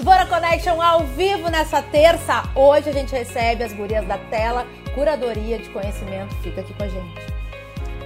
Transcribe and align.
Bora 0.00 0.26
Connection 0.26 0.80
ao 0.80 1.00
vivo 1.00 1.48
nessa 1.48 1.80
terça. 1.80 2.42
Hoje 2.54 2.90
a 2.90 2.92
gente 2.92 3.12
recebe 3.12 3.64
as 3.64 3.72
gurias 3.72 4.06
da 4.06 4.18
tela, 4.18 4.66
curadoria 4.94 5.58
de 5.58 5.70
conhecimento. 5.70 6.34
Fica 6.42 6.60
aqui 6.60 6.74
com 6.74 6.82
a 6.82 6.88
gente. 6.88 7.36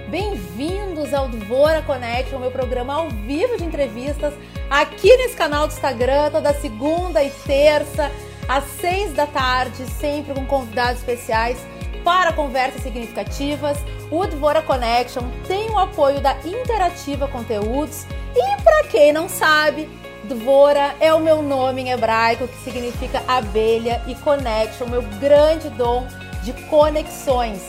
Bem-vindos 0.07 1.13
ao 1.13 1.27
Dvora 1.27 1.81
Connection, 1.81 2.39
meu 2.39 2.49
programa 2.49 2.93
ao 2.93 3.09
vivo 3.09 3.57
de 3.57 3.65
entrevistas, 3.65 4.33
aqui 4.69 5.15
nesse 5.17 5.35
canal 5.35 5.67
do 5.67 5.73
Instagram, 5.73 6.31
toda 6.31 6.53
segunda 6.53 7.21
e 7.23 7.29
terça, 7.29 8.09
às 8.47 8.63
seis 8.79 9.13
da 9.13 9.27
tarde, 9.27 9.85
sempre 9.85 10.33
com 10.33 10.45
convidados 10.45 10.99
especiais 10.99 11.57
para 12.05 12.31
conversas 12.31 12.83
significativas. 12.83 13.77
O 14.09 14.25
Dvora 14.27 14.61
Connection 14.61 15.23
tem 15.45 15.69
o 15.69 15.77
apoio 15.77 16.21
da 16.21 16.35
Interativa 16.45 17.27
Conteúdos 17.27 18.05
e 18.35 18.61
para 18.61 18.83
quem 18.87 19.11
não 19.11 19.27
sabe, 19.27 19.89
Dvora 20.23 20.95
é 20.99 21.13
o 21.13 21.19
meu 21.19 21.41
nome 21.41 21.81
em 21.81 21.91
hebraico, 21.91 22.47
que 22.47 22.57
significa 22.63 23.23
abelha, 23.27 24.01
e 24.07 24.15
connection, 24.15 24.87
meu 24.87 25.01
grande 25.19 25.69
dom 25.69 26.05
de 26.43 26.53
conexões. 26.67 27.61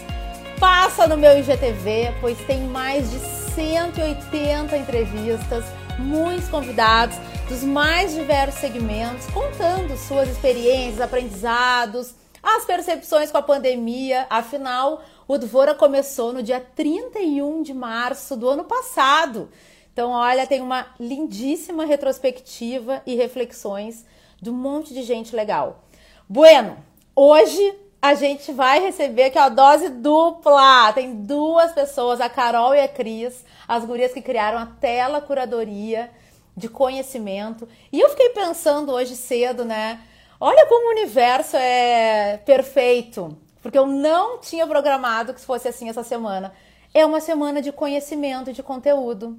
Passa 0.61 1.07
no 1.07 1.17
meu 1.17 1.39
IGTV, 1.39 2.15
pois 2.21 2.39
tem 2.47 2.61
mais 2.61 3.11
de 3.11 3.19
180 3.19 4.77
entrevistas, 4.77 5.65
muitos 5.99 6.49
convidados 6.49 7.17
dos 7.49 7.65
mais 7.65 8.15
diversos 8.15 8.61
segmentos, 8.61 9.27
contando 9.27 9.97
suas 9.97 10.29
experiências, 10.29 11.01
aprendizados, 11.01 12.15
as 12.43 12.65
percepções 12.65 13.31
com 13.31 13.39
a 13.39 13.43
pandemia. 13.43 14.27
Afinal, 14.29 15.03
o 15.27 15.39
Dvora 15.39 15.75
começou 15.75 16.33
no 16.33 16.43
dia 16.43 16.61
31 16.61 17.63
de 17.63 17.73
março 17.73 18.37
do 18.37 18.49
ano 18.49 18.65
passado. 18.65 19.49
Então, 19.93 20.11
olha, 20.11 20.47
tem 20.47 20.61
uma 20.61 20.87
lindíssima 20.99 21.85
retrospectiva 21.85 23.03
e 23.07 23.15
reflexões 23.15 24.07
de 24.41 24.49
um 24.51 24.55
monte 24.55 24.95
de 24.95 25.03
gente 25.03 25.37
legal. 25.37 25.85
Bueno, 26.29 26.79
hoje 27.15 27.75
a 28.01 28.15
gente 28.15 28.51
vai 28.53 28.81
receber 28.81 29.25
aqui 29.25 29.39
a 29.39 29.49
dose 29.49 29.89
dupla. 29.91 30.93
Tem 30.93 31.15
duas 31.15 31.73
pessoas, 31.73 32.21
a 32.21 32.29
Carol 32.29 32.75
e 32.75 32.81
a 32.81 32.89
Cris, 32.89 33.45
as 33.69 33.85
gurias 33.85 34.13
que 34.13 34.21
criaram 34.21 34.59
a 34.59 34.67
tela 34.67 35.21
curadoria 35.21 36.11
de 36.57 36.69
conhecimento. 36.69 37.69
E 37.93 38.01
eu 38.01 38.09
fiquei 38.09 38.31
pensando 38.31 38.93
hoje 38.93 39.15
cedo, 39.15 39.65
né? 39.65 40.01
Olha 40.41 40.67
como 40.67 40.89
o 40.89 40.91
universo 40.91 41.57
é 41.57 42.39
perfeito, 42.45 43.37
porque 43.63 43.79
eu 43.79 43.87
não 43.87 44.39
tinha 44.41 44.67
programado 44.67 45.33
que 45.33 45.41
fosse 45.41 45.69
assim 45.69 45.89
essa 45.89 46.03
semana. 46.03 46.53
É 46.93 47.07
uma 47.07 47.21
semana 47.21 47.63
de 47.63 47.71
conhecimento 47.71 48.53
de 48.53 48.63
conteúdo. 48.63 49.39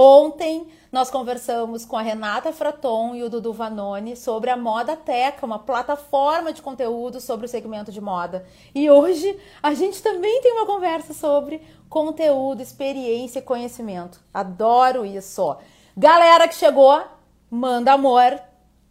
Ontem 0.00 0.68
nós 0.92 1.10
conversamos 1.10 1.84
com 1.84 1.96
a 1.96 2.02
Renata 2.02 2.52
Fraton 2.52 3.16
e 3.16 3.24
o 3.24 3.28
Dudu 3.28 3.52
Vanoni 3.52 4.14
sobre 4.14 4.48
a 4.48 4.56
Moda 4.56 4.94
Teca, 4.94 5.44
uma 5.44 5.58
plataforma 5.58 6.52
de 6.52 6.62
conteúdo 6.62 7.20
sobre 7.20 7.46
o 7.46 7.48
segmento 7.48 7.90
de 7.90 8.00
moda. 8.00 8.46
E 8.72 8.88
hoje 8.88 9.36
a 9.60 9.74
gente 9.74 10.00
também 10.00 10.40
tem 10.40 10.52
uma 10.52 10.66
conversa 10.66 11.12
sobre 11.12 11.60
conteúdo, 11.88 12.62
experiência 12.62 13.40
e 13.40 13.42
conhecimento. 13.42 14.20
Adoro 14.32 15.04
isso. 15.04 15.56
Galera 15.96 16.46
que 16.46 16.54
chegou, 16.54 17.02
manda 17.50 17.94
amor, 17.94 18.40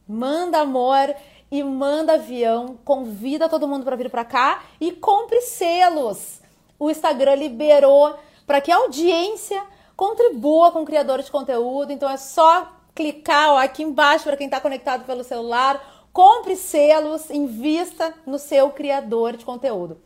manda 0.06 0.60
amor 0.60 1.16
e 1.50 1.64
manda 1.64 2.16
avião, 2.16 2.78
convida 2.84 3.48
todo 3.48 3.66
mundo 3.66 3.86
para 3.86 3.96
vir 3.96 4.10
para 4.10 4.26
cá 4.26 4.62
e 4.78 4.92
compre 4.92 5.40
selos. 5.40 6.42
O 6.78 6.92
Instagram 6.92 7.36
liberou 7.36 8.14
para 8.46 8.60
que 8.60 8.74
a 8.74 8.76
audiência 8.76 9.64
contribua 9.98 10.72
com 10.72 10.84
o 10.84 10.86
criador 10.86 11.22
de 11.22 11.32
conteúdo. 11.32 11.92
Então 11.92 12.10
é 12.10 12.16
só 12.16 12.72
clicar 12.96 13.54
ó, 13.54 13.58
aqui 13.58 13.84
embaixo 13.84 14.24
para 14.24 14.38
quem 14.38 14.46
está 14.46 14.62
conectado 14.62 15.04
pelo 15.06 15.24
celular. 15.24 16.08
Compre 16.14 16.56
selos, 16.56 17.30
invista 17.30 18.14
no 18.26 18.40
seu 18.40 18.70
criador 18.70 19.36
de 19.36 19.44
conteúdo. 19.44 20.00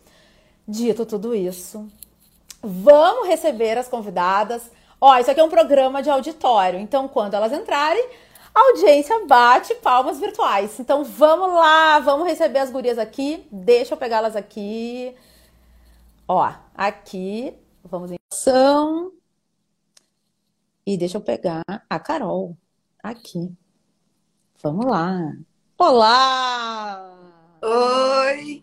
Dito 0.67 1.05
tudo 1.05 1.35
isso, 1.35 1.87
vamos 2.61 3.27
receber 3.27 3.77
as 3.77 3.87
convidadas. 3.87 4.71
Ó, 4.99 5.17
isso 5.17 5.29
aqui 5.29 5.39
é 5.39 5.43
um 5.43 5.49
programa 5.49 6.01
de 6.01 6.09
auditório, 6.09 6.79
então 6.79 7.07
quando 7.07 7.33
elas 7.33 7.51
entrarem, 7.51 8.07
a 8.53 8.59
audiência 8.69 9.25
bate 9.25 9.73
palmas 9.75 10.19
virtuais. 10.19 10.79
Então 10.79 11.03
vamos 11.03 11.53
lá, 11.53 11.99
vamos 11.99 12.27
receber 12.27 12.59
as 12.59 12.69
gurias 12.69 12.99
aqui. 12.99 13.47
Deixa 13.51 13.93
eu 13.93 13.97
pegá-las 13.97 14.35
aqui. 14.35 15.15
Ó, 16.27 16.51
aqui, 16.75 17.53
vamos 17.83 18.11
em 18.11 18.17
ação. 18.31 19.11
E 20.91 20.97
deixa 20.97 21.15
eu 21.15 21.21
pegar 21.21 21.63
a 21.89 21.99
Carol 22.01 22.57
aqui. 23.01 23.49
Vamos 24.61 24.85
lá. 24.85 25.33
Olá! 25.77 27.17
Oi! 27.61 28.61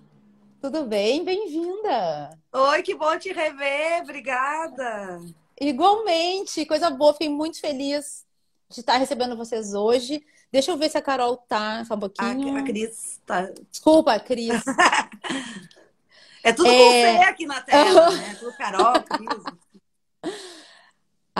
Tudo 0.60 0.84
bem? 0.84 1.24
Bem-vinda! 1.24 2.38
Oi, 2.52 2.82
que 2.82 2.94
bom 2.94 3.18
te 3.18 3.32
rever, 3.32 4.02
obrigada! 4.02 5.22
Igualmente, 5.58 6.66
coisa 6.66 6.90
boa, 6.90 7.14
fiquei 7.14 7.30
muito 7.30 7.58
feliz 7.62 8.26
de 8.68 8.80
estar 8.80 8.98
recebendo 8.98 9.34
vocês 9.34 9.72
hoje. 9.72 10.22
Deixa 10.52 10.70
eu 10.70 10.76
ver 10.76 10.90
se 10.90 10.98
a 10.98 11.02
Carol 11.02 11.38
tá, 11.38 11.82
só 11.86 11.94
um 11.94 12.00
pouquinho. 12.00 12.56
A, 12.56 12.60
a 12.60 12.62
Cris 12.62 13.22
tá. 13.24 13.50
Desculpa, 13.70 14.20
Cris. 14.20 14.50
é 16.44 16.52
tudo 16.52 16.68
é... 16.68 16.76
com 16.76 16.90
você 16.90 17.24
aqui 17.24 17.46
na 17.46 17.62
tela, 17.62 18.10
né? 18.10 18.36
Tudo 18.38 18.54
Carol, 18.58 19.02
Cris. 19.02 20.57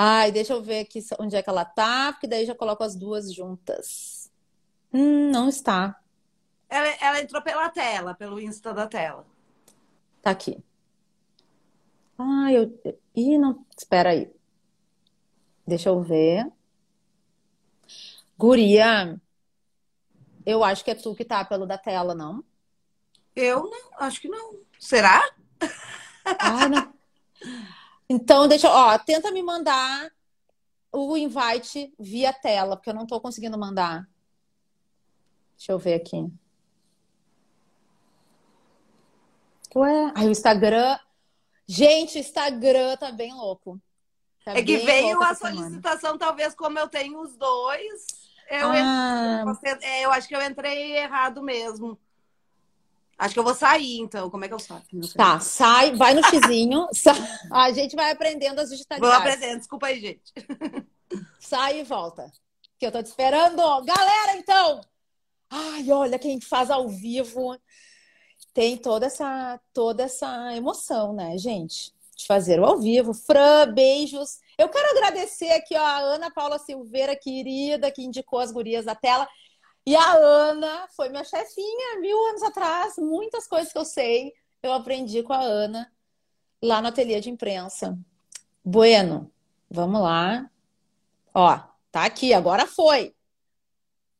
Ai, 0.00 0.31
deixa 0.31 0.53
eu 0.53 0.62
ver 0.62 0.78
aqui 0.78 1.00
onde 1.19 1.34
é 1.34 1.42
que 1.42 1.50
ela 1.50 1.64
tá, 1.64 2.12
porque 2.12 2.28
daí 2.28 2.47
já 2.47 2.54
coloco 2.54 2.84
as 2.84 2.94
duas 2.94 3.34
juntas. 3.34 4.31
Hum, 4.92 5.32
não 5.32 5.48
está. 5.48 6.00
Ela, 6.69 6.86
ela 7.00 7.20
entrou 7.20 7.42
pela 7.42 7.69
tela, 7.69 8.14
pelo 8.14 8.38
Insta 8.38 8.72
da 8.72 8.87
tela. 8.87 9.26
Tá 10.22 10.31
aqui. 10.31 10.62
Ai, 12.16 12.58
eu. 12.58 12.81
Ih, 13.16 13.38
não. 13.38 13.66
Espera 13.76 14.10
aí. 14.10 14.32
Deixa 15.66 15.88
eu 15.88 16.00
ver. 16.00 16.47
Guria, 18.38 19.20
eu 20.47 20.62
acho 20.62 20.84
que 20.84 20.92
é 20.92 20.94
tu 20.94 21.12
que 21.12 21.25
tá 21.25 21.44
pelo 21.44 21.66
da 21.66 21.76
tela, 21.76 22.14
não? 22.14 22.44
Eu 23.34 23.64
não, 23.64 23.91
acho 23.98 24.20
que 24.20 24.28
não. 24.28 24.60
Será? 24.78 25.28
Ah, 26.38 26.69
não. 26.69 26.94
Então, 28.08 28.48
deixa, 28.48 28.70
ó, 28.70 28.98
tenta 28.98 29.30
me 29.30 29.42
mandar 29.42 30.10
o 30.91 31.16
invite 31.16 31.92
via 31.98 32.32
tela, 32.32 32.76
porque 32.76 32.91
eu 32.91 32.94
não 32.94 33.06
tô 33.06 33.20
conseguindo 33.20 33.58
mandar. 33.58 34.08
Deixa 35.56 35.72
eu 35.72 35.78
ver 35.78 35.94
aqui. 35.94 36.30
Ué, 39.74 40.12
aí 40.14 40.26
o 40.26 40.30
Instagram. 40.30 40.98
Gente, 41.66 42.16
o 42.16 42.20
Instagram 42.20 42.96
tá 42.96 43.12
bem 43.12 43.34
louco. 43.34 43.80
Tá 44.44 44.56
é 44.56 44.62
que 44.62 44.78
veio 44.78 45.22
a 45.22 45.34
solicitação, 45.34 46.00
semana. 46.00 46.19
talvez, 46.19 46.54
como 46.54 46.78
eu 46.78 46.88
tenho 46.88 47.20
os 47.20 47.36
dois. 47.36 48.06
Eu, 48.48 48.70
ah. 48.72 49.44
entrei, 49.46 50.04
eu 50.04 50.10
acho 50.10 50.26
que 50.26 50.34
eu 50.34 50.42
entrei 50.42 50.96
errado 50.96 51.42
mesmo. 51.42 51.98
Acho 53.19 53.34
que 53.34 53.41
eu 53.41 53.45
vou 53.45 53.55
sair, 53.55 53.99
então. 53.99 54.31
Como 54.31 54.45
é 54.45 54.49
que 54.49 54.55
eu 54.55 54.61
saio? 54.61 54.83
Tá, 55.17 55.41
sai, 55.41 55.97
vai 55.97 56.15
no 56.15 56.25
xizinho. 56.25 56.87
a 57.51 57.73
gente 57.73 57.97
vai 57.97 58.12
aprendendo 58.12 58.61
as 58.61 58.71
digitalidades. 58.71 59.17
Vou 59.17 59.33
aprendendo, 59.33 59.59
desculpa 59.59 59.89
aí, 59.89 60.01
gente. 60.01 60.33
sai 61.41 61.81
e 61.81 61.84
volta. 61.84 62.31
Que 62.79 62.87
eu 62.87 62.93
tô 62.93 63.03
te 63.03 63.06
esperando. 63.06 63.56
Galera, 63.84 64.37
então! 64.37 64.81
Ai, 65.51 65.91
olha, 65.91 66.19
quem 66.19 66.41
faz 66.41 66.71
ao 66.71 66.89
vivo 66.89 67.59
tem 68.55 68.77
toda 68.77 69.06
essa, 69.06 69.61
toda 69.73 70.05
essa 70.05 70.55
emoção, 70.55 71.12
né, 71.12 71.37
gente? 71.39 71.93
De 72.17 72.25
fazer 72.25 72.61
o 72.61 72.65
ao 72.65 72.79
vivo. 72.79 73.12
Fran, 73.12 73.73
beijos. 73.73 74.39
Eu 74.56 74.69
quero 74.69 74.91
agradecer 74.91 75.50
aqui 75.50 75.77
ó, 75.77 75.83
a 75.83 75.99
Ana 75.99 76.31
Paula 76.31 76.59
Silveira, 76.59 77.17
querida, 77.17 77.91
que 77.91 78.03
indicou 78.03 78.39
as 78.39 78.53
gurias 78.53 78.85
da 78.85 78.95
tela. 78.95 79.29
E 79.88 79.96
a 79.96 80.17
Ana 80.19 80.87
foi 80.88 81.08
minha 81.08 81.25
chefinha 81.25 81.99
mil 81.99 82.14
anos 82.29 82.43
atrás. 82.43 82.99
Muitas 82.99 83.46
coisas 83.46 83.73
que 83.73 83.79
eu 83.79 83.87
sei, 83.87 84.35
eu 84.62 84.70
aprendi 84.75 85.23
com 85.23 85.32
a 85.32 85.40
Ana 85.40 85.90
lá 86.62 86.82
no 86.82 86.88
ateliê 86.88 87.19
de 87.20 87.31
imprensa. 87.31 87.99
Bueno, 88.62 89.32
vamos 89.70 90.02
lá. 90.02 90.46
Ó, 91.32 91.58
tá 91.90 92.05
aqui, 92.05 92.35
agora 92.35 92.67
foi. 92.67 93.17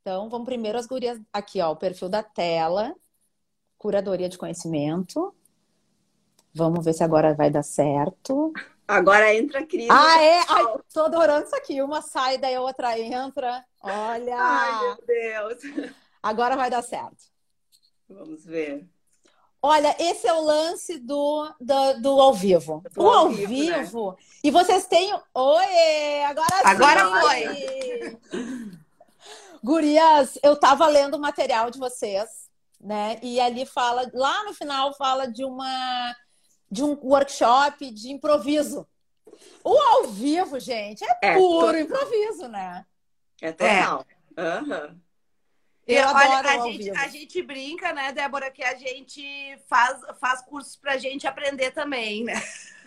Então, 0.01 0.31
vamos 0.31 0.47
primeiro 0.47 0.79
as 0.79 0.87
gurias. 0.87 1.21
Aqui, 1.31 1.61
ó, 1.61 1.73
o 1.73 1.77
perfil 1.77 2.09
da 2.09 2.23
tela. 2.23 2.95
Curadoria 3.77 4.31
de 4.31 4.39
conhecimento. 4.39 5.37
Vamos 6.55 6.83
ver 6.83 6.95
se 6.95 7.05
agora 7.05 7.35
vai 7.35 7.51
dar 7.51 7.63
certo. 7.63 8.55
Agora 8.87 9.35
entra 9.35 9.61
a 9.61 9.67
Cris. 9.67 9.91
Ah, 9.91 10.23
é? 10.23 10.39
Ai, 10.49 10.65
tô 10.95 11.03
adorando 11.03 11.45
isso 11.45 11.57
aqui. 11.57 11.83
Uma 11.83 12.01
sai, 12.01 12.39
daí 12.39 12.55
a 12.55 12.63
outra 12.63 12.99
entra. 12.99 13.63
Olha! 13.81 14.37
Ai, 14.37 14.81
meu 14.83 15.07
Deus! 15.07 15.95
Agora 16.23 16.57
vai 16.57 16.71
dar 16.71 16.83
certo. 16.83 17.25
Vamos 18.09 18.45
ver. 18.45 18.89
Olha, 19.61 19.97
esse 19.99 20.27
é 20.27 20.33
o 20.33 20.41
lance 20.41 20.99
do, 20.99 21.53
do, 21.61 22.01
do 22.01 22.21
ao 22.21 22.33
vivo. 22.33 22.83
Do 22.93 23.03
o 23.03 23.09
ao, 23.09 23.27
ao 23.27 23.29
vivo. 23.31 23.49
vivo 23.49 24.11
né? 24.13 24.17
E 24.45 24.51
vocês 24.51 24.87
têm. 24.87 25.13
Oi! 25.35 26.23
Agora 26.25 26.49
sim! 26.49 26.65
Agora 26.65 27.21
foi! 27.21 28.19
Gurias, 29.63 30.39
eu 30.43 30.57
tava 30.59 30.87
lendo 30.87 31.17
o 31.17 31.21
material 31.21 31.71
de 31.71 31.79
vocês, 31.79 32.49
né? 32.81 33.19
E 33.23 33.41
ali 33.41 33.67
fala, 33.67 34.09
lá 34.15 34.45
no 34.45 34.55
final 34.55 34.95
fala 34.95 35.27
de 35.27 35.45
uma 35.45 36.17
de 36.71 36.85
um 36.85 36.97
workshop 37.03 37.91
de 37.91 38.13
improviso. 38.13 38.87
O 39.65 39.77
ao 39.77 40.05
vivo, 40.05 40.61
gente, 40.61 41.05
é, 41.05 41.19
é 41.23 41.35
puro 41.35 41.73
to... 41.73 41.79
improviso, 41.79 42.49
né? 42.49 42.85
É 43.41 43.53
total. 43.53 44.07
É. 44.37 44.43
Uhum. 44.43 44.99
Eu 45.87 46.07
Olha, 46.07 46.41
a 46.41 46.59
gente, 46.67 46.91
a 46.91 47.09
gente 47.09 47.43
brinca, 47.43 47.95
né, 47.95 48.13
Débora, 48.13 48.51
que 48.51 48.63
a 48.63 48.75
gente 48.75 49.59
faz, 49.67 49.99
faz 50.21 50.43
cursos 50.43 50.77
pra 50.77 50.99
gente 50.99 51.27
aprender 51.27 51.71
também, 51.71 52.25
né? 52.25 52.35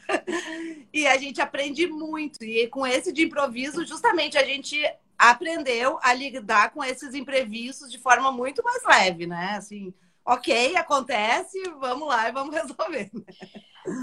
e 0.94 1.08
a 1.08 1.18
gente 1.18 1.42
aprende 1.42 1.88
muito. 1.88 2.44
E 2.44 2.68
com 2.68 2.86
esse 2.86 3.12
de 3.12 3.24
improviso, 3.24 3.84
justamente 3.88 4.38
a 4.38 4.44
gente 4.44 4.80
aprendeu 5.18 6.00
a 6.04 6.14
lidar 6.14 6.72
com 6.72 6.84
esses 6.84 7.16
imprevistos 7.16 7.92
de 7.92 7.98
forma 7.98 8.32
muito 8.32 8.64
mais 8.64 8.84
leve, 8.84 9.26
né? 9.26 9.56
Assim, 9.58 9.92
ok, 10.24 10.76
acontece, 10.76 11.60
vamos 11.80 12.08
lá 12.08 12.30
e 12.30 12.32
vamos 12.32 12.54
resolver. 12.56 13.10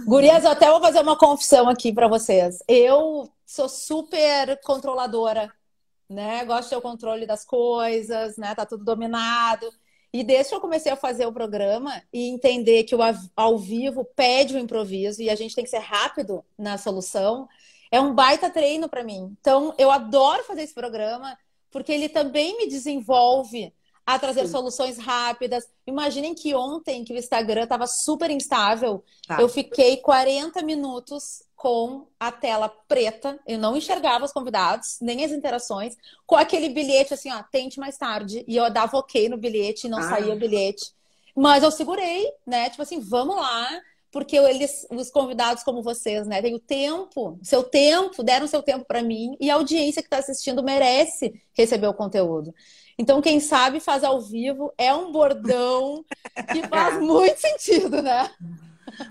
Gurias, 0.06 0.44
eu 0.44 0.50
até 0.50 0.68
vou 0.68 0.80
fazer 0.80 1.00
uma 1.00 1.16
confissão 1.16 1.68
aqui 1.68 1.92
para 1.92 2.08
vocês. 2.08 2.58
Eu 2.66 3.30
sou 3.46 3.68
super 3.68 4.60
controladora, 4.62 5.52
né? 6.08 6.44
Gosto 6.44 6.64
de 6.64 6.70
ter 6.70 6.76
o 6.76 6.82
controle 6.82 7.26
das 7.26 7.44
coisas, 7.44 8.36
né? 8.36 8.54
Tá 8.54 8.64
tudo 8.64 8.84
dominado. 8.84 9.68
E 10.12 10.24
desde 10.24 10.50
que 10.50 10.54
eu 10.54 10.60
comecei 10.60 10.90
a 10.90 10.96
fazer 10.96 11.26
o 11.26 11.32
programa 11.32 12.02
e 12.12 12.28
entender 12.28 12.84
que 12.84 12.94
o 12.94 13.00
ao 13.36 13.58
vivo 13.58 14.04
pede 14.16 14.54
o 14.54 14.58
improviso 14.58 15.20
e 15.22 15.28
a 15.28 15.34
gente 15.34 15.54
tem 15.54 15.64
que 15.64 15.70
ser 15.70 15.80
rápido 15.80 16.42
na 16.56 16.78
solução, 16.78 17.46
é 17.90 18.00
um 18.00 18.14
baita 18.14 18.50
treino 18.50 18.88
para 18.88 19.04
mim. 19.04 19.36
Então, 19.40 19.74
eu 19.78 19.90
adoro 19.90 20.44
fazer 20.44 20.62
esse 20.62 20.74
programa 20.74 21.36
porque 21.70 21.92
ele 21.92 22.08
também 22.08 22.56
me 22.56 22.66
desenvolve 22.66 23.72
a 24.08 24.18
trazer 24.18 24.46
Sim. 24.46 24.52
soluções 24.52 24.96
rápidas. 24.96 25.68
Imaginem 25.86 26.34
que 26.34 26.54
ontem, 26.54 27.04
que 27.04 27.12
o 27.12 27.16
Instagram 27.18 27.64
estava 27.64 27.86
super 27.86 28.30
instável, 28.30 29.04
tá. 29.26 29.38
eu 29.38 29.50
fiquei 29.50 29.98
40 29.98 30.62
minutos 30.62 31.42
com 31.54 32.06
a 32.18 32.32
tela 32.32 32.70
preta, 32.88 33.38
eu 33.46 33.58
não 33.58 33.76
enxergava 33.76 34.24
os 34.24 34.32
convidados, 34.32 34.96
nem 35.02 35.22
as 35.26 35.30
interações, 35.30 35.94
com 36.24 36.36
aquele 36.36 36.70
bilhete 36.70 37.12
assim, 37.12 37.30
ó, 37.30 37.42
tente 37.52 37.78
mais 37.78 37.98
tarde, 37.98 38.42
e 38.48 38.56
eu 38.56 38.72
dava 38.72 38.96
ok 38.96 39.28
no 39.28 39.36
bilhete 39.36 39.86
e 39.86 39.90
não 39.90 39.98
ah. 39.98 40.08
saía 40.08 40.32
o 40.32 40.38
bilhete. 40.38 40.90
Mas 41.36 41.62
eu 41.62 41.70
segurei, 41.70 42.32
né? 42.46 42.70
Tipo 42.70 42.80
assim, 42.80 43.00
vamos 43.00 43.36
lá, 43.36 43.68
porque 44.10 44.38
eles, 44.38 44.86
os 44.90 45.10
convidados 45.10 45.62
como 45.62 45.82
vocês, 45.82 46.26
né, 46.26 46.40
têm 46.40 46.54
o 46.54 46.58
tempo, 46.58 47.38
seu 47.42 47.62
tempo, 47.62 48.22
deram 48.22 48.46
seu 48.46 48.62
tempo 48.62 48.86
para 48.86 49.02
mim, 49.02 49.36
e 49.38 49.50
a 49.50 49.56
audiência 49.56 50.00
que 50.00 50.06
está 50.06 50.16
assistindo 50.16 50.62
merece 50.62 51.42
receber 51.52 51.88
o 51.88 51.94
conteúdo. 51.94 52.54
Então, 52.98 53.22
quem 53.22 53.38
sabe 53.38 53.78
faz 53.78 54.02
ao 54.02 54.20
vivo 54.20 54.72
é 54.76 54.92
um 54.92 55.12
bordão 55.12 56.04
que 56.52 56.66
faz 56.66 56.98
muito 57.00 57.38
sentido, 57.38 58.02
né? 58.02 58.28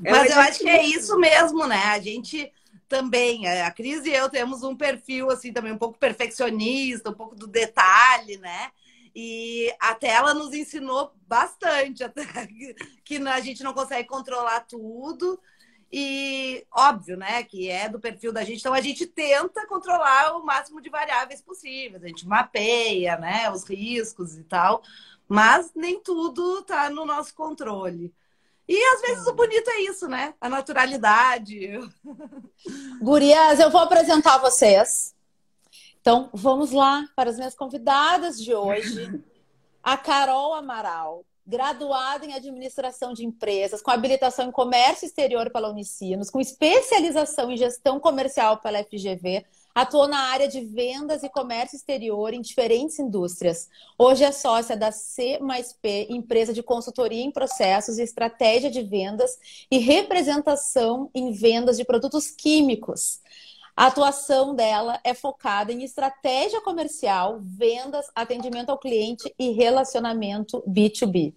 Mas 0.02 0.32
eu 0.32 0.40
acho 0.40 0.60
que 0.60 0.70
é 0.70 0.84
isso 0.84 1.18
mesmo, 1.18 1.66
né? 1.66 1.84
A 1.86 2.00
gente 2.00 2.52
também, 2.88 3.48
a 3.48 3.72
Cris 3.72 4.06
e 4.06 4.12
eu 4.12 4.30
temos 4.30 4.64
um 4.64 4.76
perfil 4.76 5.30
assim 5.30 5.52
também 5.54 5.72
um 5.72 5.78
pouco 5.78 5.98
perfeccionista, 5.98 7.10
um 7.10 7.14
pouco 7.14 7.36
do 7.36 7.48
detalhe, 7.48 8.38
né? 8.38 8.72
E 9.16 9.74
a 9.80 9.96
tela 9.96 10.34
nos 10.34 10.54
ensinou 10.54 11.12
bastante, 11.28 12.04
até 12.06 12.26
que 13.04 13.18
a 13.18 13.40
gente 13.40 13.64
não 13.64 13.74
consegue 13.74 14.08
controlar 14.08 14.62
tudo. 14.62 15.40
E 15.92 16.66
óbvio, 16.72 17.16
né, 17.16 17.44
que 17.44 17.70
é 17.70 17.88
do 17.88 18.00
perfil 18.00 18.34
da 18.34 18.44
gente, 18.44 18.60
então 18.60 18.74
a 18.74 18.82
gente 18.82 19.06
tenta 19.06 19.66
controlar 19.68 20.36
o 20.36 20.44
máximo 20.44 20.82
de 20.82 20.90
variáveis 20.90 21.42
possíveis, 21.42 22.04
a 22.04 22.08
gente 22.08 22.28
mapeia, 22.28 23.18
né, 23.18 23.50
os 23.50 23.64
riscos 23.64 24.38
e 24.38 24.44
tal, 24.44 24.84
mas 25.30 25.72
nem 25.74 26.00
tudo 26.02 26.62
tá 26.64 26.90
no 26.90 27.06
nosso 27.06 27.34
controle. 27.34 28.14
E 28.68 28.78
às 28.94 29.02
vezes 29.02 29.26
o 29.28 29.34
bonito 29.34 29.70
é 29.70 29.82
isso, 29.84 30.10
né? 30.10 30.34
A 30.42 30.50
naturalidade. 30.50 31.80
Gurias, 33.02 33.60
eu 33.60 33.72
vou 33.72 33.80
apresentar 33.80 34.40
vocês. 34.40 35.16
Então, 36.02 36.30
vamos 36.34 36.72
lá 36.72 37.08
para 37.16 37.30
as 37.30 37.38
minhas 37.38 37.56
convidadas 37.56 38.42
de 38.42 38.54
hoje. 38.54 39.24
A 39.82 39.96
Carol 39.96 40.54
Amaral, 40.54 41.26
graduada 41.48 42.26
em 42.26 42.34
administração 42.34 43.14
de 43.14 43.26
empresas, 43.26 43.82
com 43.82 43.90
habilitação 43.90 44.50
em 44.50 44.52
comércio 44.52 45.06
exterior 45.06 45.50
pela 45.50 45.70
Unicinos, 45.70 46.30
com 46.30 46.42
especialização 46.42 47.50
em 47.50 47.56
gestão 47.56 48.02
comercial 48.02 48.58
pela 48.58 48.84
FGV, 48.84 49.46
atuou 49.74 50.08
na 50.08 50.20
área 50.32 50.48
de 50.48 50.60
vendas 50.60 51.24
e 51.24 51.30
comércio 51.30 51.78
exterior 51.78 52.34
em 52.34 52.42
diferentes 52.42 53.00
indústrias. 53.00 53.70
Hoje 53.98 54.26
é 54.26 54.32
sócia 54.32 54.76
da 54.76 54.92
C 54.92 55.40
P, 55.82 56.08
empresa 56.10 56.52
de 56.52 56.62
consultoria 56.62 57.24
em 57.24 57.32
processos 57.32 57.98
e 57.98 58.04
estratégia 58.04 58.70
de 58.70 58.82
vendas 58.82 59.38
e 59.72 59.78
representação 59.78 61.10
em 61.16 61.32
vendas 61.32 61.78
de 61.78 61.86
produtos 61.86 62.30
químicos. 62.30 63.22
A 63.78 63.86
atuação 63.86 64.56
dela 64.56 65.00
é 65.04 65.14
focada 65.14 65.72
em 65.72 65.84
estratégia 65.84 66.60
comercial, 66.62 67.40
vendas, 67.44 68.08
atendimento 68.16 68.72
ao 68.72 68.80
cliente 68.80 69.32
e 69.38 69.52
relacionamento 69.52 70.64
B2B. 70.68 71.36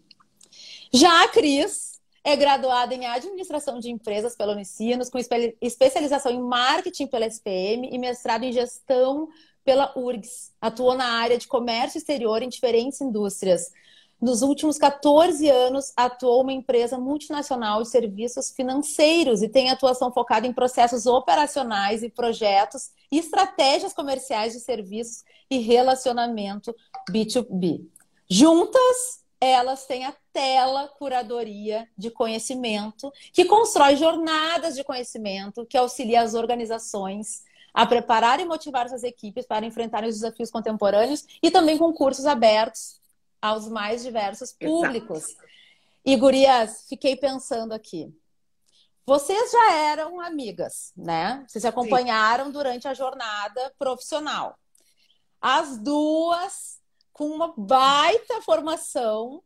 Já 0.91 1.25
a 1.25 1.29
Cris 1.29 2.01
é 2.25 2.35
graduada 2.35 2.95
em 2.95 3.05
administração 3.05 3.79
de 3.79 3.91
empresas 3.91 4.35
pela 4.35 4.55
Unicinos, 4.55 5.11
com 5.11 5.19
especialização 5.61 6.33
em 6.33 6.41
marketing 6.41 7.09
pela 7.09 7.27
SPM 7.27 7.91
e 7.93 7.99
mestrado 7.99 8.45
em 8.45 8.53
gestão 8.53 9.29
pela 9.63 9.93
URGS. 9.95 10.55
Atuou 10.63 10.97
na 10.97 11.19
área 11.21 11.37
de 11.37 11.47
comércio 11.47 11.99
exterior 11.99 12.43
em 12.43 12.49
diferentes 12.49 13.03
indústrias. 13.03 13.71
Nos 14.21 14.43
últimos 14.43 14.77
14 14.77 15.49
anos, 15.49 15.95
atuou 15.97 16.43
uma 16.43 16.53
empresa 16.53 16.99
multinacional 16.99 17.83
de 17.83 17.89
serviços 17.89 18.51
financeiros 18.51 19.41
e 19.41 19.49
tem 19.49 19.71
atuação 19.71 20.13
focada 20.13 20.47
em 20.47 20.53
processos 20.53 21.07
operacionais 21.07 22.03
e 22.03 22.11
projetos 22.11 22.91
e 23.11 23.19
estratégias 23.19 23.95
comerciais 23.95 24.53
de 24.53 24.61
serviços 24.61 25.25
e 25.51 25.59
relacionamento 25.59 26.77
B2B. 27.11 27.87
Juntas, 28.29 29.25
elas 29.41 29.87
têm 29.87 30.05
a 30.05 30.15
tela 30.35 30.87
curadoria 30.99 31.89
de 31.97 32.11
conhecimento, 32.11 33.11
que 33.33 33.47
constrói 33.47 33.97
jornadas 33.97 34.77
de 34.77 34.85
conhecimento, 34.85 35.65
que 35.65 35.79
auxilia 35.79 36.21
as 36.21 36.35
organizações 36.35 37.43
a 37.73 37.87
preparar 37.87 38.39
e 38.39 38.45
motivar 38.45 38.87
suas 38.87 39.03
equipes 39.03 39.47
para 39.47 39.65
enfrentarem 39.65 40.11
os 40.11 40.17
desafios 40.17 40.51
contemporâneos 40.51 41.25
e 41.43 41.51
também 41.51 41.79
com 41.79 41.91
cursos 41.91 42.27
abertos 42.27 43.00
aos 43.41 43.69
mais 43.69 44.03
diversos 44.03 44.53
públicos. 44.53 45.29
Exato. 45.29 45.49
E 46.05 46.17
gurias, 46.17 46.87
fiquei 46.89 47.17
pensando 47.17 47.73
aqui. 47.73 48.13
Vocês 49.07 49.51
já 49.51 49.73
eram 49.73 50.21
amigas, 50.21 50.93
né? 50.97 51.45
Vocês 51.47 51.63
se 51.63 51.69
acompanharam 51.69 52.47
Sim. 52.47 52.53
durante 52.53 52.89
a 52.89 52.95
jornada 52.95 53.75
profissional. 53.79 54.57
As 55.41 55.79
duas 55.79 56.81
com 57.13 57.27
uma 57.27 57.53
baita 57.57 58.41
formação 58.43 59.43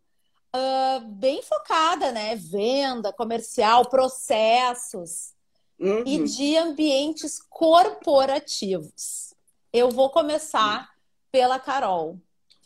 uh, 0.55 1.01
bem 1.07 1.43
focada, 1.43 2.13
né? 2.13 2.37
Venda, 2.37 3.13
comercial, 3.13 3.89
processos 3.89 5.33
uhum. 5.79 6.05
e 6.07 6.23
de 6.25 6.57
ambientes 6.57 7.41
corporativos. 7.41 9.35
Eu 9.73 9.91
vou 9.91 10.11
começar 10.11 10.81
uhum. 10.81 10.87
pela 11.33 11.59
Carol 11.59 12.19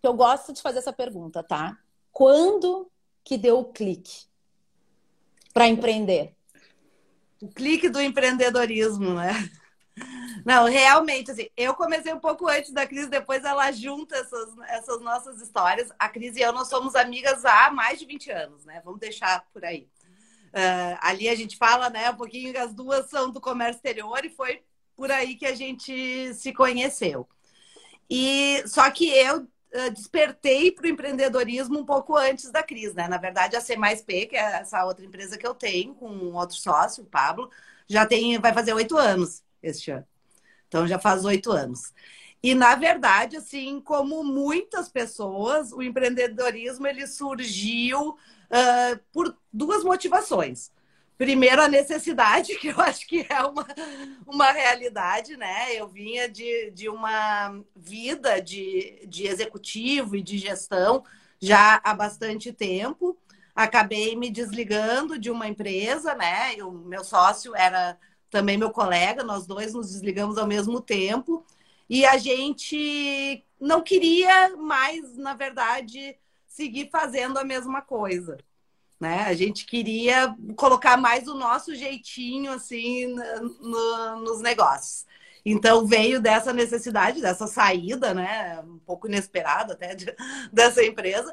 eu 0.06 0.14
gosto 0.14 0.52
de 0.52 0.62
fazer 0.62 0.78
essa 0.78 0.92
pergunta, 0.92 1.42
tá? 1.42 1.78
Quando 2.12 2.90
que 3.24 3.36
deu 3.36 3.58
o 3.58 3.72
clique 3.72 4.26
para 5.52 5.68
empreender? 5.68 6.34
O 7.40 7.48
clique 7.48 7.88
do 7.88 8.00
empreendedorismo, 8.00 9.14
né? 9.14 9.32
Não, 10.44 10.64
realmente, 10.64 11.30
assim, 11.30 11.48
eu 11.56 11.74
comecei 11.74 12.12
um 12.12 12.20
pouco 12.20 12.48
antes 12.48 12.72
da 12.72 12.86
crise, 12.86 13.08
depois 13.08 13.44
ela 13.44 13.70
junta 13.72 14.16
essas, 14.16 14.48
essas 14.68 15.00
nossas 15.00 15.40
histórias. 15.40 15.90
A 15.98 16.08
Cris 16.08 16.36
e 16.36 16.40
eu, 16.40 16.52
nós 16.52 16.68
somos 16.68 16.94
amigas 16.94 17.44
há 17.44 17.70
mais 17.70 17.98
de 17.98 18.06
20 18.06 18.30
anos, 18.30 18.64
né? 18.64 18.80
Vamos 18.84 19.00
deixar 19.00 19.44
por 19.52 19.64
aí. 19.64 19.88
Uh, 20.48 20.96
ali 21.00 21.28
a 21.28 21.34
gente 21.34 21.56
fala, 21.56 21.90
né, 21.90 22.08
um 22.10 22.16
pouquinho 22.16 22.58
as 22.58 22.72
duas 22.72 23.10
são 23.10 23.30
do 23.30 23.40
comércio 23.40 23.76
exterior 23.76 24.24
e 24.24 24.30
foi 24.30 24.62
por 24.96 25.10
aí 25.12 25.36
que 25.36 25.44
a 25.44 25.54
gente 25.54 26.32
se 26.34 26.52
conheceu. 26.52 27.28
E 28.08 28.64
só 28.66 28.90
que 28.90 29.10
eu 29.10 29.46
despertei 29.94 30.72
para 30.72 30.84
o 30.84 30.88
empreendedorismo 30.88 31.78
um 31.78 31.84
pouco 31.84 32.16
antes 32.16 32.50
da 32.50 32.62
crise, 32.62 32.94
né? 32.94 33.06
Na 33.06 33.18
verdade, 33.18 33.56
a 33.56 33.60
C 33.60 33.76
que 34.26 34.37
é 34.37 34.60
essa 34.60 34.84
outra 34.84 35.04
empresa 35.04 35.37
que 35.37 35.46
eu 35.46 35.54
tenho 35.54 35.94
com 35.94 36.32
outro 36.32 36.56
sócio, 36.56 37.04
o 37.04 37.06
Pablo, 37.06 37.50
já 37.87 38.06
tem, 38.06 38.38
vai 38.38 38.52
fazer 38.52 38.72
oito 38.72 38.96
anos 38.96 39.42
este 39.62 39.90
ano. 39.90 40.06
Então 40.68 40.87
já 40.87 40.98
faz 40.98 41.25
oito 41.25 41.50
anos. 41.50 41.92
E 42.42 42.54
na 42.54 42.75
verdade, 42.75 43.37
assim, 43.37 43.80
como 43.80 44.22
muitas 44.22 44.88
pessoas, 44.88 45.72
o 45.72 45.82
empreendedorismo 45.82 46.87
ele 46.87 47.06
surgiu 47.06 48.10
uh, 48.10 49.00
por 49.12 49.37
duas 49.52 49.82
motivações. 49.82 50.70
Primeiro, 51.18 51.60
a 51.60 51.68
necessidade, 51.68 52.54
que 52.60 52.68
eu 52.68 52.80
acho 52.80 53.06
que 53.06 53.26
é 53.28 53.42
uma, 53.42 53.66
uma 54.25 54.52
realidade, 54.52 55.37
né? 55.37 55.75
Eu 55.75 55.88
vinha 55.88 56.28
de, 56.28 56.70
de 56.70 56.88
uma 56.88 57.60
vida 57.75 58.40
de, 58.40 59.04
de 59.06 59.26
executivo 59.26 60.14
e 60.14 60.22
de 60.22 60.38
gestão 60.38 61.04
já 61.40 61.80
há 61.82 61.92
bastante 61.92 62.52
tempo. 62.52 63.18
Acabei 63.54 64.14
me 64.14 64.30
desligando 64.30 65.18
de 65.18 65.28
uma 65.30 65.48
empresa, 65.48 66.14
né? 66.14 66.54
O 66.62 66.70
meu 66.70 67.02
sócio 67.02 67.54
era 67.56 67.98
também 68.30 68.56
meu 68.56 68.70
colega, 68.70 69.25
nós 69.25 69.46
dois 69.46 69.75
nos 69.75 69.90
desligamos 69.90 70.38
ao 70.38 70.46
mesmo 70.46 70.80
tempo. 70.80 71.44
E 71.90 72.06
a 72.06 72.16
gente 72.18 73.44
não 73.60 73.82
queria 73.82 74.56
mais, 74.56 75.16
na 75.16 75.34
verdade, 75.34 76.16
seguir 76.46 76.90
fazendo 76.90 77.38
a 77.38 77.44
mesma 77.44 77.82
coisa 77.82 78.38
né? 79.00 79.24
A 79.24 79.34
gente 79.34 79.64
queria 79.64 80.34
colocar 80.56 80.96
mais 80.96 81.28
o 81.28 81.34
nosso 81.34 81.74
jeitinho 81.74 82.52
assim 82.52 83.14
no, 83.60 84.20
nos 84.20 84.40
negócios. 84.40 85.06
Então 85.44 85.86
veio 85.86 86.20
dessa 86.20 86.52
necessidade, 86.52 87.22
dessa 87.22 87.46
saída, 87.46 88.12
né? 88.12 88.60
Um 88.60 88.78
pouco 88.78 89.06
inesperada 89.06 89.72
até 89.74 89.94
de, 89.94 90.06
dessa 90.52 90.84
empresa. 90.84 91.32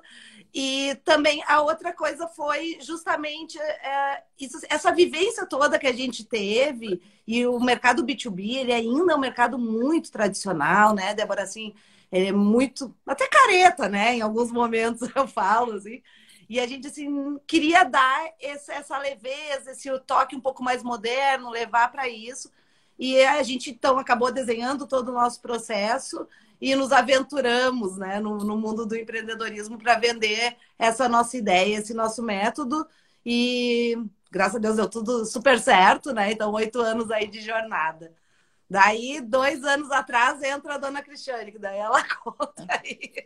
E 0.53 0.95
também 1.03 1.43
a 1.47 1.61
outra 1.61 1.91
coisa 1.91 2.27
foi 2.27 2.77
justamente 2.79 3.59
é, 3.59 4.23
isso, 4.39 4.57
essa 4.69 4.93
vivência 4.93 5.45
toda 5.45 5.77
que 5.77 5.87
a 5.87 5.91
gente 5.91 6.23
teve 6.23 7.01
e 7.27 7.45
o 7.45 7.59
mercado 7.59 8.05
B2B, 8.05 8.55
ele 8.59 8.71
ainda 8.71 9.11
é 9.11 9.15
um 9.15 9.19
mercado 9.19 9.57
muito 9.59 10.09
tradicional, 10.09 10.95
né, 10.95 11.13
Débora? 11.13 11.43
Assim, 11.43 11.73
ele 12.09 12.27
é 12.27 12.31
muito, 12.31 12.95
até 13.05 13.27
careta, 13.27 13.89
né? 13.89 14.15
Em 14.15 14.21
alguns 14.21 14.49
momentos 14.49 15.09
eu 15.13 15.27
falo, 15.27 15.73
assim. 15.73 16.01
E 16.49 16.59
a 16.59 16.67
gente 16.67 16.87
assim 16.87 17.39
queria 17.47 17.83
dar 17.83 18.33
esse, 18.39 18.71
essa 18.71 18.97
leveza, 18.97 19.71
esse 19.71 19.89
toque 20.01 20.35
um 20.35 20.41
pouco 20.41 20.63
mais 20.63 20.83
moderno, 20.83 21.49
levar 21.49 21.91
para 21.91 22.07
isso. 22.07 22.51
E 22.97 23.21
a 23.23 23.41
gente 23.43 23.71
então 23.71 23.99
acabou 23.99 24.31
desenhando 24.31 24.87
todo 24.87 25.09
o 25.09 25.13
nosso 25.13 25.41
processo 25.41 26.27
e 26.61 26.75
nos 26.75 26.91
aventuramos 26.91 27.97
né, 27.97 28.19
no, 28.19 28.37
no 28.37 28.57
mundo 28.57 28.85
do 28.85 28.95
empreendedorismo 28.95 29.77
para 29.77 29.99
vender 29.99 30.55
essa 30.79 31.09
nossa 31.09 31.37
ideia, 31.37 31.77
esse 31.77 31.93
nosso 31.93 32.23
método. 32.23 32.87
E 33.25 33.97
graças 34.31 34.55
a 34.57 34.59
Deus 34.59 34.75
deu 34.75 34.89
tudo 34.89 35.25
super 35.25 35.59
certo, 35.59 36.13
né? 36.13 36.31
Então, 36.31 36.51
oito 36.53 36.79
anos 36.79 37.11
aí 37.11 37.27
de 37.27 37.41
jornada. 37.41 38.13
Daí, 38.69 39.21
dois 39.21 39.63
anos 39.63 39.91
atrás, 39.91 40.41
entra 40.41 40.75
a 40.75 40.77
dona 40.77 41.01
Cristiane, 41.01 41.51
que 41.51 41.59
daí 41.59 41.77
ela 41.77 42.03
conta 42.23 42.65
aí 42.69 43.25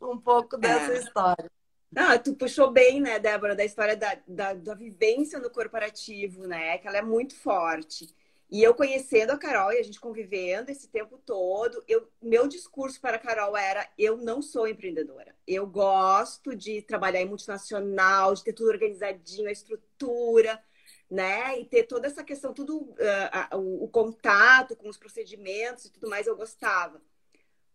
um 0.00 0.18
pouco 0.18 0.56
dessa 0.56 0.92
é. 0.92 0.98
história. 0.98 1.50
Não, 1.92 2.16
tu 2.18 2.34
puxou 2.36 2.70
bem, 2.70 3.00
né, 3.00 3.18
Débora, 3.18 3.56
da 3.56 3.64
história 3.64 3.96
da, 3.96 4.16
da, 4.26 4.54
da, 4.54 4.74
vivência 4.74 5.40
no 5.40 5.50
corporativo, 5.50 6.46
né? 6.46 6.78
Que 6.78 6.86
ela 6.86 6.98
é 6.98 7.02
muito 7.02 7.34
forte. 7.34 8.14
E 8.48 8.62
eu 8.62 8.74
conhecendo 8.74 9.30
a 9.30 9.38
Carol 9.38 9.72
e 9.72 9.78
a 9.78 9.82
gente 9.82 10.00
convivendo 10.00 10.70
esse 10.70 10.88
tempo 10.88 11.18
todo, 11.18 11.82
eu, 11.88 12.08
meu 12.22 12.46
discurso 12.48 13.00
para 13.00 13.16
a 13.16 13.20
Carol 13.20 13.56
era: 13.56 13.88
eu 13.98 14.16
não 14.16 14.40
sou 14.40 14.68
empreendedora. 14.68 15.34
Eu 15.46 15.66
gosto 15.66 16.54
de 16.54 16.82
trabalhar 16.82 17.20
em 17.20 17.28
multinacional, 17.28 18.34
de 18.34 18.44
ter 18.44 18.52
tudo 18.52 18.70
organizadinho, 18.70 19.48
a 19.48 19.52
estrutura, 19.52 20.62
né? 21.10 21.60
E 21.60 21.64
ter 21.64 21.84
toda 21.84 22.06
essa 22.06 22.22
questão, 22.22 22.54
tudo, 22.54 22.76
uh, 22.78 23.56
uh, 23.56 23.58
o, 23.58 23.84
o 23.84 23.88
contato 23.88 24.76
com 24.76 24.88
os 24.88 24.96
procedimentos 24.96 25.86
e 25.86 25.92
tudo 25.92 26.08
mais, 26.08 26.26
eu 26.26 26.36
gostava. 26.36 27.02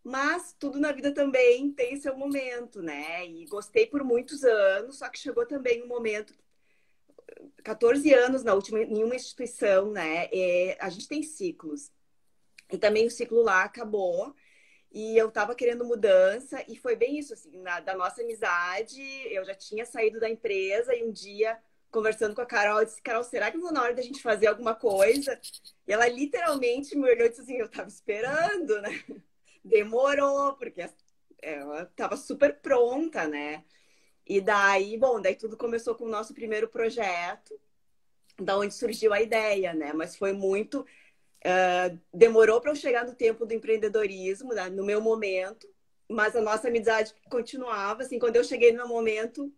Mas 0.06 0.56
tudo 0.60 0.80
na 0.80 0.92
vida 0.92 1.12
também 1.12 1.72
tem 1.72 2.00
seu 2.00 2.16
momento, 2.16 2.80
né? 2.80 3.26
E 3.26 3.44
gostei 3.48 3.88
por 3.88 4.04
muitos 4.04 4.44
anos, 4.44 5.00
só 5.00 5.10
que 5.10 5.18
chegou 5.18 5.48
também 5.48 5.82
um 5.84 5.88
momento 5.88 6.32
14 7.64 8.14
anos 8.14 8.44
na 8.44 8.54
última 8.54 8.84
em 8.84 9.04
uma 9.04 9.16
instituição, 9.16 9.92
né? 9.92 10.30
É, 10.32 10.78
a 10.80 10.90
gente 10.90 11.08
tem 11.08 11.24
ciclos. 11.24 11.92
E 12.72 12.78
também 12.78 13.08
o 13.08 13.12
ciclo 13.12 13.42
lá 13.42 13.64
acabou. 13.64 14.36
E 14.92 15.18
eu 15.18 15.32
tava 15.32 15.56
querendo 15.56 15.84
mudança, 15.84 16.64
e 16.68 16.78
foi 16.78 16.96
bem 16.96 17.18
isso, 17.18 17.34
assim, 17.34 17.60
na, 17.62 17.80
da 17.80 17.96
nossa 17.96 18.22
amizade. 18.22 19.02
Eu 19.32 19.44
já 19.44 19.56
tinha 19.56 19.88
saído 19.88 20.20
da 20.20 20.30
empresa, 20.30 20.96
e 20.96 21.04
um 21.04 21.12
dia, 21.12 21.58
conversando 21.90 22.36
com 22.36 22.42
a 22.42 22.46
Carol, 22.46 22.80
eu 22.80 22.86
disse: 22.86 23.02
Carol, 23.02 23.24
será 23.24 23.52
que 23.52 23.58
não 23.58 23.72
na 23.72 23.82
hora 23.82 23.96
da 23.96 24.04
gente 24.04 24.22
fazer 24.22 24.46
alguma 24.48 24.76
coisa? 24.76 25.40
E 25.88 25.92
ela 25.92 26.08
literalmente 26.08 26.96
me 26.96 27.10
olhou 27.10 27.26
e 27.26 27.30
disse 27.30 27.42
assim: 27.42 27.58
Eu 27.58 27.70
tava 27.70 27.90
esperando, 27.90 28.80
né? 28.84 29.04
Demorou, 29.65 30.53
porque 30.53 30.88
ela 31.41 31.84
estava 31.84 32.15
super 32.15 32.60
pronta, 32.62 33.27
né? 33.27 33.63
E 34.25 34.39
daí, 34.39 34.98
bom, 34.98 35.19
daí 35.19 35.36
tudo 35.36 35.57
começou 35.57 35.95
com 35.95 36.05
o 36.05 36.10
nosso 36.10 36.34
primeiro 36.34 36.67
projeto, 36.67 37.60
da 38.39 38.57
onde 38.57 38.74
surgiu 38.74 39.13
a 39.13 39.22
ideia, 39.22 39.74
né? 39.74 39.93
Mas 39.93 40.15
foi 40.15 40.34
muito. 40.34 40.86
Uh, 41.45 42.00
demorou 42.13 42.60
para 42.60 42.72
eu 42.72 42.75
chegar 42.75 43.05
no 43.05 43.13
tempo 43.13 43.45
do 43.45 43.53
empreendedorismo, 43.53 44.53
né? 44.53 44.67
no 44.67 44.84
meu 44.84 45.00
momento, 45.00 45.67
mas 46.10 46.36
a 46.36 46.41
nossa 46.41 46.67
amizade 46.67 47.13
continuava. 47.29 48.01
Assim, 48.01 48.17
quando 48.17 48.36
eu 48.36 48.43
cheguei 48.43 48.72
no 48.72 48.77
meu 48.77 48.88
momento, 48.88 49.53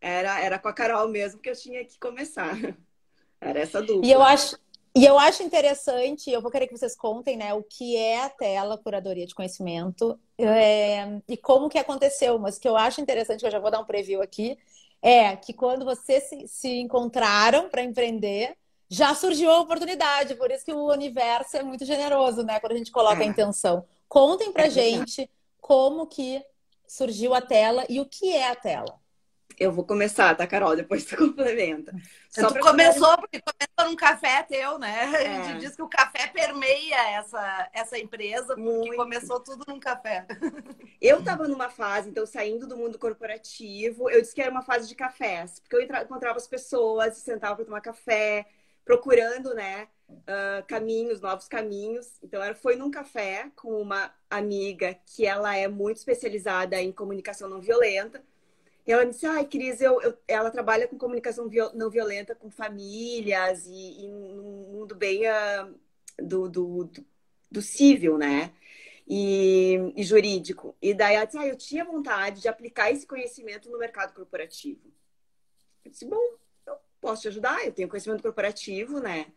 era, 0.00 0.40
era 0.40 0.58
com 0.58 0.68
a 0.68 0.72
Carol 0.72 1.08
mesmo 1.08 1.40
que 1.40 1.50
eu 1.50 1.56
tinha 1.56 1.84
que 1.84 1.98
começar. 1.98 2.54
Era 3.40 3.60
essa 3.60 3.82
dúvida. 3.82 4.06
E 4.06 4.10
eu 4.10 4.22
acho, 4.22 4.56
e 4.96 5.04
eu 5.04 5.18
acho 5.18 5.42
interessante, 5.42 6.30
eu 6.30 6.40
vou 6.40 6.50
querer 6.50 6.68
que 6.68 6.76
vocês 6.76 6.94
contem, 6.94 7.36
né, 7.36 7.52
o 7.52 7.62
que 7.62 7.96
é 7.96 8.22
a 8.22 8.28
tela 8.28 8.78
curadoria 8.78 9.26
de 9.26 9.34
conhecimento 9.34 10.18
é, 10.38 11.20
e 11.28 11.36
como 11.36 11.68
que 11.68 11.78
aconteceu. 11.78 12.38
Mas 12.38 12.56
o 12.56 12.60
que 12.60 12.68
eu 12.68 12.76
acho 12.76 13.00
interessante, 13.00 13.40
que 13.40 13.46
eu 13.46 13.50
já 13.50 13.58
vou 13.58 13.72
dar 13.72 13.80
um 13.80 13.84
preview 13.84 14.22
aqui, 14.22 14.56
é 15.02 15.34
que 15.34 15.52
quando 15.52 15.84
vocês 15.84 16.22
se, 16.24 16.46
se 16.46 16.68
encontraram 16.80 17.68
para 17.68 17.82
empreender, 17.82 18.56
já 18.88 19.14
surgiu 19.14 19.50
a 19.50 19.60
oportunidade. 19.60 20.36
Por 20.36 20.50
isso 20.52 20.64
que 20.64 20.72
o 20.72 20.92
universo 20.92 21.56
é 21.56 21.62
muito 21.64 21.84
generoso, 21.84 22.44
né, 22.44 22.60
quando 22.60 22.72
a 22.72 22.76
gente 22.76 22.92
coloca 22.92 23.22
é. 23.22 23.26
a 23.26 23.28
intenção. 23.28 23.84
Contem 24.08 24.52
pra 24.52 24.66
é 24.66 24.70
gente 24.70 25.28
como 25.60 26.06
que 26.06 26.40
surgiu 26.86 27.34
a 27.34 27.40
tela 27.40 27.84
e 27.88 28.00
o 28.00 28.06
que 28.06 28.32
é 28.32 28.48
a 28.48 28.54
tela. 28.54 29.00
Eu 29.58 29.72
vou 29.72 29.84
começar, 29.84 30.34
tá, 30.36 30.46
Carol? 30.46 30.74
Depois 30.76 31.04
tu 31.04 31.16
complementa. 31.18 31.94
Só 32.28 32.50
tu 32.50 32.58
começou, 32.60 33.16
porque 33.18 33.40
começou 33.40 33.90
num 33.90 33.96
café 33.96 34.42
teu, 34.42 34.78
né? 34.78 35.12
É. 35.22 35.36
A 35.38 35.42
gente 35.44 35.60
diz 35.60 35.76
que 35.76 35.82
o 35.82 35.88
café 35.88 36.26
permeia 36.28 37.10
essa, 37.10 37.70
essa 37.72 37.98
empresa, 37.98 38.54
porque 38.54 38.60
Muito. 38.62 38.96
começou 38.96 39.40
tudo 39.40 39.64
num 39.68 39.78
café. 39.78 40.26
Eu 41.00 41.20
estava 41.20 41.46
numa 41.46 41.68
fase, 41.68 42.08
então, 42.08 42.26
saindo 42.26 42.66
do 42.66 42.76
mundo 42.76 42.98
corporativo, 42.98 44.08
eu 44.08 44.22
disse 44.22 44.34
que 44.34 44.40
era 44.40 44.50
uma 44.50 44.62
fase 44.62 44.88
de 44.88 44.94
cafés, 44.94 45.60
porque 45.60 45.76
eu 45.76 45.82
encontrava 45.82 46.38
as 46.38 46.46
pessoas, 46.46 47.18
sentava 47.18 47.56
para 47.56 47.64
tomar 47.66 47.80
café, 47.82 48.46
procurando, 48.84 49.54
né, 49.54 49.88
uh, 50.08 50.64
caminhos, 50.66 51.20
novos 51.20 51.48
caminhos. 51.48 52.18
Então, 52.22 52.42
era, 52.42 52.54
foi 52.54 52.76
num 52.76 52.90
café 52.90 53.50
com 53.56 53.80
uma 53.80 54.10
amiga 54.30 54.96
que 55.06 55.26
ela 55.26 55.56
é 55.56 55.68
muito 55.68 55.98
especializada 55.98 56.80
em 56.80 56.92
comunicação 56.92 57.48
não 57.48 57.60
violenta, 57.60 58.22
e 58.86 58.92
ela 58.92 59.04
me 59.04 59.12
disse, 59.12 59.24
ai, 59.26 59.46
Cris, 59.46 59.80
eu, 59.80 60.00
eu, 60.02 60.16
ela 60.28 60.50
trabalha 60.50 60.86
com 60.86 60.98
comunicação 60.98 61.48
não 61.74 61.88
violenta 61.88 62.34
com 62.34 62.50
famílias 62.50 63.66
e, 63.66 64.04
e 64.04 64.08
num 64.08 64.72
mundo 64.72 64.94
bem 64.94 65.22
uh, 65.26 65.74
do, 66.18 66.48
do, 66.48 66.84
do, 66.84 67.06
do, 67.50 67.62
civil, 67.62 68.18
né? 68.18 68.52
E, 69.08 69.92
e, 69.96 70.02
jurídico. 70.02 70.76
E 70.82 70.92
daí 70.92 71.14
ela 71.16 71.24
disse, 71.24 71.38
ah, 71.38 71.46
eu 71.46 71.56
tinha 71.56 71.84
vontade 71.84 72.42
de 72.42 72.48
aplicar 72.48 72.90
esse 72.90 73.06
conhecimento 73.06 73.70
no 73.70 73.78
mercado 73.78 74.12
corporativo. 74.14 74.92
Eu 75.82 75.90
disse, 75.90 76.04
bom, 76.04 76.20
eu 76.66 76.76
posso 77.00 77.22
te 77.22 77.28
ajudar, 77.28 77.64
eu 77.64 77.72
tenho 77.72 77.88
conhecimento 77.88 78.22
corporativo, 78.22 79.00
né? 79.00 79.32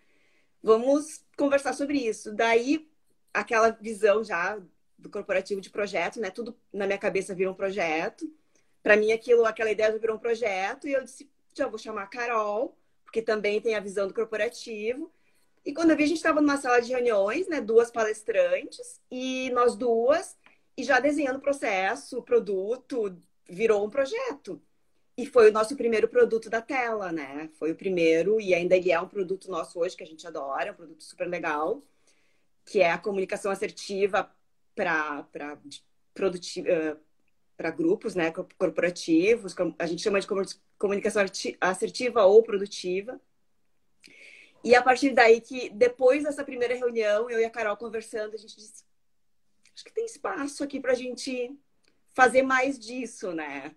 Vamos 0.61 1.23
conversar 1.37 1.73
sobre 1.73 1.99
isso. 1.99 2.33
Daí, 2.33 2.89
aquela 3.33 3.69
visão 3.69 4.23
já 4.23 4.59
do 4.97 5.09
corporativo 5.09 5.61
de 5.61 5.69
projeto, 5.69 6.19
né? 6.19 6.29
Tudo 6.31 6.57
na 6.73 6.85
minha 6.85 6.97
cabeça 6.97 7.35
vira 7.35 7.51
um 7.51 7.55
projeto 7.55 8.29
para 8.81 8.95
mim 8.95 9.11
aquilo, 9.11 9.45
aquela 9.45 9.71
ideia 9.71 9.91
já 9.91 9.97
virou 9.97 10.15
um 10.15 10.19
projeto 10.19 10.87
e 10.87 10.93
eu 10.93 11.03
disse, 11.03 11.29
já 11.55 11.67
vou 11.67 11.77
chamar 11.77 12.03
a 12.03 12.07
Carol, 12.07 12.77
porque 13.03 13.21
também 13.21 13.59
tem 13.59 13.75
a 13.75 13.79
visão 13.79 14.07
do 14.07 14.13
corporativo. 14.13 15.11
E 15.65 15.73
quando 15.73 15.91
eu 15.91 15.97
vi, 15.97 16.03
a 16.03 16.07
gente 16.07 16.17
estava 16.17 16.39
numa 16.39 16.57
sala 16.57 16.81
de 16.81 16.91
reuniões, 16.91 17.47
né, 17.47 17.59
duas 17.59 17.91
palestrantes 17.91 19.01
e 19.11 19.49
nós 19.51 19.75
duas 19.75 20.37
e 20.77 20.83
já 20.83 20.99
desenhando 20.99 21.37
o 21.37 21.41
processo, 21.41 22.19
o 22.19 22.23
produto, 22.23 23.17
virou 23.49 23.85
um 23.85 23.89
projeto. 23.89 24.61
E 25.17 25.25
foi 25.25 25.49
o 25.49 25.53
nosso 25.53 25.75
primeiro 25.75 26.07
produto 26.07 26.49
da 26.49 26.61
tela, 26.61 27.11
né? 27.11 27.49
Foi 27.57 27.71
o 27.71 27.75
primeiro, 27.75 28.39
e 28.39 28.53
ainda 28.53 28.77
ele 28.77 28.91
é 28.91 29.01
um 29.01 29.07
produto 29.07 29.49
nosso 29.49 29.79
hoje 29.79 29.97
que 29.97 30.03
a 30.03 30.07
gente 30.07 30.27
adora, 30.27 30.71
um 30.71 30.75
produto 30.75 31.03
super 31.03 31.27
legal, 31.27 31.81
que 32.63 32.81
é 32.81 32.91
a 32.91 32.97
comunicação 32.99 33.51
assertiva 33.51 34.31
para 34.75 35.25
produtividade 36.13 37.06
para 37.57 37.71
grupos 37.71 38.13
né, 38.13 38.31
corporativos, 38.31 39.55
a 39.79 39.85
gente 39.87 40.03
chama 40.03 40.21
de 40.21 40.27
comunicação 40.77 41.25
assertiva 41.59 42.23
ou 42.23 42.43
produtiva. 42.43 43.19
E 44.63 44.75
a 44.75 44.81
partir 44.81 45.11
daí 45.11 45.41
que, 45.41 45.69
depois 45.71 46.23
dessa 46.23 46.43
primeira 46.43 46.75
reunião, 46.75 47.29
eu 47.29 47.39
e 47.39 47.45
a 47.45 47.49
Carol 47.49 47.75
conversando, 47.75 48.35
a 48.35 48.37
gente 48.37 48.55
disse, 48.55 48.83
acho 49.73 49.83
que 49.83 49.93
tem 49.93 50.05
espaço 50.05 50.63
aqui 50.63 50.79
para 50.79 50.91
a 50.91 50.95
gente 50.95 51.51
fazer 52.13 52.43
mais 52.43 52.77
disso, 52.77 53.31
né? 53.31 53.75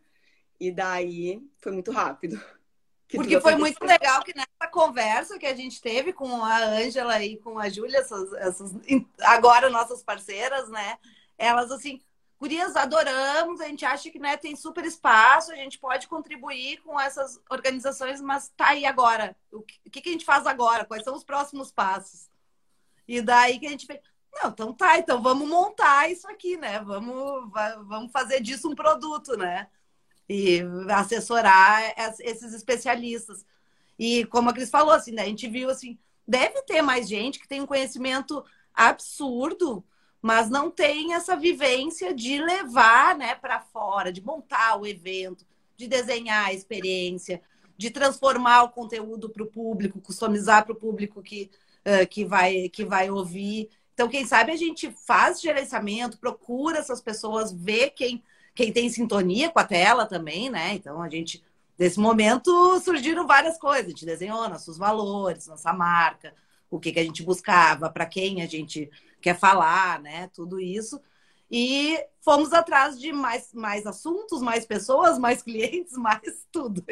E 0.59 0.71
daí 0.71 1.43
foi 1.59 1.73
muito 1.73 1.91
rápido. 1.91 2.41
Porque 3.09 3.41
foi 3.41 3.57
muito 3.57 3.83
legal 3.85 4.23
que 4.23 4.35
nessa 4.37 4.71
conversa 4.71 5.39
que 5.39 5.47
a 5.47 5.55
gente 5.55 5.81
teve 5.81 6.13
com 6.13 6.45
a 6.45 6.65
Ângela 6.65 7.23
e 7.25 7.37
com 7.39 7.59
a 7.59 7.69
Júlia, 7.69 7.99
essas, 7.99 8.33
essas, 8.35 8.73
agora 9.21 9.69
nossas 9.69 10.03
parceiras, 10.03 10.69
né? 10.69 10.97
Elas 11.37 11.73
assim, 11.73 12.01
Gurias, 12.41 12.75
adoramos, 12.75 13.61
a 13.61 13.67
gente 13.67 13.85
acha 13.85 14.11
que 14.11 14.19
né, 14.19 14.37
tem 14.37 14.57
super 14.57 14.85
espaço, 14.85 15.53
a 15.53 15.57
gente 15.57 15.79
pode 15.79 16.09
contribuir 16.09 16.79
com 16.79 16.99
essas 16.99 17.39
organizações, 17.51 18.21
mas 18.21 18.49
tá 18.57 18.69
aí 18.69 18.87
agora. 18.87 19.37
O 19.53 19.61
que, 19.63 19.79
o 19.87 19.91
que 19.91 20.09
a 20.09 20.13
gente 20.13 20.25
faz 20.25 20.47
agora? 20.47 20.87
Quais 20.87 21.05
são 21.05 21.15
os 21.15 21.23
próximos 21.23 21.71
passos? 21.71 22.31
E 23.07 23.21
daí 23.21 23.59
que 23.59 23.67
a 23.67 23.71
gente 23.71 23.87
fez, 23.87 24.01
não, 24.33 24.51
então 24.51 24.73
tá, 24.73 24.99
então 24.99 25.21
vamos 25.21 25.47
montar 25.47 26.11
isso 26.11 26.27
aqui, 26.29 26.57
né? 26.57 26.81
Vamos, 26.81 27.51
vamos 27.87 28.11
fazer 28.11 28.41
disso 28.41 28.71
um 28.71 28.75
produto, 28.75 29.37
né? 29.37 29.69
e 30.31 30.63
assessorar 30.89 31.93
esses 32.21 32.55
especialistas. 32.55 33.45
E 33.99 34.25
como 34.27 34.49
a 34.49 34.53
Cris 34.53 34.71
falou, 34.71 34.93
assim, 34.95 35.11
né, 35.11 35.23
a 35.23 35.27
gente 35.27 35.49
viu 35.49 35.69
assim, 35.69 35.99
deve 36.27 36.63
ter 36.63 36.81
mais 36.83 37.09
gente 37.09 37.41
que 37.41 37.49
tem 37.49 37.61
um 37.61 37.67
conhecimento 37.67 38.45
absurdo, 38.73 39.85
mas 40.21 40.51
não 40.51 40.71
tem 40.71 41.15
essa 41.15 41.37
vivência 41.37 42.15
de 42.15 42.41
levar 42.43 43.17
né, 43.17 43.35
para 43.35 43.61
fora, 43.61 44.13
de 44.13 44.23
montar 44.23 44.81
o 44.81 44.87
evento, 44.87 45.47
de 45.77 45.87
desenhar 45.87 46.47
a 46.47 46.53
experiência, 46.53 47.41
de 47.77 47.91
transformar 47.91 48.65
o 48.65 48.71
conteúdo 48.71 49.31
para 49.31 49.43
o 49.43 49.47
público, 49.47 50.01
customizar 50.01 50.65
para 50.65 50.75
o 50.75 50.79
público 50.79 51.23
que, 51.23 51.51
uh, 51.87 52.07
que, 52.07 52.25
vai, 52.25 52.69
que 52.69 52.85
vai 52.85 53.11
ouvir. 53.11 53.71
Então, 53.95 54.09
quem 54.09 54.27
sabe 54.27 54.53
a 54.53 54.57
gente 54.57 54.91
faz 55.07 55.41
gerenciamento, 55.41 56.19
procura 56.19 56.79
essas 56.79 57.01
pessoas, 57.01 57.53
vê 57.53 57.89
quem 57.91 58.23
quem 58.55 58.73
tem 58.73 58.89
sintonia 58.89 59.51
com 59.51 59.59
a 59.59 59.65
tela 59.65 60.07
também, 60.07 60.51
né? 60.51 60.75
Então 60.75 61.01
a 61.03 61.09
gente, 61.09 61.43
nesse 61.79 61.99
momento, 61.99 62.79
surgiram 62.81 63.27
várias 63.27 63.59
coisas. 63.59 63.87
A 63.87 63.89
gente 63.91 64.05
desenhou 64.05 64.49
nossos 64.49 64.77
valores, 64.77 65.47
nossa 65.47 65.73
marca, 65.73 66.35
o 66.71 66.79
que, 66.79 66.93
que 66.93 67.01
a 67.01 67.05
gente 67.05 67.23
buscava, 67.23 67.91
para 67.91 68.07
quem 68.07 68.43
a 68.43 68.47
gente 68.47 68.91
quer 69.21 69.39
falar, 69.39 70.01
né? 70.01 70.31
Tudo 70.35 70.61
isso. 70.61 71.01
E 71.51 71.99
fomos 72.21 72.53
atrás 72.53 72.99
de 72.99 73.13
mais, 73.13 73.53
mais 73.53 73.87
assuntos, 73.87 74.41
mais 74.41 74.65
pessoas, 74.65 75.17
mais 75.21 75.43
clientes, 75.43 75.95
mais 75.95 76.47
tudo. 76.53 76.85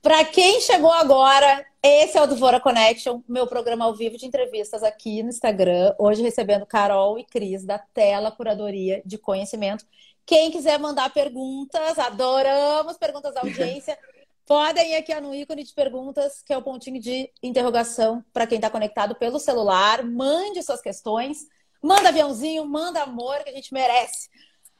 Para 0.00 0.24
quem 0.24 0.60
chegou 0.60 0.92
agora, 0.92 1.66
esse 1.82 2.16
é 2.16 2.22
o 2.22 2.26
Duvora 2.26 2.60
Connection, 2.60 3.22
meu 3.28 3.46
programa 3.46 3.84
ao 3.84 3.94
vivo 3.94 4.16
de 4.16 4.24
entrevistas 4.24 4.84
aqui 4.84 5.22
no 5.22 5.30
Instagram. 5.30 5.94
Hoje 5.98 6.22
recebendo 6.22 6.64
Carol 6.64 7.18
e 7.18 7.24
Cris 7.24 7.64
da 7.64 7.78
Tela 7.78 8.30
Curadoria 8.30 9.02
de 9.04 9.18
Conhecimento. 9.18 9.84
Quem 10.24 10.50
quiser 10.50 10.78
mandar 10.78 11.12
perguntas, 11.12 11.98
adoramos 11.98 12.96
perguntas 12.98 13.34
da 13.34 13.40
audiência. 13.40 13.98
Podem 14.46 14.92
ir 14.92 14.96
aqui 14.96 15.12
no 15.20 15.34
ícone 15.34 15.64
de 15.64 15.74
perguntas, 15.74 16.40
que 16.40 16.52
é 16.52 16.56
o 16.56 16.62
pontinho 16.62 17.00
de 17.00 17.28
interrogação 17.42 18.24
para 18.32 18.46
quem 18.46 18.56
está 18.56 18.70
conectado 18.70 19.16
pelo 19.16 19.40
celular. 19.40 20.04
Mande 20.04 20.62
suas 20.62 20.80
questões, 20.80 21.38
manda 21.82 22.10
aviãozinho, 22.10 22.64
manda 22.64 23.02
amor, 23.02 23.42
que 23.42 23.50
a 23.50 23.52
gente 23.52 23.74
merece. 23.74 24.28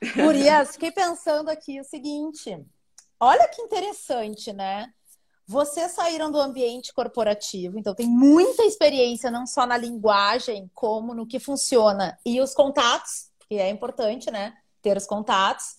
Gurias, 0.15 0.73
fiquei 0.73 0.93
pensando 0.93 1.49
aqui 1.49 1.81
o 1.81 1.85
seguinte: 1.85 2.65
olha 3.19 3.49
que 3.49 3.61
interessante, 3.61 4.53
né? 4.53 4.89
Vocês 5.49 5.93
saíram 5.93 6.31
do 6.31 6.41
ambiente 6.41 6.93
corporativo, 6.93 7.77
então 7.77 7.95
tem 7.95 8.07
muita 8.07 8.63
experiência 8.65 9.33
não 9.33 9.47
só 9.47 9.67
na 9.67 9.77
linguagem, 9.77 10.71
como 10.75 11.13
no 11.13 11.27
que 11.27 11.41
funciona 11.41 12.17
e 12.25 12.41
os 12.41 12.53
contatos, 12.53 13.31
que 13.49 13.57
é 13.57 13.69
importante, 13.69 14.31
né? 14.31 14.57
Ter 14.81 14.97
os 14.97 15.07
contatos. 15.07 15.77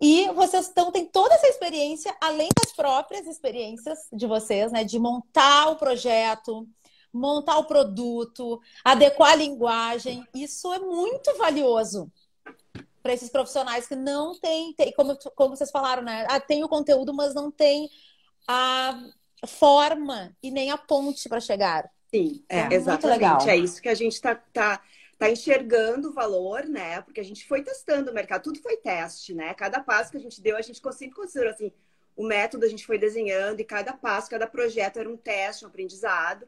E 0.00 0.28
vocês 0.32 0.66
estão, 0.66 0.92
têm 0.92 1.06
toda 1.06 1.34
essa 1.34 1.48
experiência, 1.48 2.14
além 2.20 2.48
das 2.54 2.72
próprias 2.72 3.26
experiências 3.26 3.98
de 4.12 4.26
vocês, 4.26 4.70
né? 4.70 4.84
De 4.84 4.98
montar 4.98 5.68
o 5.70 5.76
projeto, 5.76 6.68
montar 7.12 7.58
o 7.58 7.64
produto, 7.64 8.60
adequar 8.84 9.32
a 9.32 9.36
linguagem. 9.36 10.26
Isso 10.34 10.72
é 10.72 10.78
muito 10.78 11.36
valioso 11.38 12.10
para 13.02 13.14
esses 13.14 13.30
profissionais 13.30 13.86
que 13.86 13.94
não 13.94 14.38
têm, 14.38 14.74
como, 14.94 15.16
como 15.34 15.56
vocês 15.56 15.70
falaram, 15.70 16.02
né? 16.02 16.26
Ah, 16.28 16.40
tem 16.40 16.64
o 16.64 16.68
conteúdo, 16.68 17.14
mas 17.14 17.34
não 17.34 17.50
tem 17.50 17.88
a 18.46 19.00
forma 19.46 20.36
e 20.42 20.50
nem 20.50 20.70
a 20.70 20.76
ponte 20.76 21.28
para 21.28 21.40
chegar. 21.40 21.88
Sim, 22.12 22.44
é, 22.48 22.72
exatamente. 22.74 23.48
É 23.48 23.56
isso 23.56 23.80
que 23.80 23.88
a 23.88 23.94
gente 23.94 24.12
está 24.12 24.34
tá, 24.34 24.80
tá 25.18 25.30
enxergando 25.30 26.10
o 26.10 26.12
valor, 26.12 26.64
né? 26.64 27.00
Porque 27.02 27.20
a 27.20 27.24
gente 27.24 27.46
foi 27.46 27.62
testando 27.62 28.10
o 28.10 28.14
mercado, 28.14 28.42
tudo 28.42 28.60
foi 28.60 28.76
teste, 28.76 29.34
né? 29.34 29.54
Cada 29.54 29.80
passo 29.80 30.10
que 30.10 30.16
a 30.16 30.20
gente 30.20 30.40
deu, 30.40 30.56
a 30.56 30.62
gente 30.62 30.80
sempre 30.92 31.16
considerou 31.16 31.52
assim, 31.52 31.72
o 32.14 32.24
método 32.26 32.64
a 32.64 32.68
gente 32.68 32.86
foi 32.86 32.98
desenhando 32.98 33.60
e 33.60 33.64
cada 33.64 33.92
passo, 33.92 34.30
cada 34.30 34.46
projeto 34.46 34.98
era 34.98 35.08
um 35.08 35.16
teste, 35.16 35.64
um 35.64 35.68
aprendizado. 35.68 36.46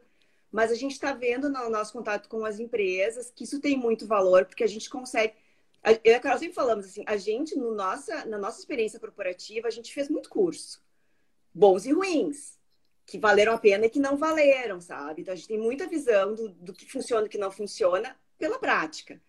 Mas 0.51 0.71
a 0.71 0.75
gente 0.75 0.93
está 0.93 1.13
vendo 1.13 1.49
no 1.49 1.69
nosso 1.69 1.93
contato 1.93 2.27
com 2.27 2.43
as 2.43 2.59
empresas 2.59 3.31
que 3.35 3.43
isso 3.43 3.59
tem 3.59 3.77
muito 3.77 4.07
valor, 4.07 4.45
porque 4.45 4.63
a 4.63 4.67
gente 4.67 4.89
consegue. 4.89 5.33
Eu 6.03 6.11
e 6.11 6.15
a 6.15 6.19
Carol 6.19 6.39
sempre 6.39 6.55
falamos 6.55 6.85
assim, 6.85 7.03
a 7.05 7.17
gente, 7.17 7.55
no 7.55 7.73
nossa, 7.73 8.25
na 8.25 8.37
nossa 8.37 8.59
experiência 8.59 8.99
corporativa, 8.99 9.67
a 9.67 9.71
gente 9.71 9.93
fez 9.93 10.09
muito 10.09 10.29
curso 10.29 10.81
bons 11.53 11.85
e 11.85 11.91
ruins, 11.91 12.57
que 13.05 13.17
valeram 13.17 13.53
a 13.53 13.57
pena 13.57 13.85
e 13.85 13.89
que 13.89 13.99
não 13.99 14.15
valeram, 14.17 14.79
sabe? 14.79 15.21
Então 15.21 15.33
a 15.33 15.35
gente 15.35 15.47
tem 15.47 15.57
muita 15.57 15.87
visão 15.87 16.33
do, 16.35 16.49
do 16.49 16.73
que 16.73 16.89
funciona 16.89 17.23
e 17.23 17.27
do 17.27 17.31
que 17.31 17.37
não 17.37 17.51
funciona 17.51 18.15
pela 18.39 18.57
prática. 18.57 19.21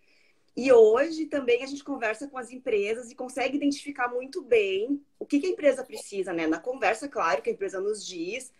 E 0.55 0.71
hoje 0.71 1.27
também 1.27 1.63
a 1.63 1.67
gente 1.67 1.83
conversa 1.83 2.27
com 2.27 2.37
as 2.37 2.51
empresas 2.51 3.09
e 3.09 3.15
consegue 3.15 3.55
identificar 3.55 4.09
muito 4.09 4.41
bem 4.41 5.01
o 5.19 5.25
que, 5.25 5.39
que 5.39 5.47
a 5.47 5.51
empresa 5.51 5.83
precisa, 5.83 6.33
né? 6.33 6.47
Na 6.47 6.59
conversa, 6.59 7.07
claro, 7.07 7.41
que 7.41 7.49
a 7.49 7.53
empresa 7.53 7.79
nos 7.79 8.05
diz 8.05 8.51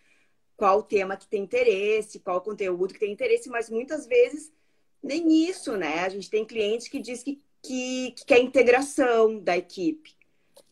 qual 0.56 0.80
o 0.80 0.84
tema 0.84 1.18
que 1.18 1.28
tem 1.28 1.44
interesse, 1.44 2.20
qual 2.20 2.38
o 2.38 2.42
conteúdo 2.42 2.94
que 2.94 3.00
tem 3.00 3.12
interesse, 3.12 3.50
mas 3.50 3.70
muitas 3.70 4.06
vezes 4.06 4.54
nem 5.04 5.50
isso, 5.50 5.76
né? 5.76 6.00
A 6.00 6.10
gente 6.10 6.30
tem 6.30 6.46
cliente 6.46 6.90
que 6.90 7.00
diz 7.00 7.24
que, 7.24 7.42
que, 7.62 8.12
que 8.12 8.26
quer 8.26 8.40
integração 8.40 9.40
da 9.40 9.58
equipe. 9.58 10.16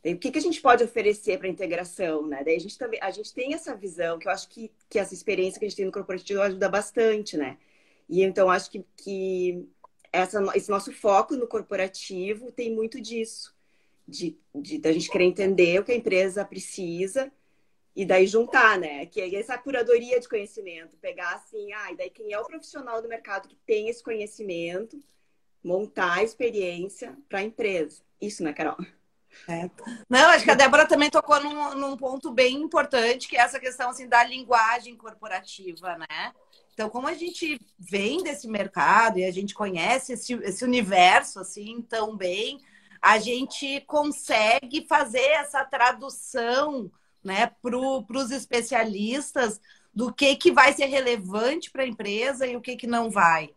O 0.05 0.17
que, 0.17 0.31
que 0.31 0.37
a 0.37 0.41
gente 0.41 0.61
pode 0.61 0.83
oferecer 0.83 1.37
para 1.37 1.49
integração, 1.49 2.25
né? 2.25 2.41
Daí 2.43 2.55
a 2.55 2.59
gente 2.59 2.77
também, 2.77 2.99
a 3.01 3.11
gente 3.11 3.33
tem 3.33 3.53
essa 3.53 3.75
visão 3.75 4.17
que 4.17 4.27
eu 4.27 4.31
acho 4.31 4.47
que, 4.47 4.71
que 4.87 4.97
essa 4.97 5.13
experiência 5.13 5.59
que 5.59 5.65
a 5.65 5.67
gente 5.67 5.75
tem 5.75 5.85
no 5.85 5.91
corporativo 5.91 6.41
ajuda 6.41 6.69
bastante, 6.69 7.35
né? 7.35 7.57
E 8.09 8.23
então 8.23 8.49
acho 8.49 8.71
que, 8.71 8.83
que 8.97 9.67
essa, 10.11 10.43
esse 10.55 10.69
nosso 10.69 10.91
foco 10.91 11.35
no 11.35 11.47
corporativo 11.47 12.51
tem 12.51 12.73
muito 12.73 12.99
disso, 12.99 13.55
de, 14.07 14.37
de 14.55 14.79
da 14.79 14.91
gente 14.91 15.09
querer 15.09 15.25
entender 15.25 15.79
o 15.79 15.83
que 15.83 15.91
a 15.91 15.95
empresa 15.95 16.43
precisa 16.43 17.31
e 17.95 18.05
daí 18.05 18.25
juntar, 18.25 18.79
né? 18.79 19.05
Que 19.05 19.21
é 19.21 19.35
essa 19.35 19.57
curadoria 19.57 20.19
de 20.19 20.27
conhecimento, 20.27 20.97
pegar 20.97 21.35
assim, 21.35 21.71
ah, 21.73 21.91
e 21.91 21.97
daí 21.97 22.09
quem 22.09 22.33
é 22.33 22.39
o 22.39 22.45
profissional 22.45 23.01
do 23.01 23.07
mercado 23.07 23.47
que 23.47 23.55
tem 23.65 23.89
esse 23.89 24.03
conhecimento, 24.03 24.99
montar 25.63 26.13
a 26.15 26.23
experiência 26.23 27.17
para 27.27 27.39
a 27.39 27.43
empresa. 27.43 28.01
Isso, 28.21 28.43
né, 28.43 28.53
Carol? 28.53 28.77
É. 29.47 29.69
Não, 30.09 30.29
acho 30.29 30.43
que 30.43 30.51
a 30.51 30.55
Débora 30.55 30.87
também 30.87 31.09
tocou 31.09 31.39
num, 31.41 31.75
num, 31.75 31.97
ponto 31.97 32.31
bem 32.31 32.55
importante, 32.55 33.27
que 33.27 33.37
é 33.37 33.41
essa 33.41 33.59
questão 33.59 33.89
assim, 33.89 34.07
da 34.07 34.23
linguagem 34.23 34.95
corporativa, 34.95 35.97
né? 35.97 36.33
Então, 36.79 36.89
como 36.89 37.09
a 37.09 37.13
gente 37.13 37.59
vem 37.77 38.23
desse 38.23 38.47
mercado 38.47 39.19
e 39.19 39.25
a 39.25 39.31
gente 39.31 39.53
conhece 39.53 40.13
esse, 40.13 40.31
esse 40.35 40.63
universo 40.63 41.41
assim 41.41 41.81
tão 41.81 42.15
bem, 42.15 42.57
a 43.01 43.19
gente 43.19 43.81
consegue 43.81 44.85
fazer 44.87 45.19
essa 45.19 45.65
tradução 45.65 46.89
né, 47.21 47.47
para 47.61 47.77
os 47.77 48.31
especialistas 48.31 49.59
do 49.93 50.13
que, 50.13 50.37
que 50.37 50.53
vai 50.53 50.71
ser 50.71 50.85
relevante 50.85 51.69
para 51.69 51.83
a 51.83 51.85
empresa 51.87 52.47
e 52.47 52.55
o 52.55 52.61
que, 52.61 52.77
que 52.77 52.87
não 52.87 53.11
vai. 53.11 53.53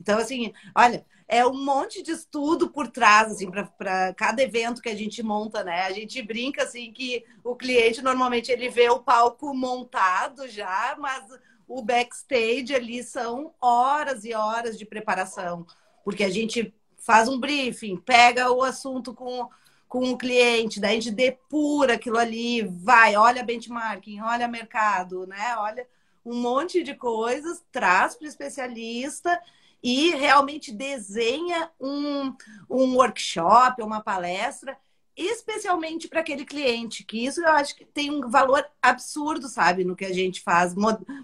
Então, 0.00 0.18
assim, 0.18 0.52
olha, 0.74 1.06
é 1.28 1.46
um 1.46 1.64
monte 1.64 2.02
de 2.02 2.10
estudo 2.10 2.68
por 2.68 2.88
trás, 2.88 3.30
assim, 3.30 3.48
para 3.48 4.12
cada 4.14 4.42
evento 4.42 4.82
que 4.82 4.88
a 4.88 4.96
gente 4.96 5.22
monta, 5.22 5.62
né? 5.62 5.82
A 5.82 5.92
gente 5.92 6.20
brinca, 6.20 6.64
assim, 6.64 6.92
que 6.92 7.24
o 7.44 7.54
cliente 7.54 8.02
normalmente 8.02 8.50
ele 8.50 8.68
vê 8.68 8.90
o 8.90 8.98
palco 8.98 9.54
montado 9.54 10.48
já, 10.48 10.96
mas 10.98 11.24
o 11.68 11.82
backstage 11.82 12.74
ali 12.74 13.02
são 13.02 13.52
horas 13.60 14.24
e 14.24 14.34
horas 14.34 14.78
de 14.78 14.86
preparação, 14.86 15.66
porque 16.04 16.24
a 16.24 16.30
gente 16.30 16.74
faz 16.98 17.28
um 17.28 17.38
briefing, 17.38 17.96
pega 17.96 18.50
o 18.50 18.62
assunto 18.62 19.14
com, 19.14 19.48
com 19.88 20.10
o 20.10 20.18
cliente, 20.18 20.80
daí 20.80 20.92
a 20.92 20.94
gente 20.94 21.10
depura 21.10 21.94
aquilo 21.94 22.18
ali, 22.18 22.62
vai, 22.62 23.16
olha 23.16 23.44
benchmarking, 23.44 24.20
olha 24.20 24.48
mercado, 24.48 25.26
né? 25.26 25.56
Olha 25.58 25.86
um 26.24 26.34
monte 26.34 26.82
de 26.82 26.94
coisas, 26.94 27.64
traz 27.70 28.16
para 28.16 28.24
o 28.24 28.28
especialista 28.28 29.40
e 29.82 30.10
realmente 30.10 30.72
desenha 30.72 31.70
um, 31.80 32.34
um 32.68 32.96
workshop, 32.96 33.80
uma 33.82 34.00
palestra, 34.00 34.76
especialmente 35.16 36.08
para 36.08 36.20
aquele 36.20 36.44
cliente, 36.44 37.02
que 37.02 37.24
isso 37.24 37.40
eu 37.40 37.48
acho 37.48 37.74
que 37.74 37.84
tem 37.86 38.10
um 38.10 38.28
valor 38.28 38.64
absurdo, 38.82 39.48
sabe, 39.48 39.82
no 39.82 39.96
que 39.96 40.04
a 40.04 40.12
gente 40.12 40.42
faz, 40.42 40.74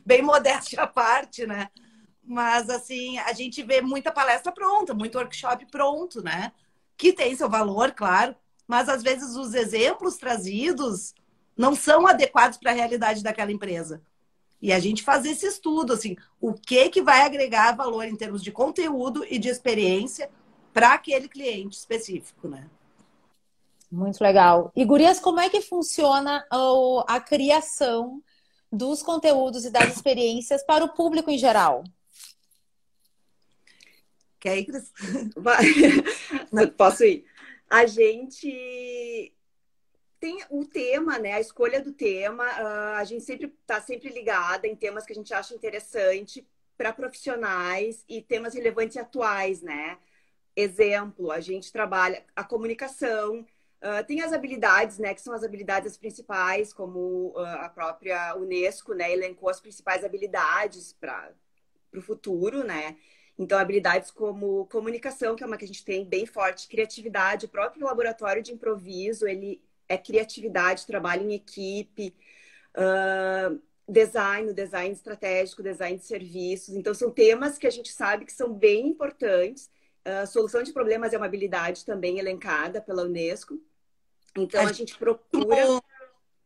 bem 0.04 0.22
modéstia 0.22 0.82
à 0.82 0.86
parte, 0.86 1.46
né? 1.46 1.68
Mas, 2.24 2.70
assim, 2.70 3.18
a 3.18 3.32
gente 3.32 3.62
vê 3.62 3.82
muita 3.82 4.10
palestra 4.10 4.50
pronta, 4.50 4.94
muito 4.94 5.18
workshop 5.18 5.66
pronto, 5.66 6.22
né? 6.22 6.52
Que 6.96 7.12
tem 7.12 7.36
seu 7.36 7.50
valor, 7.50 7.92
claro, 7.92 8.34
mas 8.66 8.88
às 8.88 9.02
vezes 9.02 9.36
os 9.36 9.52
exemplos 9.52 10.16
trazidos 10.16 11.14
não 11.56 11.74
são 11.74 12.06
adequados 12.06 12.56
para 12.56 12.70
a 12.70 12.74
realidade 12.74 13.22
daquela 13.22 13.52
empresa. 13.52 14.02
E 14.60 14.72
a 14.72 14.78
gente 14.78 15.02
faz 15.02 15.26
esse 15.26 15.44
estudo, 15.44 15.92
assim, 15.92 16.16
o 16.40 16.54
que 16.54 16.88
que 16.88 17.02
vai 17.02 17.22
agregar 17.22 17.76
valor 17.76 18.04
em 18.04 18.16
termos 18.16 18.42
de 18.42 18.52
conteúdo 18.52 19.26
e 19.28 19.38
de 19.38 19.48
experiência 19.48 20.30
para 20.72 20.94
aquele 20.94 21.28
cliente 21.28 21.76
específico, 21.76 22.48
né? 22.48 22.70
Muito 23.92 24.24
legal. 24.24 24.72
E 24.74 24.86
Gurias, 24.86 25.20
como 25.20 25.38
é 25.38 25.50
que 25.50 25.60
funciona 25.60 26.42
a 27.06 27.20
criação 27.20 28.22
dos 28.72 29.02
conteúdos 29.02 29.66
e 29.66 29.70
das 29.70 29.94
experiências 29.94 30.64
para 30.64 30.82
o 30.82 30.94
público 30.94 31.30
em 31.30 31.36
geral? 31.36 31.84
Quer 34.40 34.60
ir, 34.60 34.64
Cris? 34.64 34.90
Posso 36.74 37.04
ir? 37.04 37.26
A 37.68 37.84
gente 37.84 39.30
tem 40.18 40.42
o 40.48 40.64
tema, 40.64 41.18
né? 41.18 41.34
A 41.34 41.40
escolha 41.40 41.82
do 41.82 41.92
tema, 41.92 42.44
uh, 42.44 42.96
a 42.96 43.04
gente 43.04 43.24
sempre 43.24 43.52
está 43.60 43.78
sempre 43.78 44.08
ligada 44.08 44.66
em 44.66 44.74
temas 44.74 45.04
que 45.04 45.12
a 45.12 45.16
gente 45.16 45.34
acha 45.34 45.54
interessante 45.54 46.46
para 46.78 46.94
profissionais 46.94 48.02
e 48.08 48.22
temas 48.22 48.54
relevantes 48.54 48.96
e 48.96 49.00
atuais, 49.00 49.60
né? 49.60 49.98
Exemplo, 50.56 51.30
a 51.30 51.40
gente 51.40 51.70
trabalha 51.70 52.24
a 52.34 52.42
comunicação, 52.42 53.46
uh, 53.82 54.04
tem 54.06 54.22
as 54.22 54.32
habilidades, 54.32 54.98
né? 54.98 55.14
Que 55.14 55.20
são 55.20 55.34
as 55.34 55.42
habilidades 55.42 55.96
principais, 55.96 56.72
como 56.72 57.32
uh, 57.36 57.40
a 57.40 57.68
própria 57.68 58.34
Unesco, 58.36 58.94
né? 58.94 59.12
Elencou 59.12 59.48
as 59.48 59.60
principais 59.60 60.04
habilidades 60.04 60.92
para 60.92 61.32
o 61.94 62.00
futuro, 62.00 62.64
né? 62.64 62.96
Então, 63.38 63.58
habilidades 63.58 64.10
como 64.10 64.66
comunicação, 64.66 65.34
que 65.34 65.42
é 65.42 65.46
uma 65.46 65.56
que 65.56 65.64
a 65.64 65.68
gente 65.68 65.84
tem 65.84 66.04
bem 66.04 66.26
forte, 66.26 66.68
criatividade, 66.68 67.46
o 67.46 67.48
próprio 67.48 67.86
laboratório 67.86 68.42
de 68.42 68.52
improviso, 68.52 69.26
ele 69.26 69.60
é 69.88 69.96
criatividade, 69.98 70.86
trabalho 70.86 71.28
em 71.28 71.34
equipe, 71.34 72.14
uh, 72.76 73.60
design, 73.88 74.52
design 74.52 74.92
estratégico, 74.92 75.62
design 75.62 75.98
de 75.98 76.04
serviços. 76.04 76.74
Então, 76.74 76.94
são 76.94 77.10
temas 77.10 77.58
que 77.58 77.66
a 77.66 77.70
gente 77.70 77.92
sabe 77.92 78.24
que 78.24 78.32
são 78.32 78.52
bem 78.52 78.88
importantes. 78.88 79.70
Uh, 80.06 80.26
solução 80.26 80.62
de 80.62 80.72
problemas 80.72 81.12
é 81.12 81.16
uma 81.16 81.26
habilidade 81.26 81.84
também 81.84 82.18
elencada 82.18 82.80
pela 82.80 83.02
Unesco. 83.02 83.58
Então, 84.36 84.66
a 84.66 84.72
gente 84.72 84.96
procura. 84.96 85.80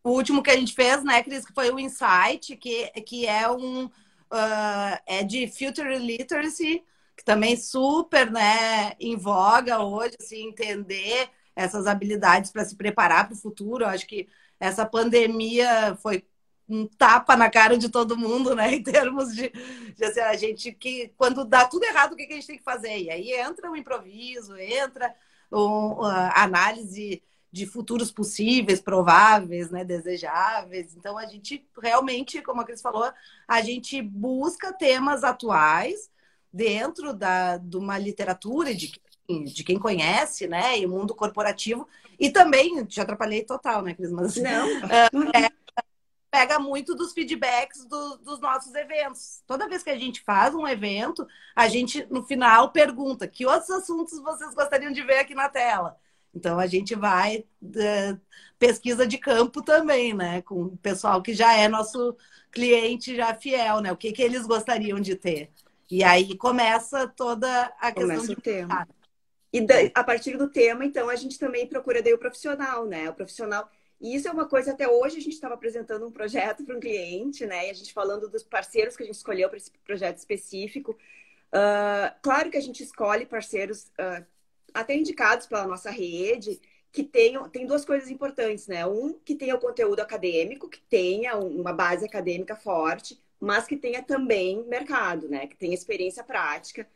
O 0.03 0.11
último 0.11 0.43
que 0.43 0.51
a 0.51 0.57
gente 0.57 0.73
fez, 0.73 1.03
né, 1.03 1.21
Cris, 1.23 1.45
que 1.45 1.53
foi 1.53 1.71
o 1.71 1.81
Insight, 1.81 2.57
que, 2.57 2.89
que 3.03 3.27
é 3.27 3.51
um. 3.51 3.87
Uh, 3.87 4.99
é 5.07 5.23
de 5.23 5.47
Future 5.47 5.99
Literacy, 5.99 6.85
que 7.17 7.25
também 7.25 7.57
super, 7.57 8.31
né, 8.31 8.93
em 8.99 9.17
voga 9.17 9.81
hoje, 9.81 10.17
assim, 10.21 10.49
entender 10.49 11.29
essas 11.55 11.87
habilidades 11.87 12.51
para 12.51 12.65
se 12.65 12.77
preparar 12.77 13.27
para 13.27 13.35
o 13.35 13.39
futuro. 13.39 13.85
Eu 13.85 13.89
acho 13.89 14.07
que 14.07 14.29
essa 14.61 14.85
pandemia 14.85 15.97
foi 16.03 16.25
um 16.69 16.87
tapa 16.87 17.37
na 17.37 17.49
cara 17.49 17.79
de 17.79 17.89
todo 17.89 18.17
mundo, 18.17 18.55
né? 18.55 18.75
Em 18.75 18.83
termos 18.83 19.35
de, 19.35 19.51
de 19.95 20.05
assim, 20.05 20.21
a 20.21 20.37
gente 20.37 20.73
que 20.73 21.13
quando 21.17 21.45
dá 21.45 21.65
tudo 21.65 21.85
errado, 21.85 22.13
o 22.13 22.17
que, 22.17 22.27
que 22.27 22.33
a 22.33 22.37
gente 22.37 22.47
tem 22.47 22.59
que 22.59 22.65
fazer? 22.65 22.99
E 22.99 23.11
aí 23.11 23.33
entra 23.33 23.71
o 23.71 23.77
improviso, 23.77 24.57
entra 24.57 25.15
o, 25.51 26.03
a 26.05 26.43
análise 26.43 27.23
de 27.57 27.65
futuros 27.65 28.13
possíveis, 28.13 28.83
prováveis, 28.83 29.71
né, 29.71 29.83
desejáveis. 29.83 30.95
Então 30.95 31.17
a 31.17 31.25
gente 31.25 31.67
realmente, 31.83 32.43
como 32.43 32.61
a 32.61 32.65
Cris 32.65 32.83
falou, 32.83 33.11
a 33.49 33.63
gente 33.63 34.03
busca 34.03 34.75
temas 34.75 35.25
atuais 35.25 36.11
dentro 36.53 37.15
da, 37.15 37.57
de 37.57 37.77
uma 37.79 37.99
literatura 37.99 38.75
de 38.75 38.93
de 39.53 39.65
quem 39.65 39.77
conhece, 39.77 40.47
né? 40.47 40.79
E 40.79 40.87
o 40.87 40.89
mundo 40.89 41.13
corporativo. 41.13 41.89
E 42.17 42.31
também, 42.31 42.85
te 42.85 43.01
atrapalhei 43.01 43.43
total, 43.43 43.83
né, 43.83 43.93
Cris? 43.93 44.13
Mas, 44.13 44.37
Não. 44.37 44.69
É, 45.35 45.51
pega 46.31 46.61
muito 46.61 46.95
dos 46.95 47.13
feedbacks 47.13 47.85
do, 47.87 48.19
dos 48.19 48.39
nossos 48.39 48.73
eventos. 48.75 49.43
Toda 49.49 49.69
vez 49.69 49.83
que 49.83 49.91
a 49.91 49.99
gente 49.99 50.21
faz 50.23 50.55
um 50.55 50.65
evento, 50.69 51.27
a 51.57 51.67
gente, 51.67 52.07
no 52.09 52.23
final, 52.23 52.71
pergunta 52.71 53.27
que 53.27 53.45
outros 53.45 53.71
assuntos 53.71 54.21
vocês 54.21 54.55
gostariam 54.55 54.93
de 54.93 55.03
ver 55.03 55.19
aqui 55.19 55.35
na 55.35 55.49
tela. 55.49 55.99
Então, 56.37 56.59
a 56.59 56.67
gente 56.67 56.95
vai 56.95 57.47
uh, 57.63 58.21
pesquisa 58.59 59.07
de 59.07 59.17
campo 59.17 59.63
também, 59.63 60.13
né? 60.13 60.43
Com 60.43 60.65
o 60.65 60.77
pessoal 60.77 61.23
que 61.23 61.33
já 61.33 61.57
é 61.57 61.67
nosso 61.67 62.15
cliente 62.53 63.17
já 63.17 63.35
fiel, 63.35 63.81
né? 63.81 63.91
O 63.91 63.97
que, 63.97 64.13
que 64.13 64.23
eles 64.23 64.47
gostariam 64.47 65.01
de 65.01 65.17
ter. 65.17 65.51
E 65.91 66.05
aí 66.05 66.37
começa 66.37 67.09
toda 67.09 67.73
a 67.81 67.91
questão 67.91 68.17
começa 68.17 68.27
de... 68.27 68.33
O 68.35 68.41
tema. 68.43 68.87
E 69.51 69.63
da, 69.63 69.77
a 69.95 70.05
partir 70.05 70.37
do 70.37 70.51
tema, 70.51 70.85
então, 70.85 71.09
a 71.09 71.17
gente 71.17 71.39
também 71.39 71.67
procura 71.67 72.03
daí 72.03 72.13
o 72.13 72.19
profissional, 72.19 72.85
né? 72.85 73.09
O 73.09 73.15
profissional. 73.15 73.71
E 73.99 74.15
isso 74.15 74.29
é 74.29 74.31
uma 74.31 74.47
coisa, 74.47 74.73
até 74.73 74.87
hoje 74.87 75.17
a 75.17 75.21
gente 75.21 75.33
estava 75.33 75.55
apresentando 75.55 76.07
um 76.07 76.13
projeto 76.13 76.63
para 76.65 76.77
um 76.77 76.81
cliente, 76.81 77.47
né? 77.47 77.69
E 77.69 77.71
a 77.71 77.73
gente 77.73 77.95
falando 77.95 78.29
dos 78.29 78.43
parceiros 78.43 78.95
que 78.95 79.03
a 79.03 79.07
gente 79.07 79.17
escolheu 79.17 79.49
para 79.49 79.57
esse 79.57 79.71
projeto 79.87 80.19
específico. 80.19 80.99
Uh, 81.49 82.13
claro 82.21 82.51
que 82.51 82.59
a 82.59 82.61
gente 82.61 82.83
escolhe 82.83 83.25
parceiros 83.25 83.91
uh, 83.99 84.23
até 84.75 84.95
indicados 84.95 85.47
pela 85.47 85.67
nossa 85.67 85.91
rede, 85.91 86.61
que 86.93 87.03
tenham, 87.05 87.49
tem 87.49 87.67
duas 87.67 87.85
coisas 87.85 88.11
importantes, 88.11 88.67
né? 88.67 88.87
Um, 88.87 89.15
que 89.15 89.35
tenha 89.35 89.55
o 89.55 89.61
conteúdo 89.61 90.01
acadêmico, 90.01 90.69
que 90.69 90.81
tenha 90.81 91.37
uma 91.37 91.73
base 91.73 92.05
acadêmica 92.05 92.57
forte, 92.57 93.21
mas 93.39 93.67
que 93.67 93.77
tenha 93.77 94.03
também 94.03 94.65
mercado, 94.67 95.29
né? 95.29 95.47
Que 95.47 95.57
tenha 95.57 95.75
experiência 95.75 96.25
prática 96.25 96.87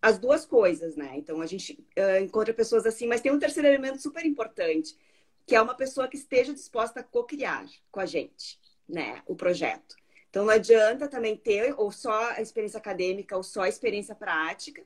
as 0.00 0.18
duas 0.18 0.44
coisas, 0.44 0.96
né? 0.96 1.12
Então 1.16 1.40
a 1.40 1.46
gente 1.46 1.72
uh, 1.98 2.22
encontra 2.22 2.54
pessoas 2.54 2.86
assim, 2.86 3.06
mas 3.06 3.20
tem 3.20 3.32
um 3.32 3.38
terceiro 3.38 3.68
elemento 3.68 4.00
super 4.00 4.24
importante, 4.24 4.96
que 5.44 5.54
é 5.54 5.60
uma 5.60 5.74
pessoa 5.74 6.08
que 6.08 6.16
esteja 6.16 6.52
disposta 6.52 7.00
a 7.00 7.02
co-criar 7.02 7.66
com 7.90 8.00
a 8.00 8.06
gente, 8.06 8.58
né? 8.88 9.22
O 9.26 9.34
projeto. 9.34 9.96
Então 10.30 10.44
não 10.44 10.52
adianta 10.52 11.08
também 11.08 11.36
ter 11.36 11.74
ou 11.76 11.90
só 11.90 12.30
a 12.30 12.40
experiência 12.40 12.78
acadêmica 12.78 13.36
ou 13.36 13.42
só 13.42 13.62
a 13.62 13.68
experiência 13.68 14.14
prática, 14.14 14.84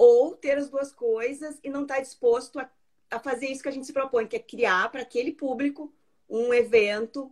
ou 0.00 0.34
ter 0.34 0.56
as 0.56 0.70
duas 0.70 0.90
coisas 0.90 1.58
e 1.62 1.68
não 1.68 1.82
estar 1.82 1.96
tá 1.96 2.00
disposto 2.00 2.58
a, 2.58 2.70
a 3.10 3.18
fazer 3.18 3.48
isso 3.48 3.62
que 3.62 3.68
a 3.68 3.72
gente 3.72 3.86
se 3.86 3.92
propõe, 3.92 4.26
que 4.26 4.34
é 4.34 4.38
criar 4.38 4.90
para 4.90 5.02
aquele 5.02 5.30
público 5.30 5.92
um 6.26 6.54
evento 6.54 7.30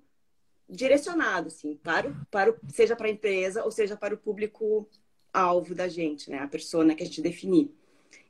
direcionado, 0.68 1.46
assim, 1.46 1.76
para, 1.76 2.14
para 2.30 2.54
seja 2.68 2.94
para 2.94 3.06
a 3.06 3.10
empresa 3.10 3.64
ou 3.64 3.70
seja 3.70 3.96
para 3.96 4.12
o 4.12 4.18
público 4.18 4.86
alvo 5.32 5.74
da 5.74 5.88
gente, 5.88 6.30
né? 6.30 6.40
A 6.40 6.46
persona 6.46 6.94
que 6.94 7.02
a 7.02 7.06
gente 7.06 7.22
definir. 7.22 7.74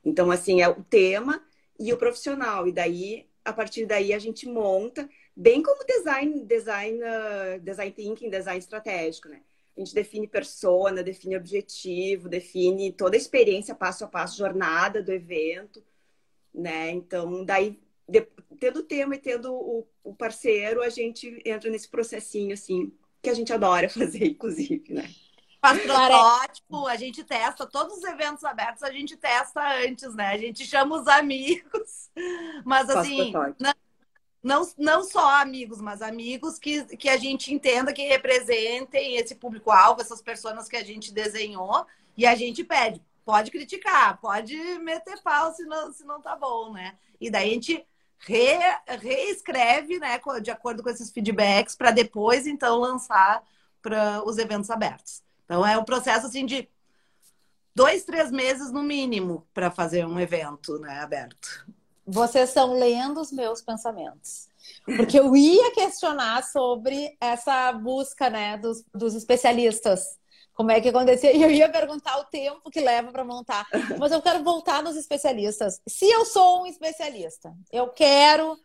Então, 0.05 0.31
assim, 0.31 0.61
é 0.61 0.69
o 0.69 0.81
tema 0.85 1.43
e 1.77 1.91
o 1.91 1.97
profissional. 1.97 2.65
E 2.65 2.71
daí, 2.71 3.27
a 3.43 3.51
partir 3.51 3.85
daí, 3.85 4.13
a 4.13 4.19
gente 4.19 4.47
monta, 4.47 5.09
bem 5.35 5.61
como 5.61 5.85
design, 5.85 6.45
design, 6.45 6.97
uh, 6.97 7.59
design 7.59 7.91
thinking, 7.91 8.29
design 8.29 8.59
estratégico, 8.59 9.27
né? 9.27 9.41
A 9.79 9.81
gente 9.81 9.95
define 9.95 10.27
persona, 10.27 11.01
define 11.01 11.37
objetivo, 11.37 12.27
define 12.27 12.91
toda 12.91 13.15
a 13.15 13.17
experiência 13.17 13.73
passo 13.73 14.03
a 14.03 14.07
passo, 14.07 14.37
jornada 14.37 15.01
do 15.01 15.09
evento, 15.09 15.81
né? 16.53 16.91
Então, 16.91 17.45
daí, 17.45 17.79
de, 18.05 18.27
tendo 18.59 18.81
o 18.81 18.83
tema 18.83 19.15
e 19.15 19.19
tendo 19.19 19.53
o, 19.53 19.87
o 20.03 20.13
parceiro, 20.13 20.83
a 20.83 20.89
gente 20.89 21.41
entra 21.45 21.69
nesse 21.69 21.87
processinho, 21.87 22.53
assim, 22.53 22.91
que 23.21 23.29
a 23.29 23.33
gente 23.33 23.53
adora 23.53 23.87
fazer, 23.89 24.25
inclusive, 24.25 24.93
né? 24.93 25.09
Faz 25.61 25.81
protótipo, 25.81 26.85
a 26.85 26.97
gente 26.97 27.23
testa, 27.23 27.65
todos 27.65 27.99
os 27.99 28.03
eventos 28.03 28.43
abertos 28.43 28.83
a 28.83 28.91
gente 28.91 29.15
testa 29.15 29.61
antes, 29.85 30.13
né? 30.13 30.27
A 30.27 30.37
gente 30.37 30.65
chama 30.65 30.99
os 30.99 31.07
amigos. 31.07 32.09
Mas 32.65 32.89
assim, 32.89 33.31
não, 33.57 33.73
não, 34.41 34.69
não 34.77 35.03
só 35.03 35.41
amigos, 35.41 35.81
mas 35.81 36.01
amigos 36.01 36.57
que, 36.57 36.83
que 36.97 37.09
a 37.09 37.17
gente 37.17 37.53
entenda 37.53 37.93
que 37.93 38.07
representem 38.07 39.17
esse 39.17 39.35
público-alvo, 39.35 40.01
essas 40.01 40.21
pessoas 40.21 40.67
que 40.67 40.77
a 40.77 40.83
gente 40.83 41.13
desenhou, 41.13 41.85
e 42.15 42.25
a 42.25 42.35
gente 42.35 42.63
pede, 42.63 43.01
pode 43.23 43.51
criticar, 43.51 44.19
pode 44.19 44.55
meter 44.79 45.21
pau 45.21 45.53
se 45.53 45.63
não, 45.65 45.91
se 45.91 46.03
não 46.03 46.21
tá 46.21 46.35
bom, 46.35 46.73
né? 46.73 46.97
E 47.19 47.29
daí 47.29 47.49
a 47.51 47.53
gente 47.53 47.85
re, 48.19 48.57
reescreve, 49.01 49.99
né, 49.99 50.19
de 50.41 50.51
acordo 50.51 50.83
com 50.83 50.89
esses 50.89 51.11
feedbacks, 51.11 51.75
para 51.75 51.91
depois, 51.91 52.47
então, 52.47 52.77
lançar 52.77 53.43
para 53.81 54.21
os 54.25 54.37
eventos 54.37 54.69
abertos. 54.69 55.23
Então 55.45 55.65
é 55.65 55.77
um 55.77 55.83
processo 55.83 56.27
assim 56.27 56.45
de 56.45 56.69
dois, 57.73 58.03
três 58.03 58.31
meses 58.31 58.71
no 58.71 58.83
mínimo 58.83 59.47
para 59.53 59.71
fazer 59.71 60.05
um 60.05 60.19
evento 60.19 60.77
né, 60.79 60.99
aberto. 60.99 61.65
Vocês 62.11 62.49
estão 62.49 62.73
lendo 62.73 63.21
os 63.21 63.31
meus 63.31 63.61
pensamentos. 63.61 64.47
Porque 64.83 65.19
eu 65.19 65.35
ia 65.35 65.71
questionar 65.71 66.43
sobre 66.43 67.15
essa 67.21 67.71
busca 67.71 68.29
né, 68.29 68.57
dos, 68.57 68.83
dos 68.93 69.13
especialistas. 69.13 70.17
Como 70.53 70.71
é 70.71 70.81
que 70.81 70.89
acontecia? 70.89 71.31
E 71.35 71.41
eu 71.41 71.51
ia 71.51 71.69
perguntar 71.69 72.17
o 72.17 72.25
tempo 72.25 72.69
que 72.69 72.81
leva 72.81 73.11
para 73.11 73.23
montar. 73.23 73.67
Mas 73.97 74.11
eu 74.11 74.21
quero 74.21 74.43
voltar 74.43 74.83
nos 74.83 74.95
especialistas. 74.95 75.79
Se 75.87 76.09
eu 76.09 76.25
sou 76.25 76.63
um 76.63 76.65
especialista, 76.65 77.53
eu 77.71 77.87
quero 77.89 78.57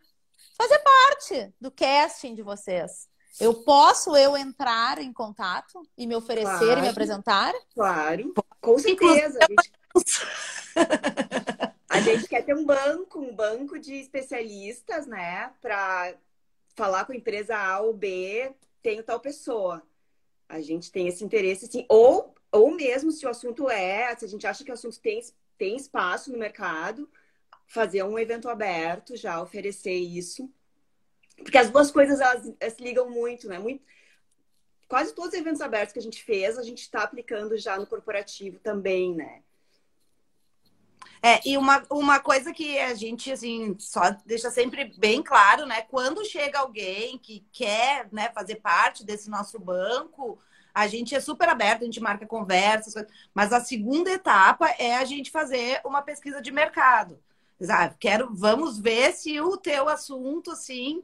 fazer 0.57 0.79
parte 0.79 1.53
do 1.61 1.71
casting 1.71 2.33
de 2.33 2.41
vocês. 2.41 3.07
Eu 3.39 3.53
posso 3.53 4.15
eu 4.15 4.35
entrar 4.35 4.99
em 4.99 5.11
contato 5.13 5.87
e 5.97 6.07
me 6.07 6.15
oferecer 6.15 6.57
claro, 6.57 6.79
e 6.79 6.81
me 6.81 6.87
apresentar? 6.87 7.53
Claro, 7.73 8.33
com 8.61 8.79
certeza. 8.79 9.39
A 11.95 12.01
gente... 12.01 12.27
quer 12.27 12.43
ter 12.43 12.55
um 12.55 12.65
banco, 12.65 13.19
um 13.19 13.33
banco 13.33 13.79
de 13.79 13.95
especialistas, 13.95 15.07
né, 15.07 15.51
para 15.61 16.13
falar 16.75 17.05
com 17.05 17.13
a 17.13 17.15
empresa 17.15 17.57
A 17.57 17.79
ou 17.79 17.93
B, 17.93 18.51
tenho 18.81 19.03
tal 19.03 19.19
pessoa. 19.19 19.81
A 20.47 20.61
gente 20.61 20.91
tem 20.91 21.07
esse 21.07 21.23
interesse, 21.23 21.67
sim. 21.67 21.85
Ou, 21.89 22.35
ou 22.51 22.75
mesmo 22.75 23.11
se 23.11 23.25
o 23.25 23.29
assunto 23.29 23.69
é, 23.69 24.15
se 24.15 24.25
a 24.25 24.27
gente 24.27 24.45
acha 24.45 24.63
que 24.63 24.71
o 24.71 24.73
assunto 24.73 24.99
tem, 24.99 25.21
tem 25.57 25.75
espaço 25.75 26.31
no 26.31 26.37
mercado, 26.37 27.09
fazer 27.65 28.03
um 28.03 28.19
evento 28.19 28.49
aberto, 28.49 29.15
já 29.15 29.41
oferecer 29.41 29.95
isso. 29.95 30.49
Porque 31.37 31.57
as 31.57 31.69
duas 31.69 31.91
coisas, 31.91 32.19
elas, 32.21 32.53
elas 32.59 32.77
ligam 32.77 33.09
muito, 33.09 33.47
né? 33.47 33.57
Muito, 33.57 33.83
quase 34.87 35.13
todos 35.13 35.33
os 35.33 35.39
eventos 35.39 35.61
abertos 35.61 35.93
que 35.93 35.99
a 35.99 36.01
gente 36.01 36.23
fez, 36.23 36.57
a 36.57 36.63
gente 36.63 36.81
está 36.81 37.03
aplicando 37.03 37.57
já 37.57 37.77
no 37.77 37.87
corporativo 37.87 38.59
também, 38.59 39.15
né? 39.15 39.41
É, 41.21 41.39
e 41.47 41.57
uma, 41.57 41.83
uma 41.89 42.19
coisa 42.19 42.53
que 42.53 42.79
a 42.79 42.93
gente, 42.93 43.31
assim, 43.31 43.75
só 43.79 44.15
deixa 44.25 44.51
sempre 44.51 44.93
bem 44.97 45.23
claro, 45.23 45.65
né? 45.65 45.81
Quando 45.83 46.25
chega 46.25 46.59
alguém 46.59 47.17
que 47.17 47.45
quer 47.51 48.07
né, 48.11 48.29
fazer 48.33 48.55
parte 48.55 49.03
desse 49.03 49.29
nosso 49.29 49.59
banco, 49.59 50.37
a 50.73 50.87
gente 50.87 51.15
é 51.15 51.19
super 51.19 51.47
aberto, 51.47 51.81
a 51.81 51.85
gente 51.85 52.01
marca 52.01 52.25
conversas, 52.25 53.05
mas 53.33 53.53
a 53.53 53.61
segunda 53.61 54.11
etapa 54.11 54.67
é 54.77 54.97
a 54.97 55.05
gente 55.05 55.31
fazer 55.31 55.79
uma 55.85 56.01
pesquisa 56.01 56.41
de 56.41 56.51
mercado. 56.51 57.17
Ah, 57.69 57.89
quero, 57.97 58.29
vamos 58.33 58.77
ver 58.77 59.13
se 59.13 59.39
o 59.39 59.55
teu 59.55 59.87
assunto, 59.87 60.51
assim, 60.51 61.01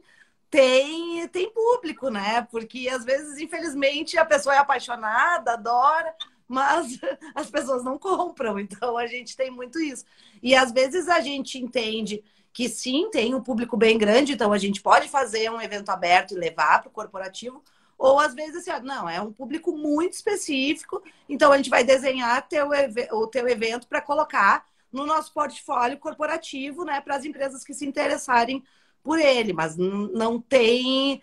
tem, 0.50 1.26
tem 1.28 1.50
público, 1.50 2.10
né? 2.10 2.46
Porque 2.50 2.86
às 2.90 3.04
vezes, 3.06 3.38
infelizmente, 3.38 4.18
a 4.18 4.24
pessoa 4.26 4.54
é 4.54 4.58
apaixonada, 4.58 5.54
adora, 5.54 6.14
mas 6.52 6.98
as 7.34 7.50
pessoas 7.50 7.82
não 7.82 7.98
compram. 7.98 8.58
Então 8.60 8.96
a 8.96 9.06
gente 9.06 9.36
tem 9.36 9.50
muito 9.50 9.80
isso. 9.80 10.04
E 10.42 10.54
às 10.54 10.70
vezes 10.70 11.08
a 11.08 11.20
gente 11.20 11.58
entende 11.58 12.22
que 12.52 12.68
sim, 12.68 13.08
tem 13.10 13.34
um 13.34 13.42
público 13.42 13.76
bem 13.76 13.96
grande, 13.96 14.34
então 14.34 14.52
a 14.52 14.58
gente 14.58 14.82
pode 14.82 15.08
fazer 15.08 15.50
um 15.50 15.60
evento 15.60 15.88
aberto 15.88 16.32
e 16.32 16.38
levar 16.38 16.80
para 16.80 16.88
o 16.88 16.92
corporativo. 16.92 17.62
Ou 17.96 18.20
às 18.20 18.34
vezes 18.34 18.68
assim, 18.68 18.84
não, 18.84 19.08
é 19.08 19.20
um 19.20 19.32
público 19.32 19.74
muito 19.74 20.12
específico, 20.12 21.02
então 21.28 21.52
a 21.52 21.56
gente 21.56 21.70
vai 21.70 21.82
desenhar 21.82 22.46
teu, 22.46 22.68
o 23.12 23.26
teu 23.26 23.48
evento 23.48 23.86
para 23.86 24.02
colocar 24.02 24.66
no 24.92 25.06
nosso 25.06 25.32
portfólio 25.32 25.96
corporativo, 25.98 26.84
né, 26.84 27.00
para 27.00 27.16
as 27.16 27.24
empresas 27.24 27.64
que 27.64 27.72
se 27.72 27.86
interessarem 27.86 28.62
por 29.02 29.18
ele, 29.18 29.52
mas 29.52 29.76
não 29.76 30.40
tem 30.40 31.22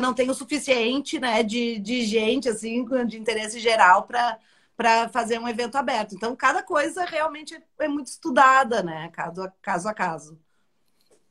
não 0.00 0.14
tem 0.14 0.30
o 0.30 0.34
suficiente 0.34 1.18
né, 1.18 1.42
de, 1.42 1.78
de 1.78 2.02
gente 2.04 2.48
assim 2.48 2.84
de 3.06 3.18
interesse 3.18 3.58
geral 3.58 4.04
para 4.04 4.38
para 4.78 5.08
fazer 5.08 5.40
um 5.40 5.48
evento 5.48 5.74
aberto. 5.74 6.14
Então, 6.14 6.36
cada 6.36 6.62
coisa 6.62 7.04
realmente 7.04 7.60
é 7.80 7.88
muito 7.88 8.06
estudada, 8.06 8.80
né? 8.80 9.10
Caso 9.12 9.42
a 9.42 9.48
caso. 9.60 9.88
A 9.88 9.92
caso. 9.92 10.38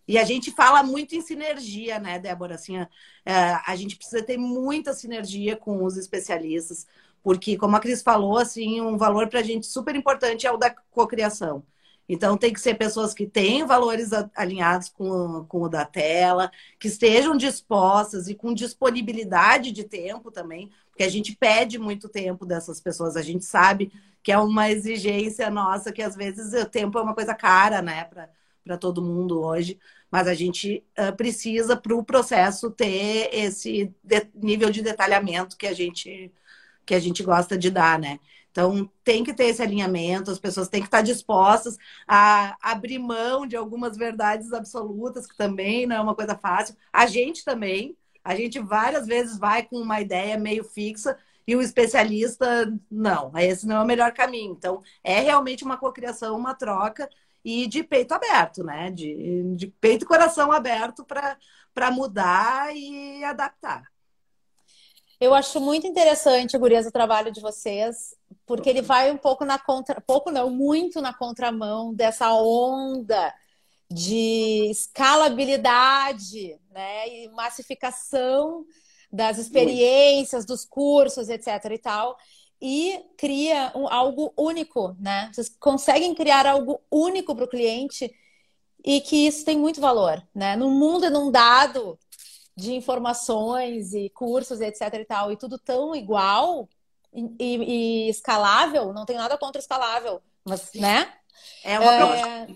E 0.05 0.17
a 0.17 0.25
gente 0.25 0.51
fala 0.51 0.83
muito 0.83 1.15
em 1.15 1.21
sinergia, 1.21 1.97
né, 1.97 2.19
Débora? 2.19 2.55
Assim, 2.55 2.77
a, 2.77 2.89
é, 3.25 3.57
a 3.65 3.73
gente 3.77 3.95
precisa 3.95 4.21
ter 4.21 4.37
muita 4.37 4.93
sinergia 4.93 5.55
com 5.55 5.81
os 5.85 5.95
especialistas, 5.95 6.85
porque, 7.23 7.55
como 7.55 7.77
a 7.77 7.79
Cris 7.79 8.01
falou, 8.01 8.37
assim, 8.37 8.81
um 8.81 8.97
valor 8.97 9.29
para 9.29 9.39
a 9.39 9.43
gente 9.43 9.65
super 9.65 9.95
importante 9.95 10.45
é 10.45 10.51
o 10.51 10.57
da 10.57 10.69
cocriação. 10.91 11.63
Então, 12.09 12.37
tem 12.37 12.51
que 12.51 12.59
ser 12.59 12.75
pessoas 12.75 13.13
que 13.13 13.25
têm 13.25 13.65
valores 13.65 14.11
alinhados 14.35 14.89
com, 14.89 15.45
com 15.45 15.61
o 15.61 15.69
da 15.69 15.85
tela, 15.85 16.51
que 16.77 16.89
estejam 16.89 17.37
dispostas 17.37 18.27
e 18.27 18.35
com 18.35 18.53
disponibilidade 18.53 19.71
de 19.71 19.85
tempo 19.85 20.31
também, 20.31 20.69
porque 20.97 21.03
a 21.03 21.09
gente 21.09 21.35
pede 21.35 21.77
muito 21.77 22.09
tempo 22.09 22.43
dessas 22.43 22.81
pessoas. 22.81 23.15
A 23.15 23.21
gente 23.21 23.45
sabe 23.45 23.91
que 24.23 24.31
é 24.31 24.39
uma 24.39 24.71
exigência 24.71 25.47
nossa, 25.47 25.91
que 25.91 26.01
às 26.01 26.15
vezes 26.15 26.59
o 26.59 26.65
tempo 26.65 26.97
é 26.97 27.01
uma 27.03 27.13
coisa 27.13 27.35
cara, 27.35 27.83
né, 27.83 28.09
para 28.63 28.77
todo 28.79 28.99
mundo 28.99 29.39
hoje. 29.39 29.79
Mas 30.09 30.27
a 30.27 30.33
gente 30.33 30.83
uh, 30.97 31.15
precisa, 31.15 31.77
para 31.77 31.95
o 31.95 32.03
processo, 32.03 32.71
ter 32.71 33.29
esse 33.31 33.93
nível 34.33 34.71
de 34.71 34.81
detalhamento 34.81 35.55
que 35.55 35.67
a 35.67 35.73
gente 35.73 36.31
que 36.83 36.95
a 36.95 36.99
gente 36.99 37.21
gosta 37.21 37.57
de 37.57 37.69
dar, 37.69 37.99
né? 37.99 38.17
Então, 38.49 38.89
tem 39.03 39.21
que 39.21 39.33
ter 39.33 39.47
esse 39.47 39.61
alinhamento, 39.61 40.31
as 40.31 40.39
pessoas 40.39 40.69
têm 40.69 40.79
que 40.79 40.87
estar 40.87 41.01
dispostas 41.01 41.77
a 42.07 42.57
abrir 42.61 42.97
mão 42.97 43.45
de 43.45 43.57
algumas 43.57 43.97
verdades 43.97 44.53
absolutas, 44.53 45.27
que 45.27 45.35
também 45.35 45.85
não 45.85 45.97
é 45.97 45.99
uma 45.99 46.15
coisa 46.15 46.35
fácil. 46.35 46.75
A 46.93 47.05
gente 47.07 47.43
também, 47.43 47.97
a 48.27 48.35
gente 48.35 48.59
várias 48.59 49.07
vezes 49.07 49.39
vai 49.39 49.63
com 49.63 49.77
uma 49.77 50.01
ideia 50.01 50.37
meio 50.37 50.65
fixa 50.65 51.17
e 51.47 51.55
o 51.55 51.61
especialista, 51.61 52.45
não, 52.91 53.31
esse 53.37 53.65
não 53.65 53.77
é 53.77 53.81
o 53.81 53.85
melhor 53.85 54.11
caminho. 54.11 54.51
Então, 54.51 54.83
é 55.01 55.21
realmente 55.21 55.63
uma 55.63 55.77
cocriação, 55.77 56.35
uma 56.35 56.53
troca 56.53 57.07
e 57.43 57.65
de 57.67 57.83
peito 57.83 58.13
aberto, 58.13 58.65
né? 58.65 58.91
De, 58.91 59.55
de 59.55 59.67
peito 59.67 60.03
e 60.03 60.07
coração 60.07 60.51
aberto 60.51 61.05
para 61.05 61.89
mudar 61.89 62.75
e 62.75 63.23
adaptar. 63.23 63.83
Eu 65.21 65.33
acho 65.33 65.61
muito 65.61 65.87
interessante, 65.87 66.57
Gurias, 66.57 66.85
o 66.85 66.91
trabalho 66.91 67.31
de 67.31 67.39
vocês, 67.39 68.13
porque 68.45 68.69
ele 68.69 68.81
vai 68.81 69.09
um 69.09 69.17
pouco 69.17 69.45
na 69.45 69.57
contra, 69.57 70.01
pouco 70.01 70.29
não, 70.29 70.49
muito 70.49 70.99
na 70.99 71.13
contramão 71.13 71.93
dessa 71.93 72.33
onda 72.33 73.33
de 73.89 74.69
escalabilidade, 74.69 76.59
né, 76.71 77.07
e 77.07 77.29
massificação 77.29 78.65
das 79.11 79.37
experiências, 79.37 80.45
dos 80.45 80.65
cursos, 80.65 81.29
etc. 81.29 81.47
e 81.71 81.77
tal, 81.77 82.17
e 82.61 82.99
cria 83.17 83.71
um, 83.75 83.87
algo 83.87 84.33
único, 84.35 84.95
né? 84.99 85.29
Vocês 85.31 85.49
conseguem 85.59 86.13
criar 86.13 86.45
algo 86.45 86.81
único 86.91 87.35
para 87.35 87.45
o 87.45 87.49
cliente 87.49 88.13
e 88.83 88.99
que 88.99 89.27
isso 89.27 89.45
tem 89.45 89.57
muito 89.57 89.79
valor, 89.79 90.21
né? 90.33 90.55
No 90.55 90.69
mundo 90.69 91.05
inundado 91.05 91.97
de 92.55 92.73
informações 92.73 93.93
e 93.93 94.09
cursos, 94.09 94.59
etc 94.59 94.93
e 94.93 95.05
tal, 95.05 95.31
e 95.31 95.37
tudo 95.37 95.57
tão 95.57 95.95
igual 95.95 96.67
e, 97.13 97.29
e, 97.39 98.09
escalável, 98.09 98.91
não 98.93 99.05
tem 99.05 99.15
nada 99.15 99.37
contra 99.37 99.61
escalável, 99.61 100.21
mas, 100.43 100.71
né? 100.73 101.13
É 101.63 101.79
uma 101.79 101.93
é, 101.93 102.47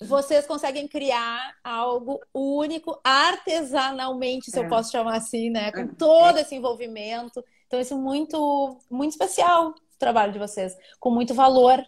Vocês 0.00 0.46
conseguem 0.46 0.86
criar 0.86 1.56
algo 1.62 2.20
único, 2.32 3.00
artesanalmente, 3.02 4.50
se 4.50 4.58
é. 4.58 4.64
eu 4.64 4.68
posso 4.68 4.92
chamar 4.92 5.16
assim, 5.16 5.50
né? 5.50 5.72
Com 5.72 5.80
é. 5.80 5.88
todo 5.98 6.38
esse 6.38 6.54
envolvimento. 6.54 7.44
Então, 7.66 7.80
isso 7.80 7.94
é 7.94 7.96
muito, 7.96 8.78
muito 8.90 9.12
especial, 9.12 9.70
o 9.70 9.98
trabalho 9.98 10.32
de 10.32 10.38
vocês, 10.38 10.76
com 11.00 11.10
muito 11.10 11.34
valor 11.34 11.84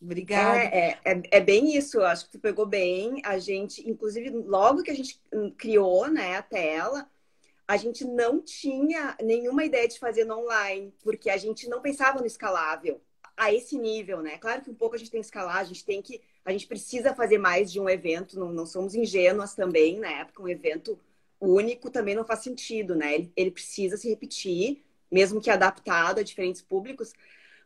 Obrigada. 0.00 0.60
É, 0.60 0.98
é, 1.04 1.22
é, 1.30 1.40
bem 1.40 1.76
isso, 1.76 1.98
eu 1.98 2.06
acho 2.06 2.24
que 2.24 2.32
tu 2.32 2.38
pegou 2.38 2.64
bem. 2.64 3.20
A 3.22 3.38
gente, 3.38 3.86
inclusive, 3.88 4.30
logo 4.30 4.82
que 4.82 4.90
a 4.90 4.94
gente 4.94 5.20
criou 5.58 6.08
né, 6.08 6.36
a 6.36 6.42
tela, 6.42 7.06
a 7.68 7.76
gente 7.76 8.04
não 8.04 8.40
tinha 8.40 9.14
nenhuma 9.20 9.62
ideia 9.62 9.86
de 9.86 9.98
fazer 9.98 10.24
no 10.24 10.38
online, 10.38 10.94
porque 11.02 11.28
a 11.28 11.36
gente 11.36 11.68
não 11.68 11.82
pensava 11.82 12.18
no 12.18 12.26
escalável 12.26 13.00
a 13.40 13.50
esse 13.50 13.78
nível, 13.78 14.20
né? 14.20 14.36
Claro 14.36 14.60
que 14.60 14.70
um 14.70 14.74
pouco 14.74 14.94
a 14.94 14.98
gente 14.98 15.10
tem 15.10 15.22
que 15.22 15.26
escalar, 15.26 15.56
a 15.56 15.64
gente 15.64 15.82
tem 15.82 16.02
que. 16.02 16.20
A 16.44 16.52
gente 16.52 16.66
precisa 16.66 17.14
fazer 17.14 17.38
mais 17.38 17.72
de 17.72 17.80
um 17.80 17.88
evento, 17.88 18.38
não, 18.38 18.52
não 18.52 18.66
somos 18.66 18.94
ingênuas 18.94 19.54
também, 19.54 19.98
né? 19.98 20.26
Porque 20.26 20.42
um 20.42 20.48
evento 20.48 21.00
único 21.40 21.90
também 21.90 22.14
não 22.14 22.22
faz 22.22 22.40
sentido, 22.40 22.94
né? 22.94 23.14
Ele, 23.14 23.32
ele 23.34 23.50
precisa 23.50 23.96
se 23.96 24.10
repetir, 24.10 24.84
mesmo 25.10 25.40
que 25.40 25.48
adaptado 25.48 26.18
a 26.18 26.22
diferentes 26.22 26.60
públicos. 26.60 27.14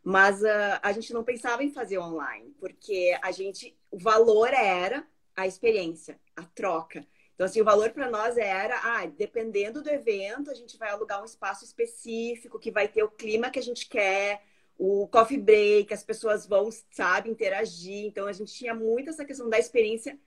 Mas 0.04 0.42
uh, 0.42 0.78
a 0.80 0.92
gente 0.92 1.12
não 1.12 1.24
pensava 1.24 1.64
em 1.64 1.72
fazer 1.72 1.98
online, 1.98 2.54
porque 2.60 3.18
a 3.20 3.32
gente, 3.32 3.76
o 3.90 3.98
valor 3.98 4.54
era 4.54 5.04
a 5.34 5.44
experiência, 5.44 6.20
a 6.36 6.44
troca. 6.44 7.04
Então, 7.34 7.46
assim, 7.46 7.60
o 7.60 7.64
valor 7.64 7.90
para 7.90 8.08
nós 8.08 8.36
era, 8.36 8.78
ah, 8.78 9.06
dependendo 9.06 9.82
do 9.82 9.90
evento, 9.90 10.52
a 10.52 10.54
gente 10.54 10.76
vai 10.78 10.90
alugar 10.90 11.20
um 11.20 11.24
espaço 11.24 11.64
específico 11.64 12.60
que 12.60 12.70
vai 12.70 12.86
ter 12.86 13.02
o 13.02 13.10
clima 13.10 13.50
que 13.50 13.58
a 13.58 13.62
gente 13.62 13.88
quer, 13.88 14.40
o 14.78 15.06
coffee 15.08 15.38
break, 15.38 15.92
as 15.92 16.02
pessoas 16.02 16.46
vão, 16.46 16.68
sabe, 16.90 17.30
interagir. 17.30 18.06
Então, 18.06 18.26
a 18.26 18.32
gente 18.32 18.52
tinha 18.52 18.74
muito 18.74 19.10
essa 19.10 19.24
questão 19.24 19.48
da 19.48 19.58
experiência 19.58 20.18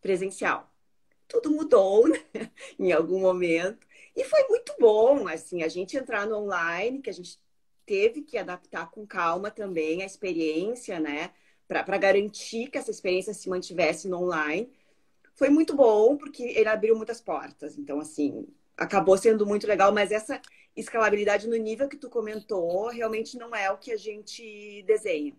presencial. 0.00 0.72
Tudo 1.26 1.50
mudou, 1.50 2.08
né? 2.08 2.50
em 2.78 2.92
algum 2.92 3.20
momento. 3.20 3.86
E 4.16 4.24
foi 4.24 4.48
muito 4.48 4.74
bom, 4.80 5.28
assim, 5.28 5.62
a 5.62 5.68
gente 5.68 5.96
entrar 5.96 6.26
no 6.26 6.36
online, 6.38 7.00
que 7.00 7.10
a 7.10 7.12
gente 7.12 7.38
teve 7.86 8.22
que 8.22 8.36
adaptar 8.36 8.90
com 8.90 9.06
calma 9.06 9.50
também 9.50 10.02
a 10.02 10.06
experiência, 10.06 10.98
né? 10.98 11.30
Para 11.66 11.98
garantir 11.98 12.68
que 12.70 12.78
essa 12.78 12.90
experiência 12.90 13.32
se 13.32 13.48
mantivesse 13.48 14.08
no 14.08 14.22
online. 14.22 14.70
Foi 15.34 15.48
muito 15.48 15.74
bom, 15.74 16.16
porque 16.16 16.42
ele 16.42 16.68
abriu 16.68 16.96
muitas 16.96 17.20
portas. 17.20 17.78
Então, 17.78 18.00
assim, 18.00 18.46
acabou 18.76 19.16
sendo 19.16 19.46
muito 19.46 19.66
legal, 19.66 19.92
mas 19.92 20.10
essa 20.10 20.40
escalabilidade 20.78 21.48
no 21.48 21.56
nível 21.56 21.88
que 21.88 21.96
tu 21.96 22.08
comentou 22.08 22.88
realmente 22.88 23.36
não 23.36 23.54
é 23.54 23.70
o 23.70 23.78
que 23.78 23.92
a 23.92 23.96
gente 23.96 24.82
desenha. 24.86 25.34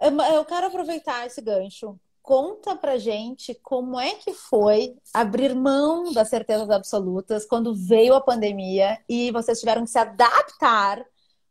Eu 0.00 0.44
quero 0.44 0.66
aproveitar 0.66 1.26
esse 1.26 1.40
gancho. 1.40 1.98
Conta 2.22 2.74
pra 2.74 2.98
gente 2.98 3.54
como 3.62 3.98
é 3.98 4.14
que 4.16 4.34
foi 4.34 4.96
abrir 5.14 5.54
mão 5.54 6.12
das 6.12 6.28
certezas 6.28 6.68
absolutas 6.68 7.46
quando 7.46 7.74
veio 7.74 8.14
a 8.14 8.20
pandemia 8.20 8.98
e 9.08 9.30
vocês 9.30 9.60
tiveram 9.60 9.84
que 9.84 9.90
se 9.90 9.98
adaptar 9.98 11.06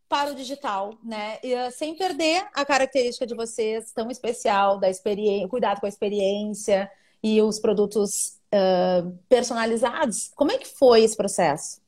para 0.07 0.31
o 0.31 0.35
digital, 0.35 0.93
né? 1.03 1.39
E, 1.41 1.55
uh, 1.55 1.71
sem 1.71 1.95
perder 1.95 2.45
a 2.53 2.63
característica 2.63 3.25
de 3.25 3.33
vocês 3.33 3.91
tão 3.91 4.11
especial 4.11 4.77
da 4.77 4.89
experiência, 4.89 5.47
cuidado 5.47 5.79
com 5.79 5.85
a 5.85 5.89
experiência 5.89 6.91
e 7.23 7.41
os 7.41 7.57
produtos 7.57 8.37
uh, 8.53 9.17
personalizados. 9.27 10.31
Como 10.35 10.51
é 10.51 10.57
que 10.57 10.67
foi 10.67 11.03
esse 11.03 11.17
processo? 11.17 11.81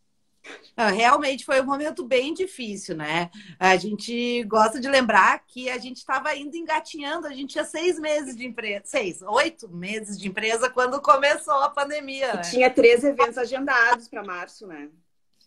Ah, 0.76 0.90
realmente 0.90 1.44
foi 1.44 1.60
um 1.60 1.66
momento 1.66 2.06
bem 2.06 2.36
difícil, 2.36 2.96
né? 2.96 3.32
A 3.60 3.76
gente 3.78 4.44
gosta 4.44 4.80
de 4.80 4.88
lembrar 4.88 5.44
que 5.48 5.70
a 5.70 5.78
gente 5.80 5.98
estava 5.98 6.30
ainda 6.30 6.56
engatinhando, 6.56 7.26
a 7.26 7.34
gente 7.34 7.54
tinha 7.54 7.66
seis 7.66 8.00
meses 8.00 8.36
de 8.36 8.46
empresa, 8.46 8.84
seis, 8.86 9.22
oito 9.24 9.68
meses 9.70 10.20
de 10.20 10.28
empresa 10.28 10.70
quando 10.70 11.02
começou 11.02 11.56
a 11.64 11.70
pandemia. 11.70 12.36
Né? 12.36 12.42
Tinha 12.42 12.70
três 12.70 13.04
eventos 13.04 13.40
agendados 13.40 14.08
para 14.08 14.24
março, 14.24 14.68
né? 14.68 14.90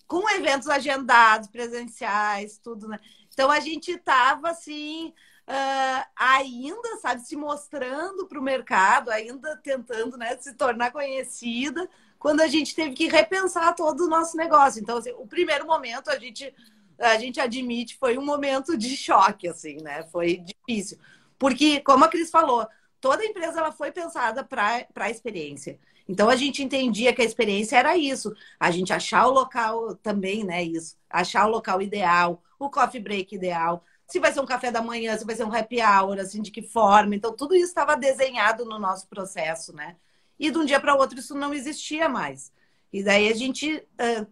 Com 0.07 0.29
eventos 0.31 0.69
agendados, 0.69 1.49
presenciais, 1.49 2.59
tudo, 2.59 2.89
né? 2.89 2.99
Então 3.33 3.51
a 3.51 3.61
gente 3.61 3.93
estava 3.93 4.51
assim. 4.51 5.15
Uh, 5.49 6.05
ainda, 6.15 6.97
sabe, 6.99 7.23
se 7.23 7.35
mostrando 7.35 8.29
para 8.29 8.39
o 8.39 8.43
mercado, 8.43 9.11
ainda 9.11 9.57
tentando 9.57 10.17
né, 10.17 10.37
se 10.37 10.55
tornar 10.55 10.93
conhecida, 10.93 11.89
quando 12.21 12.43
a 12.43 12.47
gente 12.47 12.77
teve 12.77 12.95
que 12.95 13.09
repensar 13.09 13.75
todo 13.75 14.05
o 14.05 14.09
nosso 14.09 14.37
negócio. 14.37 14.81
Então, 14.81 14.99
assim, 14.99 15.11
o 15.19 15.27
primeiro 15.27 15.67
momento 15.67 16.09
a 16.11 16.19
gente 16.19 16.55
a 17.01 17.17
gente 17.19 17.41
admite 17.41 17.97
foi 17.97 18.19
um 18.19 18.25
momento 18.25 18.77
de 18.77 18.95
choque, 18.97 19.49
assim, 19.49 19.79
né? 19.83 20.05
Foi 20.13 20.37
difícil. 20.37 20.99
Porque, 21.39 21.81
como 21.81 22.05
a 22.05 22.09
Cris 22.09 22.31
falou, 22.31 22.69
toda 23.01 23.25
empresa 23.25 23.59
ela 23.59 23.73
foi 23.73 23.91
pensada 23.91 24.45
para 24.45 24.87
a 24.95 25.11
experiência. 25.11 25.79
Então 26.07 26.29
a 26.29 26.37
gente 26.37 26.63
entendia 26.63 27.15
que 27.15 27.23
a 27.23 27.25
experiência 27.25 27.77
era 27.79 27.97
isso, 27.97 28.35
a 28.59 28.71
gente 28.71 28.93
achar 28.93 29.27
o 29.27 29.31
local 29.31 29.95
também, 29.97 30.45
né? 30.45 30.63
Isso, 30.63 30.97
achar 31.09 31.47
o 31.47 31.51
local 31.51 31.81
ideal, 31.81 32.43
o 32.59 32.69
coffee 32.69 33.01
break 33.01 33.35
ideal, 33.35 33.83
se 34.07 34.19
vai 34.19 34.33
ser 34.33 34.41
um 34.41 34.47
café 34.47 34.71
da 34.71 34.83
manhã, 34.83 35.17
se 35.17 35.25
vai 35.25 35.37
ser 35.37 35.45
um 35.45 35.55
happy 35.55 35.81
hour, 35.81 36.19
assim, 36.19 36.43
de 36.43 36.51
que 36.51 36.63
forma. 36.63 37.15
Então 37.15 37.35
tudo 37.35 37.55
isso 37.55 37.67
estava 37.69 37.97
desenhado 37.97 38.65
no 38.65 38.79
nosso 38.79 39.09
processo, 39.09 39.75
né? 39.75 39.97
E 40.41 40.51
de 40.51 40.57
um 40.57 40.65
dia 40.65 40.81
para 40.81 40.95
o 40.97 40.99
outro 40.99 41.19
isso 41.19 41.35
não 41.35 41.53
existia 41.53 42.09
mais. 42.09 42.51
E 42.91 43.05
daí 43.05 43.29
a 43.29 43.35
gente 43.37 43.77
uh, 43.77 44.27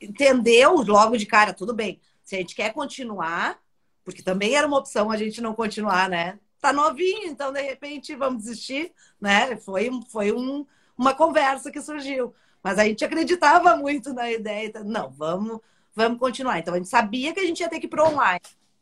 entendeu 0.00 0.76
logo 0.76 1.18
de 1.18 1.26
cara, 1.26 1.52
tudo 1.52 1.74
bem, 1.74 2.00
se 2.24 2.34
a 2.34 2.38
gente 2.38 2.54
quer 2.54 2.72
continuar, 2.72 3.58
porque 4.02 4.22
também 4.22 4.56
era 4.56 4.66
uma 4.66 4.78
opção 4.78 5.10
a 5.10 5.16
gente 5.18 5.42
não 5.42 5.54
continuar, 5.54 6.08
né? 6.08 6.38
Tá 6.60 6.72
novinho, 6.72 7.28
então 7.28 7.52
de 7.52 7.60
repente 7.60 8.16
vamos 8.16 8.42
desistir, 8.42 8.90
né? 9.20 9.56
Foi, 9.58 9.90
foi 10.10 10.32
um, 10.32 10.66
uma 10.96 11.14
conversa 11.14 11.70
que 11.70 11.80
surgiu. 11.82 12.34
Mas 12.62 12.78
a 12.78 12.84
gente 12.84 13.04
acreditava 13.04 13.76
muito 13.76 14.14
na 14.14 14.32
ideia, 14.32 14.68
então, 14.68 14.82
não, 14.82 15.10
vamos, 15.10 15.60
vamos 15.94 16.18
continuar. 16.18 16.58
Então 16.58 16.72
a 16.72 16.78
gente 16.78 16.88
sabia 16.88 17.34
que 17.34 17.40
a 17.40 17.44
gente 17.44 17.60
ia 17.60 17.68
ter 17.68 17.78
que 17.78 17.86
ir 17.86 17.90
para 17.90 18.08
online. 18.08 18.40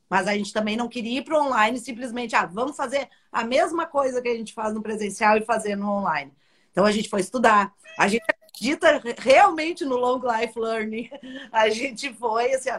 Mas 0.09 0.29
a 0.29 0.35
gente 0.35 0.53
também 0.53 0.77
não 0.77 0.88
queria 0.88 1.18
ir 1.18 1.25
para 1.25 1.42
online 1.42 1.81
simplesmente, 1.81 2.37
ah, 2.37 2.46
vamos 2.46 2.77
fazer 2.77 3.09
a 3.33 3.42
mesma 3.42 3.85
coisa 3.87 4.22
que 4.22 4.29
a 4.29 4.37
gente 4.37 4.55
faz 4.55 4.72
no 4.72 4.83
presencial 4.83 5.37
e 5.37 5.44
fazer 5.44 5.75
no 5.75 5.90
online. 5.90 6.33
Então 6.72 6.85
a 6.85 6.90
gente 6.90 7.08
foi 7.08 7.20
estudar. 7.20 7.72
A 7.96 8.08
gente 8.08 8.24
acredita 8.28 9.00
realmente 9.18 9.85
no 9.85 9.96
long 9.96 10.20
life 10.20 10.58
learning. 10.58 11.08
A 11.52 11.68
gente 11.68 12.12
foi, 12.14 12.54
assim, 12.54 12.70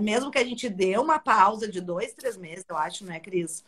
mesmo 0.00 0.30
que 0.30 0.38
a 0.38 0.44
gente 0.44 0.68
deu 0.68 1.02
uma 1.02 1.18
pausa 1.18 1.68
de 1.68 1.80
dois, 1.80 2.14
três 2.14 2.36
meses, 2.36 2.64
eu 2.68 2.76
acho, 2.76 3.04
né, 3.04 3.20
Cris? 3.20 3.64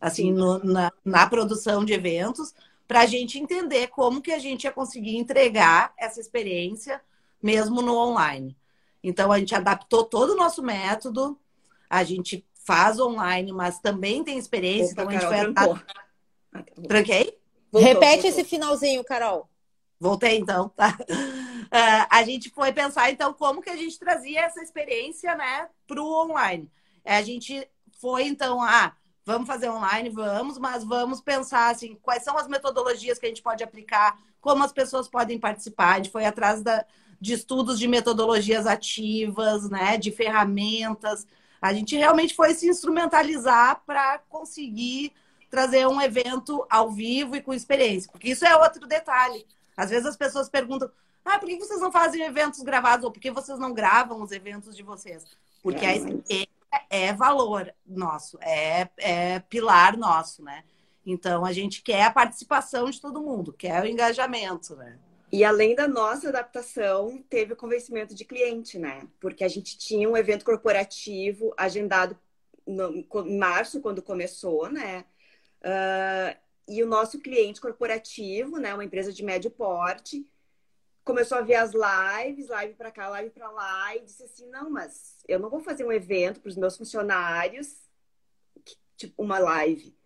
Assim, 0.00 0.30
no, 0.32 0.58
na, 0.62 0.92
na 1.04 1.26
produção 1.26 1.84
de 1.84 1.92
eventos, 1.92 2.54
para 2.86 3.00
a 3.00 3.06
gente 3.06 3.38
entender 3.38 3.88
como 3.88 4.20
que 4.20 4.32
a 4.32 4.38
gente 4.38 4.64
ia 4.64 4.72
conseguir 4.72 5.16
entregar 5.16 5.92
essa 5.98 6.20
experiência 6.20 7.00
mesmo 7.42 7.82
no 7.82 7.96
online. 7.96 8.56
Então 9.02 9.32
a 9.32 9.38
gente 9.38 9.54
adaptou 9.54 10.04
todo 10.04 10.30
o 10.30 10.36
nosso 10.36 10.62
método, 10.62 11.38
a 11.88 12.04
gente 12.04 12.44
faz 12.64 12.98
online, 12.98 13.52
mas 13.52 13.78
também 13.78 14.22
tem 14.22 14.38
experiência, 14.38 14.92
Opa, 14.92 15.02
então 15.02 15.08
a 15.08 15.12
gente 15.12 15.30
Carol, 15.30 15.44
foi 15.44 15.54
trancou. 15.54 16.86
Tranquei? 16.88 17.38
Voltou, 17.76 17.92
Repete 17.92 18.22
voltou. 18.22 18.30
esse 18.30 18.44
finalzinho, 18.44 19.04
Carol. 19.04 19.48
Voltei 20.00 20.38
então, 20.38 20.70
tá? 20.70 20.96
Uh, 21.10 21.66
a 22.10 22.22
gente 22.22 22.48
foi 22.50 22.72
pensar 22.72 23.10
então 23.10 23.34
como 23.34 23.60
que 23.60 23.68
a 23.68 23.76
gente 23.76 23.98
trazia 23.98 24.40
essa 24.40 24.62
experiência, 24.62 25.34
né, 25.34 25.68
para 25.86 26.00
o 26.00 26.22
online. 26.22 26.70
A 27.04 27.22
gente 27.22 27.68
foi 28.00 28.24
então, 28.24 28.62
ah, 28.62 28.94
vamos 29.24 29.46
fazer 29.46 29.68
online, 29.68 30.08
vamos, 30.08 30.58
mas 30.58 30.84
vamos 30.84 31.20
pensar 31.20 31.70
assim, 31.70 31.98
quais 32.02 32.22
são 32.22 32.38
as 32.38 32.48
metodologias 32.48 33.18
que 33.18 33.26
a 33.26 33.28
gente 33.28 33.42
pode 33.42 33.62
aplicar, 33.62 34.18
como 34.40 34.64
as 34.64 34.72
pessoas 34.72 35.06
podem 35.06 35.38
participar. 35.38 35.94
A 35.94 35.96
gente 35.96 36.10
foi 36.10 36.24
atrás 36.24 36.62
da, 36.62 36.84
de 37.20 37.34
estudos 37.34 37.78
de 37.78 37.86
metodologias 37.86 38.66
ativas, 38.66 39.68
né, 39.68 39.98
de 39.98 40.10
ferramentas. 40.10 41.26
A 41.60 41.74
gente 41.74 41.94
realmente 41.94 42.34
foi 42.34 42.54
se 42.54 42.68
instrumentalizar 42.68 43.82
para 43.86 44.18
conseguir 44.18 45.12
trazer 45.50 45.86
um 45.86 46.00
evento 46.00 46.66
ao 46.70 46.90
vivo 46.90 47.36
e 47.36 47.42
com 47.42 47.54
experiência. 47.54 48.10
Porque 48.10 48.30
isso 48.30 48.44
é 48.44 48.56
outro 48.56 48.86
detalhe. 48.86 49.46
Às 49.76 49.90
vezes 49.90 50.06
as 50.06 50.16
pessoas 50.16 50.48
perguntam: 50.48 50.90
ah, 51.24 51.38
por 51.38 51.48
que 51.48 51.58
vocês 51.58 51.80
não 51.80 51.92
fazem 51.92 52.22
eventos 52.22 52.60
gravados? 52.60 53.04
Ou 53.04 53.10
por 53.10 53.20
que 53.20 53.30
vocês 53.30 53.58
não 53.58 53.72
gravam 53.72 54.22
os 54.22 54.32
eventos 54.32 54.76
de 54.76 54.82
vocês? 54.82 55.24
Porque 55.62 55.84
é, 55.84 55.88
a 55.88 55.96
experiência 55.96 56.48
é 56.88 57.12
valor 57.12 57.72
nosso, 57.84 58.38
é, 58.40 58.88
é 58.98 59.40
pilar 59.40 59.96
nosso, 59.96 60.42
né? 60.42 60.64
Então 61.04 61.44
a 61.44 61.52
gente 61.52 61.82
quer 61.82 62.04
a 62.04 62.10
participação 62.10 62.90
de 62.90 63.00
todo 63.00 63.22
mundo, 63.22 63.52
quer 63.52 63.82
o 63.82 63.86
engajamento, 63.86 64.74
né? 64.76 64.98
E 65.32 65.44
além 65.44 65.74
da 65.74 65.88
nossa 65.88 66.28
adaptação, 66.28 67.22
teve 67.28 67.52
o 67.52 67.56
convencimento 67.56 68.14
de 68.14 68.24
cliente, 68.24 68.78
né? 68.78 69.06
Porque 69.20 69.42
a 69.42 69.48
gente 69.48 69.76
tinha 69.76 70.08
um 70.08 70.16
evento 70.16 70.44
corporativo 70.44 71.52
agendado 71.56 72.16
no, 72.66 73.04
em 73.26 73.38
março, 73.38 73.80
quando 73.80 74.02
começou, 74.02 74.70
né? 74.70 75.04
Uh, 75.62 76.36
e 76.68 76.82
o 76.82 76.86
nosso 76.86 77.20
cliente 77.20 77.60
corporativo, 77.60 78.58
né, 78.58 78.74
uma 78.74 78.84
empresa 78.84 79.12
de 79.12 79.24
médio 79.24 79.50
porte, 79.50 80.26
começou 81.04 81.38
a 81.38 81.42
ver 81.42 81.54
as 81.54 81.72
lives, 81.72 82.48
live 82.48 82.74
para 82.74 82.90
cá, 82.90 83.08
live 83.08 83.30
para 83.30 83.48
lá, 83.50 83.96
e 83.96 84.00
disse 84.00 84.24
assim: 84.24 84.48
não, 84.48 84.68
mas 84.68 85.18
eu 85.28 85.38
não 85.38 85.48
vou 85.48 85.60
fazer 85.60 85.84
um 85.84 85.92
evento 85.92 86.40
para 86.40 86.48
os 86.48 86.56
meus 86.56 86.76
funcionários, 86.76 87.76
tipo 88.96 89.22
uma 89.22 89.38
live. 89.38 89.96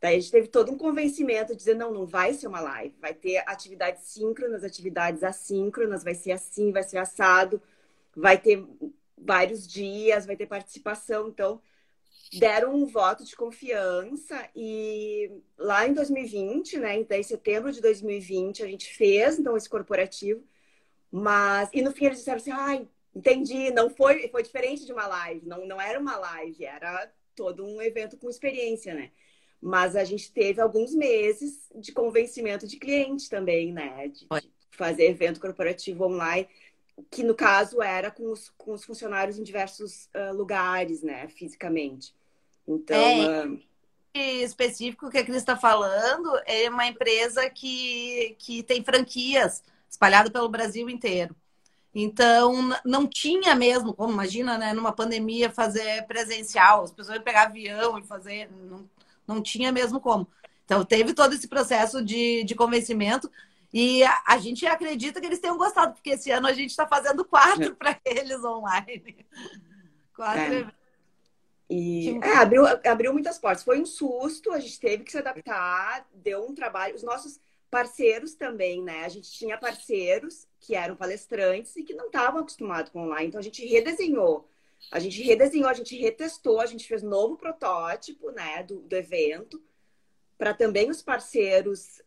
Daí 0.00 0.16
a 0.16 0.20
gente 0.20 0.32
teve 0.32 0.48
todo 0.48 0.72
um 0.72 0.78
convencimento 0.78 1.52
de 1.52 1.58
dizer: 1.58 1.74
não, 1.74 1.92
não 1.92 2.04
vai 2.04 2.34
ser 2.34 2.48
uma 2.48 2.60
live, 2.60 2.96
vai 3.00 3.14
ter 3.14 3.38
atividades 3.46 4.02
síncronas, 4.08 4.64
atividades 4.64 5.22
assíncronas, 5.22 6.02
vai 6.02 6.14
ser 6.14 6.32
assim, 6.32 6.72
vai 6.72 6.82
ser 6.82 6.98
assado, 6.98 7.62
vai 8.16 8.36
ter 8.36 8.66
vários 9.16 9.68
dias, 9.68 10.26
vai 10.26 10.36
ter 10.36 10.46
participação. 10.46 11.28
Então, 11.28 11.62
deram 12.38 12.74
um 12.74 12.86
voto 12.86 13.24
de 13.24 13.34
confiança 13.34 14.48
e 14.54 15.30
lá 15.58 15.86
em 15.86 15.92
2020, 15.92 16.78
né, 16.78 16.96
em 17.00 17.22
setembro 17.22 17.72
de 17.72 17.80
2020, 17.80 18.62
a 18.62 18.66
gente 18.66 18.94
fez 18.94 19.38
então 19.38 19.56
esse 19.56 19.68
corporativo, 19.68 20.42
mas 21.10 21.68
e 21.72 21.82
no 21.82 21.92
fim 21.92 22.06
eles 22.06 22.18
disseram 22.18 22.38
assim, 22.38 22.52
ai, 22.52 22.88
entendi, 23.14 23.70
não 23.70 23.90
foi, 23.90 24.28
foi 24.28 24.42
diferente 24.42 24.86
de 24.86 24.92
uma 24.92 25.06
live, 25.06 25.46
não, 25.46 25.66
não 25.66 25.80
era 25.80 25.98
uma 25.98 26.16
live, 26.16 26.64
era 26.64 27.12
todo 27.34 27.64
um 27.64 27.82
evento 27.82 28.16
com 28.16 28.30
experiência, 28.30 28.94
né? 28.94 29.10
Mas 29.60 29.96
a 29.96 30.04
gente 30.04 30.32
teve 30.32 30.60
alguns 30.60 30.94
meses 30.94 31.68
de 31.74 31.92
convencimento 31.92 32.66
de 32.66 32.78
cliente 32.78 33.28
também, 33.28 33.72
né? 33.72 34.08
De, 34.08 34.26
de 34.26 34.50
fazer 34.70 35.04
evento 35.04 35.40
corporativo 35.40 36.04
online, 36.04 36.48
que 37.10 37.22
no 37.22 37.34
caso 37.34 37.82
era 37.82 38.10
com 38.10 38.30
os, 38.30 38.50
com 38.50 38.72
os 38.72 38.84
funcionários 38.84 39.38
em 39.38 39.42
diversos 39.42 40.06
uh, 40.06 40.34
lugares, 40.34 41.02
né, 41.02 41.28
fisicamente. 41.28 42.14
Então. 42.66 42.96
É, 42.96 43.46
uh... 43.46 43.60
específico 44.44 45.10
que 45.10 45.18
a 45.18 45.24
Cris 45.24 45.36
está 45.36 45.56
falando 45.56 46.30
é 46.46 46.68
uma 46.68 46.86
empresa 46.86 47.48
que, 47.50 48.36
que 48.38 48.62
tem 48.62 48.82
franquias 48.82 49.62
espalhadas 49.88 50.32
pelo 50.32 50.48
Brasil 50.48 50.88
inteiro. 50.88 51.34
Então, 51.94 52.70
não 52.84 53.06
tinha 53.06 53.54
mesmo, 53.54 53.92
como 53.92 54.12
imagina, 54.12 54.56
né, 54.56 54.72
numa 54.72 54.92
pandemia 54.92 55.50
fazer 55.50 56.06
presencial, 56.06 56.84
as 56.84 56.92
pessoas 56.92 57.16
iam 57.16 57.24
pegar 57.24 57.42
avião 57.42 57.98
e 57.98 58.02
fazer, 58.02 58.48
não, 58.52 58.88
não 59.26 59.42
tinha 59.42 59.72
mesmo 59.72 60.00
como. 60.00 60.26
Então, 60.64 60.84
teve 60.84 61.12
todo 61.12 61.34
esse 61.34 61.48
processo 61.48 62.00
de, 62.00 62.44
de 62.44 62.54
convencimento 62.54 63.28
e 63.72 64.04
a, 64.04 64.22
a 64.24 64.38
gente 64.38 64.64
acredita 64.66 65.20
que 65.20 65.26
eles 65.26 65.40
tenham 65.40 65.58
gostado, 65.58 65.94
porque 65.94 66.10
esse 66.10 66.30
ano 66.30 66.46
a 66.46 66.52
gente 66.52 66.70
está 66.70 66.86
fazendo 66.86 67.24
quatro 67.24 67.64
é. 67.64 67.70
para 67.74 67.98
eles 68.04 68.42
online. 68.44 69.16
Quatro 70.14 70.54
é. 70.54 70.72
E 71.70 72.18
é, 72.22 72.36
abriu, 72.36 72.64
abriu 72.66 73.12
muitas 73.12 73.38
portas. 73.38 73.62
Foi 73.62 73.80
um 73.80 73.86
susto, 73.86 74.50
a 74.50 74.58
gente 74.58 74.80
teve 74.80 75.04
que 75.04 75.12
se 75.12 75.18
adaptar, 75.18 76.04
deu 76.12 76.44
um 76.44 76.52
trabalho. 76.52 76.96
Os 76.96 77.04
nossos 77.04 77.40
parceiros 77.70 78.34
também, 78.34 78.82
né? 78.82 79.04
A 79.04 79.08
gente 79.08 79.30
tinha 79.30 79.56
parceiros 79.56 80.48
que 80.58 80.74
eram 80.74 80.96
palestrantes 80.96 81.76
e 81.76 81.84
que 81.84 81.94
não 81.94 82.06
estavam 82.06 82.40
acostumados 82.40 82.90
com 82.90 83.04
online. 83.04 83.28
Então 83.28 83.38
a 83.38 83.42
gente 83.42 83.64
redesenhou. 83.64 84.48
A 84.90 84.98
gente 84.98 85.22
redesenhou, 85.22 85.68
a 85.68 85.74
gente 85.74 85.96
retestou, 85.96 86.60
a 86.60 86.66
gente 86.66 86.88
fez 86.88 87.02
novo 87.02 87.36
protótipo, 87.36 88.32
né, 88.32 88.62
do, 88.64 88.80
do 88.80 88.96
evento, 88.96 89.62
para 90.36 90.54
também 90.54 90.90
os 90.90 91.02
parceiros 91.02 92.00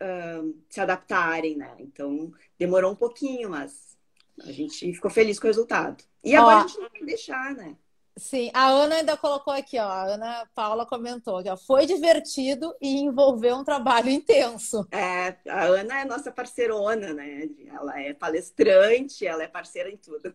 se 0.68 0.82
adaptarem, 0.82 1.56
né? 1.56 1.74
Então 1.80 2.34
demorou 2.60 2.92
um 2.92 2.96
pouquinho, 2.96 3.50
mas 3.52 3.96
a 4.42 4.52
gente 4.52 4.92
ficou 4.94 5.10
feliz 5.10 5.40
com 5.40 5.46
o 5.46 5.50
resultado. 5.50 6.04
E 6.22 6.36
agora 6.36 6.58
Ó, 6.58 6.60
a 6.60 6.68
gente 6.68 6.80
não 6.80 6.90
vai 6.90 7.04
deixar, 7.04 7.54
né? 7.56 7.78
Sim, 8.16 8.52
a 8.54 8.68
Ana 8.68 8.96
ainda 8.96 9.18
colocou 9.18 9.52
aqui, 9.52 9.80
ó. 9.80 9.88
A 9.88 10.04
Ana 10.04 10.48
Paula 10.54 10.86
comentou 10.86 11.42
que 11.42 11.56
foi 11.66 11.86
divertido 11.88 12.76
e 12.80 13.00
envolveu 13.00 13.56
um 13.56 13.64
trabalho 13.64 14.10
intenso. 14.10 14.88
É, 14.92 15.36
a 15.50 15.64
Ana 15.64 16.02
é 16.02 16.06
nossa 16.06 16.32
parceirona, 16.32 17.12
né? 17.14 17.50
Ela 17.68 18.00
é 18.00 18.14
palestrante, 18.14 19.26
ela 19.26 19.44
é 19.44 19.48
parceira 19.48 19.90
em 19.90 19.98
tudo. 19.98 20.34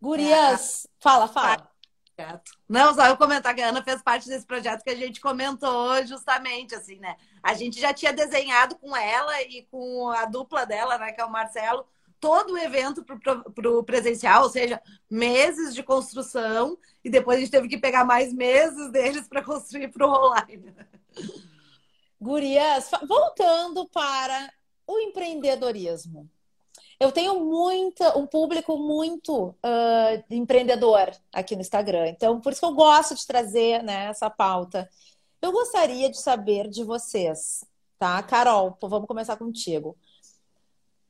Gurias, 0.00 0.84
é. 0.84 0.88
fala, 1.00 1.26
fala. 1.26 1.72
Não, 2.68 2.94
só 2.94 3.06
eu 3.06 3.16
comentar 3.16 3.54
que 3.54 3.60
a 3.60 3.68
Ana 3.70 3.82
fez 3.82 4.00
parte 4.00 4.28
desse 4.28 4.46
projeto 4.46 4.84
que 4.84 4.90
a 4.90 4.96
gente 4.96 5.20
comentou 5.20 6.04
justamente, 6.06 6.74
assim, 6.74 6.98
né? 6.98 7.16
A 7.42 7.54
gente 7.54 7.80
já 7.80 7.92
tinha 7.92 8.12
desenhado 8.12 8.76
com 8.76 8.96
ela 8.96 9.42
e 9.42 9.66
com 9.70 10.08
a 10.10 10.24
dupla 10.24 10.64
dela, 10.64 10.98
né, 10.98 11.10
que 11.12 11.20
é 11.20 11.24
o 11.24 11.30
Marcelo, 11.30 11.84
todo 12.22 12.52
o 12.52 12.58
evento 12.58 13.04
para 13.04 13.68
o 13.68 13.82
presencial, 13.82 14.44
ou 14.44 14.48
seja, 14.48 14.80
meses 15.10 15.74
de 15.74 15.82
construção, 15.82 16.78
e 17.02 17.10
depois 17.10 17.36
a 17.36 17.40
gente 17.40 17.50
teve 17.50 17.66
que 17.66 17.76
pegar 17.76 18.04
mais 18.04 18.32
meses 18.32 18.92
deles 18.92 19.26
para 19.26 19.42
construir 19.42 19.88
para 19.88 20.06
o 20.06 20.10
online. 20.10 20.72
Gurias, 22.20 22.88
voltando 23.08 23.88
para 23.88 24.52
o 24.86 25.00
empreendedorismo. 25.00 26.30
Eu 27.00 27.10
tenho 27.10 27.40
muita, 27.40 28.16
um 28.16 28.24
público 28.24 28.78
muito 28.78 29.48
uh, 29.48 30.24
empreendedor 30.30 31.10
aqui 31.32 31.56
no 31.56 31.60
Instagram, 31.60 32.06
então 32.06 32.40
por 32.40 32.52
isso 32.52 32.60
que 32.60 32.66
eu 32.66 32.74
gosto 32.74 33.16
de 33.16 33.26
trazer 33.26 33.82
né, 33.82 34.04
essa 34.04 34.30
pauta. 34.30 34.88
Eu 35.40 35.50
gostaria 35.50 36.08
de 36.08 36.20
saber 36.20 36.68
de 36.68 36.84
vocês, 36.84 37.66
tá? 37.98 38.22
Carol, 38.22 38.78
vamos 38.80 39.08
começar 39.08 39.36
contigo. 39.36 39.96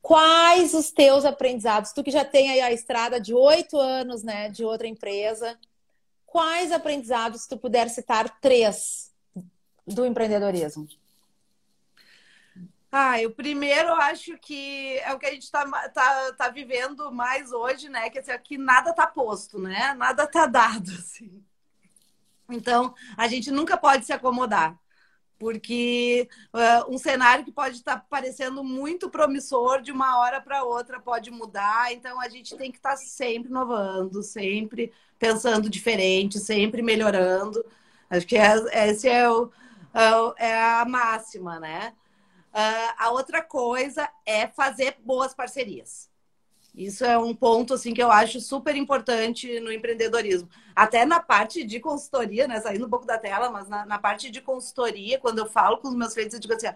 Quais 0.03 0.73
os 0.73 0.91
teus 0.91 1.23
aprendizados? 1.23 1.93
Tu 1.93 2.03
que 2.03 2.11
já 2.11 2.25
tem 2.25 2.51
aí 2.51 2.59
a 2.59 2.73
estrada 2.73 3.21
de 3.21 3.33
oito 3.33 3.79
anos, 3.79 4.21
né, 4.21 4.49
de 4.49 4.65
outra 4.65 4.85
empresa. 4.85 5.57
Quais 6.25 6.73
aprendizados 6.73 7.47
tu 7.47 7.57
puder 7.57 7.89
citar 7.89 8.29
três 8.41 9.13
do 9.87 10.05
empreendedorismo? 10.05 10.89
Ah, 12.91 13.15
o 13.25 13.31
primeiro 13.31 13.93
acho 13.93 14.37
que 14.39 14.99
é 14.99 15.13
o 15.13 15.19
que 15.19 15.25
a 15.25 15.31
gente 15.31 15.43
está 15.43 15.65
tá, 15.89 16.33
tá 16.33 16.49
vivendo 16.49 17.09
mais 17.09 17.53
hoje, 17.53 17.87
né? 17.87 18.09
Que, 18.09 18.19
assim, 18.19 18.37
que 18.43 18.57
nada 18.57 18.89
está 18.89 19.07
posto, 19.07 19.57
né? 19.57 19.93
Nada 19.93 20.25
está 20.25 20.45
dado, 20.45 20.91
assim. 20.99 21.41
Então, 22.49 22.93
a 23.15 23.25
gente 23.29 23.49
nunca 23.49 23.77
pode 23.77 24.05
se 24.05 24.11
acomodar 24.11 24.77
porque 25.43 26.29
uh, 26.53 26.89
um 26.89 26.97
cenário 26.97 27.43
que 27.43 27.51
pode 27.51 27.75
estar 27.75 27.97
tá 27.97 28.05
parecendo 28.09 28.63
muito 28.63 29.09
promissor 29.09 29.81
de 29.81 29.91
uma 29.91 30.19
hora 30.19 30.39
para 30.39 30.63
outra 30.63 31.01
pode 31.01 31.29
mudar, 31.29 31.91
então 31.91 32.17
a 32.21 32.29
gente 32.29 32.55
tem 32.55 32.71
que 32.71 32.77
estar 32.77 32.91
tá 32.91 32.95
sempre 32.95 33.49
inovando, 33.49 34.23
sempre 34.23 34.93
pensando 35.19 35.69
diferente, 35.69 36.39
sempre 36.39 36.81
melhorando. 36.81 37.63
Acho 38.09 38.25
que 38.25 38.37
é, 38.37 38.89
esse 38.89 39.09
é, 39.09 39.29
o, 39.29 39.51
é, 39.93 40.47
é 40.47 40.63
a 40.63 40.85
máxima, 40.85 41.59
né? 41.59 41.93
Uh, 42.53 42.93
a 42.97 43.11
outra 43.11 43.41
coisa 43.41 44.09
é 44.25 44.47
fazer 44.47 44.95
boas 45.03 45.33
parcerias. 45.33 46.09
Isso 46.75 47.05
é 47.05 47.17
um 47.17 47.35
ponto 47.35 47.75
assim 47.75 47.93
que 47.93 48.01
eu 48.01 48.11
acho 48.11 48.39
super 48.39 48.75
importante 48.75 49.59
no 49.59 49.71
empreendedorismo. 49.71 50.49
Até 50.75 51.05
na 51.05 51.19
parte 51.19 51.63
de 51.63 51.79
consultoria, 51.79 52.47
né? 52.47 52.59
Saindo 52.59 52.87
um 52.87 52.89
pouco 52.89 53.05
da 53.05 53.17
tela, 53.17 53.51
mas 53.51 53.69
na, 53.69 53.85
na 53.85 53.99
parte 53.99 54.31
de 54.31 54.41
consultoria, 54.41 55.19
quando 55.19 55.37
eu 55.39 55.45
falo 55.45 55.77
com 55.77 55.87
os 55.87 55.95
meus 55.95 56.13
clientes, 56.13 56.33
eu 56.33 56.39
digo 56.39 56.53
assim: 56.53 56.67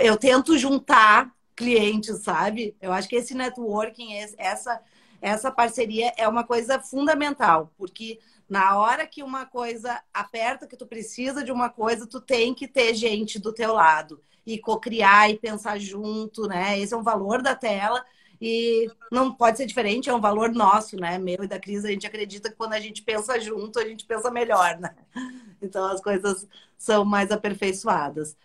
eu 0.00 0.16
tento 0.16 0.56
juntar 0.56 1.30
clientes, 1.54 2.22
sabe? 2.22 2.74
Eu 2.80 2.90
acho 2.90 3.08
que 3.08 3.16
esse 3.16 3.34
networking, 3.34 4.14
essa, 4.38 4.80
essa 5.20 5.50
parceria 5.50 6.12
é 6.16 6.26
uma 6.26 6.44
coisa 6.44 6.80
fundamental, 6.80 7.70
porque 7.76 8.18
na 8.48 8.78
hora 8.78 9.06
que 9.06 9.22
uma 9.22 9.44
coisa 9.44 10.02
aperta, 10.12 10.66
que 10.66 10.76
tu 10.76 10.86
precisa 10.86 11.44
de 11.44 11.52
uma 11.52 11.68
coisa, 11.68 12.06
tu 12.06 12.20
tem 12.20 12.54
que 12.54 12.66
ter 12.66 12.94
gente 12.94 13.38
do 13.38 13.52
teu 13.52 13.74
lado 13.74 14.22
e 14.46 14.58
co-criar 14.58 15.30
e 15.30 15.38
pensar 15.38 15.78
junto, 15.78 16.46
né? 16.46 16.78
Esse 16.78 16.94
é 16.94 16.96
um 16.96 17.02
valor 17.02 17.42
da 17.42 17.54
tela 17.54 18.02
e 18.44 18.90
não 19.08 19.32
pode 19.32 19.56
ser 19.56 19.66
diferente, 19.66 20.10
é 20.10 20.14
um 20.14 20.20
valor 20.20 20.50
nosso, 20.50 20.96
né? 20.96 21.16
Meu 21.16 21.44
e 21.44 21.46
da 21.46 21.60
Cris, 21.60 21.84
a 21.84 21.90
gente 21.90 22.08
acredita 22.08 22.50
que 22.50 22.56
quando 22.56 22.72
a 22.72 22.80
gente 22.80 23.00
pensa 23.00 23.38
junto, 23.38 23.78
a 23.78 23.84
gente 23.84 24.04
pensa 24.04 24.32
melhor, 24.32 24.80
né? 24.80 24.96
Então 25.62 25.84
as 25.84 26.00
coisas 26.00 26.48
são 26.76 27.04
mais 27.04 27.30
aperfeiçoadas. 27.30 28.36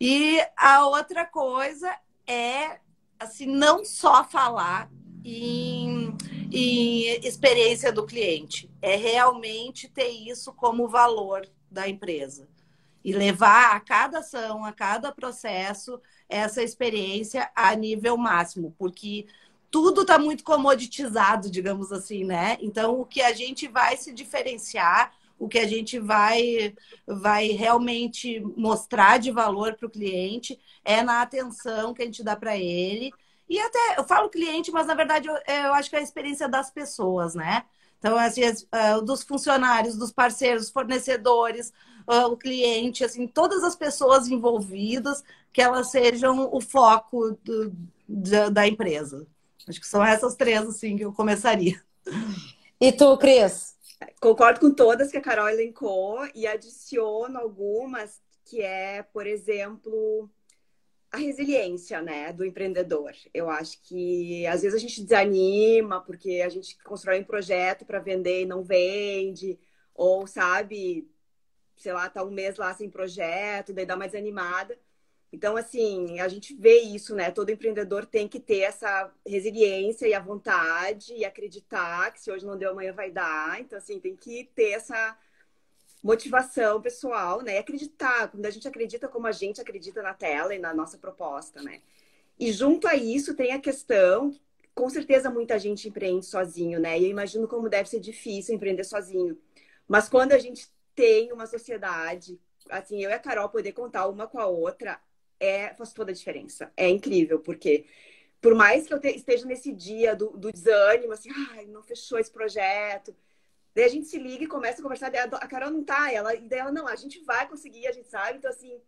E 0.00 0.40
a 0.56 0.86
outra 0.86 1.24
coisa 1.24 1.92
é, 2.24 2.78
assim, 3.18 3.44
não 3.44 3.84
só 3.84 4.22
falar 4.22 4.88
em, 5.24 6.16
em 6.52 7.26
experiência 7.26 7.92
do 7.92 8.06
cliente, 8.06 8.70
é 8.80 8.94
realmente 8.94 9.88
ter 9.88 10.10
isso 10.10 10.52
como 10.52 10.86
valor 10.86 11.44
da 11.68 11.88
empresa 11.88 12.46
e 13.04 13.12
levar 13.12 13.74
a 13.74 13.80
cada 13.80 14.20
ação, 14.20 14.64
a 14.64 14.72
cada 14.72 15.10
processo, 15.10 16.00
essa 16.28 16.62
experiência 16.62 17.50
a 17.56 17.74
nível 17.74 18.16
máximo, 18.16 18.74
porque 18.78 19.26
tudo 19.70 20.02
está 20.02 20.18
muito 20.18 20.42
comoditizado, 20.42 21.50
digamos 21.50 21.92
assim, 21.92 22.24
né? 22.24 22.58
Então, 22.60 23.00
o 23.00 23.06
que 23.06 23.22
a 23.22 23.32
gente 23.32 23.68
vai 23.68 23.96
se 23.96 24.12
diferenciar, 24.12 25.12
o 25.38 25.48
que 25.48 25.58
a 25.58 25.66
gente 25.66 25.98
vai, 25.98 26.74
vai 27.06 27.48
realmente 27.48 28.40
mostrar 28.56 29.18
de 29.18 29.30
valor 29.30 29.74
para 29.74 29.86
o 29.86 29.90
cliente 29.90 30.58
é 30.84 31.02
na 31.02 31.22
atenção 31.22 31.94
que 31.94 32.02
a 32.02 32.04
gente 32.04 32.22
dá 32.22 32.36
para 32.36 32.56
ele. 32.56 33.12
E 33.48 33.58
até, 33.58 33.96
eu 33.98 34.04
falo 34.04 34.28
cliente, 34.28 34.70
mas 34.70 34.86
na 34.86 34.94
verdade 34.94 35.28
eu, 35.28 35.34
eu 35.34 35.74
acho 35.74 35.88
que 35.88 35.96
é 35.96 36.00
a 36.00 36.02
experiência 36.02 36.48
das 36.48 36.70
pessoas, 36.70 37.34
né? 37.34 37.64
Então, 37.98 38.16
assim, 38.16 38.40
dos 39.04 39.22
funcionários, 39.22 39.96
dos 39.96 40.10
parceiros, 40.10 40.70
fornecedores, 40.70 41.70
uh, 42.08 42.26
o 42.32 42.36
cliente, 42.36 43.04
assim, 43.04 43.26
todas 43.26 43.62
as 43.62 43.76
pessoas 43.76 44.26
envolvidas, 44.28 45.22
que 45.52 45.60
elas 45.60 45.90
sejam 45.90 46.48
o 46.50 46.60
foco 46.60 47.38
do, 47.44 47.72
da, 48.08 48.48
da 48.48 48.66
empresa. 48.66 49.26
Acho 49.70 49.80
que 49.80 49.86
são 49.86 50.04
essas 50.04 50.34
três, 50.34 50.60
assim, 50.62 50.96
que 50.96 51.04
eu 51.04 51.12
começaria. 51.12 51.80
E 52.80 52.92
tu, 52.92 53.16
Cris? 53.18 53.76
Concordo 54.20 54.60
com 54.60 54.72
todas 54.72 55.10
que 55.10 55.16
a 55.16 55.20
Carol 55.20 55.48
elencou 55.48 56.26
e 56.34 56.46
adiciono 56.46 57.38
algumas 57.38 58.20
que 58.44 58.62
é, 58.62 59.02
por 59.02 59.26
exemplo, 59.26 60.28
a 61.12 61.16
resiliência, 61.16 62.00
né, 62.02 62.32
do 62.32 62.44
empreendedor. 62.44 63.12
Eu 63.32 63.48
acho 63.48 63.80
que 63.82 64.46
às 64.46 64.62
vezes 64.62 64.76
a 64.76 64.80
gente 64.80 65.02
desanima 65.02 66.00
porque 66.00 66.42
a 66.44 66.48
gente 66.48 66.76
constrói 66.82 67.20
um 67.20 67.24
projeto 67.24 67.84
para 67.84 67.98
vender 67.98 68.42
e 68.42 68.46
não 68.46 68.62
vende, 68.62 69.58
ou 69.94 70.26
sabe, 70.26 71.08
sei 71.76 71.92
lá, 71.92 72.08
tá 72.08 72.24
um 72.24 72.30
mês 72.30 72.56
lá 72.56 72.74
sem 72.74 72.90
projeto, 72.90 73.72
daí 73.72 73.86
dá 73.86 73.96
mais 73.96 74.14
animada. 74.14 74.78
Então, 75.32 75.56
assim, 75.56 76.18
a 76.18 76.26
gente 76.26 76.54
vê 76.54 76.80
isso, 76.80 77.14
né? 77.14 77.30
Todo 77.30 77.50
empreendedor 77.50 78.04
tem 78.04 78.26
que 78.26 78.40
ter 78.40 78.60
essa 78.60 79.12
resiliência 79.26 80.06
e 80.08 80.14
a 80.14 80.20
vontade 80.20 81.14
e 81.14 81.24
acreditar 81.24 82.12
que 82.12 82.20
se 82.20 82.30
hoje 82.30 82.44
não 82.44 82.58
deu, 82.58 82.70
amanhã 82.70 82.92
vai 82.92 83.10
dar. 83.12 83.60
Então, 83.60 83.78
assim, 83.78 84.00
tem 84.00 84.16
que 84.16 84.50
ter 84.54 84.70
essa 84.70 85.16
motivação 86.02 86.80
pessoal, 86.82 87.42
né? 87.42 87.54
E 87.54 87.58
acreditar. 87.58 88.28
Quando 88.28 88.44
a 88.46 88.50
gente 88.50 88.66
acredita 88.66 89.06
como 89.06 89.26
a 89.26 89.32
gente 89.32 89.60
acredita 89.60 90.02
na 90.02 90.14
tela 90.14 90.54
e 90.54 90.58
na 90.58 90.74
nossa 90.74 90.98
proposta, 90.98 91.62
né? 91.62 91.80
E 92.38 92.52
junto 92.52 92.88
a 92.88 92.96
isso 92.96 93.34
tem 93.34 93.52
a 93.52 93.60
questão, 93.60 94.34
com 94.74 94.88
certeza 94.88 95.30
muita 95.30 95.58
gente 95.58 95.88
empreende 95.88 96.26
sozinho, 96.26 96.80
né? 96.80 96.98
E 96.98 97.04
eu 97.04 97.10
imagino 97.10 97.46
como 97.46 97.68
deve 97.68 97.88
ser 97.88 98.00
difícil 98.00 98.54
empreender 98.54 98.84
sozinho. 98.84 99.38
Mas 99.86 100.08
quando 100.08 100.32
a 100.32 100.38
gente 100.38 100.68
tem 100.94 101.32
uma 101.32 101.46
sociedade, 101.46 102.40
assim, 102.68 103.02
eu 103.02 103.10
e 103.10 103.12
a 103.12 103.18
Carol 103.18 103.48
poder 103.48 103.72
contar 103.72 104.08
uma 104.08 104.26
com 104.26 104.38
a 104.38 104.46
outra, 104.46 105.00
é, 105.40 105.74
faz 105.74 105.92
toda 105.92 106.12
a 106.12 106.14
diferença. 106.14 106.70
É 106.76 106.88
incrível, 106.88 107.40
porque 107.40 107.86
por 108.40 108.54
mais 108.54 108.86
que 108.86 108.94
eu 108.94 109.00
te, 109.00 109.08
esteja 109.08 109.46
nesse 109.46 109.72
dia 109.72 110.14
do, 110.14 110.30
do, 110.30 110.52
desânimo, 110.52 111.12
assim, 111.12 111.30
ai, 111.52 111.66
não 111.66 111.82
fechou 111.82 112.18
esse 112.18 112.30
projeto. 112.30 113.14
Daí 113.74 113.84
a 113.84 113.88
gente 113.88 114.06
se 114.06 114.18
liga 114.18 114.44
e 114.44 114.48
começa 114.48 114.80
a 114.80 114.82
conversar. 114.82 115.12
a 115.14 115.48
Carol 115.48 115.70
não 115.70 115.84
tá, 115.84 116.12
ela, 116.12 116.34
e 116.34 116.48
daí 116.48 116.60
ela, 116.60 116.72
não, 116.72 116.86
a 116.86 116.96
gente 116.96 117.20
vai 117.24 117.48
conseguir, 117.48 117.86
a 117.86 117.92
gente 117.92 118.08
sabe. 118.08 118.38
Então, 118.38 118.50
assim, 118.50 118.80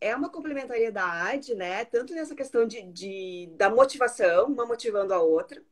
é 0.00 0.14
uma 0.14 0.30
complementariedade, 0.30 1.54
né? 1.54 1.84
Tanto 1.84 2.14
nessa 2.14 2.34
questão 2.34 2.66
de, 2.66 2.82
de 2.90 3.50
da 3.56 3.70
motivação, 3.70 4.46
uma 4.46 4.66
motivando 4.66 5.12
a 5.14 5.20
outra, 5.20 5.62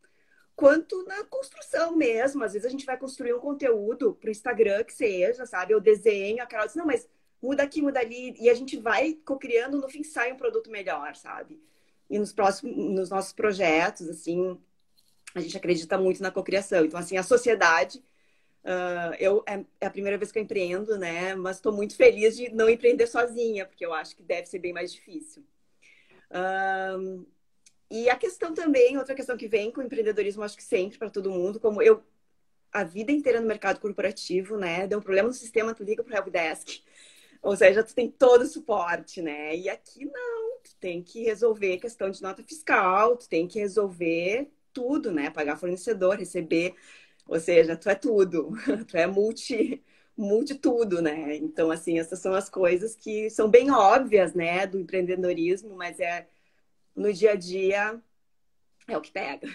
quanto 0.55 1.05
na 1.05 1.25
construção 1.25 1.97
mesmo. 1.97 2.45
Às 2.45 2.53
vezes 2.53 2.67
a 2.67 2.71
gente 2.71 2.87
vai 2.87 2.99
construir 2.99 3.35
um 3.35 3.41
conteúdo 3.41 4.15
para 4.15 4.29
o 4.29 4.31
Instagram 4.31 4.85
que 4.85 4.93
seja, 4.93 5.47
sabe? 5.47 5.73
Eu 5.73 5.81
desenho, 5.81 6.43
a 6.43 6.47
Carol 6.47 6.67
diz, 6.67 6.77
não, 6.77 6.87
mas 6.87 7.09
muda 7.43 7.63
aqui, 7.63 7.81
muda 7.81 8.01
ali, 8.01 8.35
e 8.41 8.51
a 8.51 8.55
gente 8.55 8.77
vai 8.77 9.15
co-criando, 9.25 9.81
no 9.81 9.89
fim 9.89 10.03
sai 10.03 10.33
um 10.33 10.37
produto 10.37 10.71
melhor, 10.71 11.15
sabe? 11.17 11.61
E 12.11 12.19
nos 12.19 12.33
próximos, 12.33 12.77
nos 12.77 13.11
nossos 13.11 13.33
projetos, 13.33 14.09
assim, 14.09 14.59
a 15.35 15.41
gente 15.41 15.57
acredita 15.57 15.99
muito 15.99 16.23
na 16.23 16.31
cocriação. 16.31 16.85
Então, 16.85 16.99
assim, 16.99 17.17
a 17.17 17.23
sociedade, 17.23 17.99
uh, 18.65 19.15
eu 19.19 19.45
é, 19.47 19.65
é, 19.81 19.87
a 19.87 19.91
primeira 19.91 20.17
vez 20.17 20.33
que 20.33 20.39
eu 20.39 20.43
empreendo, 20.43 20.99
né? 20.99 21.35
Mas 21.35 21.57
estou 21.57 21.73
muito 21.73 21.95
feliz 21.97 22.37
de 22.37 22.51
não 22.51 22.69
empreender 22.69 23.07
sozinha, 23.07 23.67
porque 23.67 23.85
eu 23.85 23.93
acho 23.93 24.17
que 24.17 24.23
deve 24.23 24.47
ser 24.47 24.59
bem 24.59 24.73
mais 24.73 24.93
difícil. 24.93 25.45
Uh, 26.31 27.27
e 27.91 28.11
a 28.11 28.17
questão 28.17 28.53
também, 28.53 28.99
outra 28.99 29.15
questão 29.15 29.37
que 29.37 29.49
vem 29.49 29.71
com 29.71 29.81
o 29.81 29.85
empreendedorismo, 29.85 30.43
acho 30.43 30.57
que 30.57 30.63
sempre 30.63 30.99
para 30.99 31.11
todo 31.11 31.31
mundo, 31.31 31.61
como 31.61 31.83
eu 31.83 32.03
a 32.71 32.85
vida 32.85 33.11
inteira 33.11 33.41
no 33.41 33.47
mercado 33.47 33.81
corporativo, 33.81 34.57
né? 34.57 34.87
Deu 34.87 34.99
um 34.99 35.03
problema 35.03 35.29
no 35.29 35.35
sistema, 35.35 35.75
tu 35.75 35.83
liga 35.83 36.03
pro 36.03 36.15
helpdesk. 36.15 36.83
Ou 37.43 37.57
seja, 37.57 37.83
tu 37.83 37.95
tem 37.95 38.11
todo 38.11 38.43
o 38.43 38.47
suporte, 38.47 39.23
né? 39.23 39.57
E 39.57 39.69
aqui 39.69 40.05
não, 40.05 40.59
tu 40.63 40.75
tem 40.81 41.03
que 41.03 41.23
resolver 41.23 41.79
questão 41.79 42.11
de 42.11 42.23
nota 42.23 42.43
fiscal, 42.43 43.17
tu 43.17 43.29
tem 43.29 43.47
que 43.47 43.59
resolver 43.59 44.51
tudo, 44.73 45.13
né? 45.13 45.31
Pagar 45.31 45.57
fornecedor, 45.57 46.17
receber, 46.17 46.75
ou 47.27 47.39
seja, 47.39 47.77
tu 47.77 47.89
é 47.89 47.95
tudo, 47.95 48.53
tu 48.89 48.97
é 48.97 49.07
multi, 49.07 49.83
multi 50.17 50.55
tudo, 50.55 51.01
né? 51.03 51.37
Então, 51.37 51.71
assim, 51.71 51.99
essas 51.99 52.19
são 52.19 52.35
as 52.35 52.49
coisas 52.49 52.97
que 52.97 53.31
são 53.31 53.49
bem 53.49 53.71
óbvias, 53.71 54.35
né, 54.35 54.67
do 54.67 54.79
empreendedorismo, 54.79 55.77
mas 55.77 56.01
é 56.01 56.27
no 56.97 57.13
dia 57.13 57.33
a 57.33 57.37
dia 57.37 58.01
é 58.89 58.97
o 58.97 59.01
que 59.01 59.13
pega. 59.13 59.49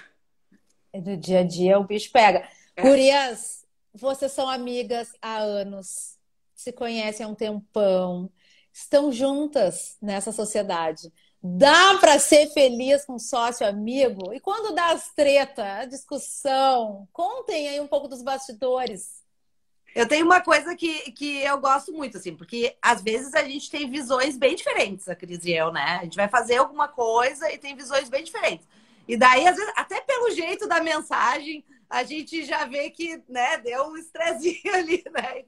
No 0.93 1.17
dia 1.17 1.39
a 1.39 1.43
dia 1.43 1.79
o 1.79 1.84
bicho 1.84 2.11
pega. 2.11 2.47
É. 2.75 2.81
Gurias, 2.81 3.65
vocês 3.93 4.31
são 4.31 4.47
amigas 4.47 5.13
há 5.21 5.38
anos, 5.39 6.17
se 6.64 6.72
conhecem 6.72 7.26
há 7.26 7.30
um 7.30 7.36
tempão, 7.36 8.32
estão 8.72 9.11
juntas 9.11 9.97
nessa 10.01 10.32
sociedade. 10.32 11.11
Dá 11.41 11.97
para 11.99 12.18
ser 12.20 12.47
feliz 12.53 13.05
com 13.05 13.20
sócio 13.20 13.68
amigo? 13.68 14.34
E 14.34 14.39
quando 14.39 14.74
dá 14.74 14.91
as 14.91 15.14
treta, 15.14 15.80
a 15.80 15.86
discussão, 15.86 17.07
contem 17.11 17.68
aí 17.68 17.82
um 17.82 17.88
pouco 17.88 18.07
dos 18.07 18.24
bastidores. 18.24 19.22
Eu 19.93 20.07
tenho 20.07 20.26
uma 20.26 20.41
coisa 20.41 20.76
que, 20.76 21.11
que 21.11 21.39
eu 21.43 21.59
gosto 21.59 21.91
muito, 21.91 22.18
assim, 22.18 22.36
porque 22.36 22.76
às 22.82 23.01
vezes 23.03 23.34
a 23.36 23.43
gente 23.43 23.70
tem 23.70 23.89
visões 23.89 24.38
bem 24.38 24.55
diferentes, 24.55 25.07
a 25.07 25.16
Cris 25.16 25.45
e 25.45 25.51
eu, 25.51 25.72
né? 25.72 25.99
A 25.99 26.03
gente 26.03 26.16
vai 26.16 26.28
fazer 26.28 26.55
alguma 26.55 26.88
coisa 26.88 27.51
e 27.51 27.59
tem 27.59 27.76
visões 27.76 28.09
bem 28.09 28.24
diferentes. 28.24 28.66
E 29.07 29.16
daí, 29.16 29.45
às 29.45 29.55
vezes, 29.55 29.72
até 29.76 30.01
pelo 30.01 30.32
jeito 30.32 30.68
da 30.68 30.82
mensagem, 30.82 31.64
a 31.89 32.03
gente 32.03 32.43
já 32.43 32.66
vê 32.66 32.89
que, 32.89 33.22
né, 33.30 33.57
deu 33.57 33.88
um 33.88 33.97
estressinho 33.97 34.61
ali, 34.74 35.03
né? 35.11 35.43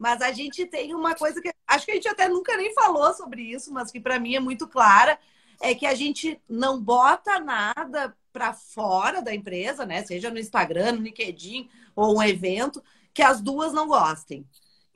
Mas 0.00 0.22
a 0.22 0.32
gente 0.32 0.64
tem 0.64 0.94
uma 0.94 1.14
coisa 1.14 1.42
que 1.42 1.52
acho 1.66 1.84
que 1.84 1.90
a 1.90 1.94
gente 1.94 2.08
até 2.08 2.26
nunca 2.26 2.56
nem 2.56 2.72
falou 2.72 3.12
sobre 3.12 3.42
isso, 3.42 3.70
mas 3.70 3.90
que 3.90 4.00
para 4.00 4.18
mim 4.18 4.34
é 4.34 4.40
muito 4.40 4.66
clara, 4.66 5.18
é 5.60 5.74
que 5.74 5.84
a 5.84 5.94
gente 5.94 6.40
não 6.48 6.80
bota 6.80 7.38
nada 7.38 8.16
para 8.32 8.54
fora 8.54 9.20
da 9.20 9.34
empresa, 9.34 9.84
né? 9.84 10.02
Seja 10.02 10.30
no 10.30 10.38
Instagram, 10.38 10.92
no 10.92 11.02
LinkedIn 11.02 11.68
ou 11.94 12.16
um 12.16 12.22
evento 12.22 12.82
que 13.12 13.20
as 13.20 13.42
duas 13.42 13.74
não 13.74 13.86
gostem. 13.86 14.46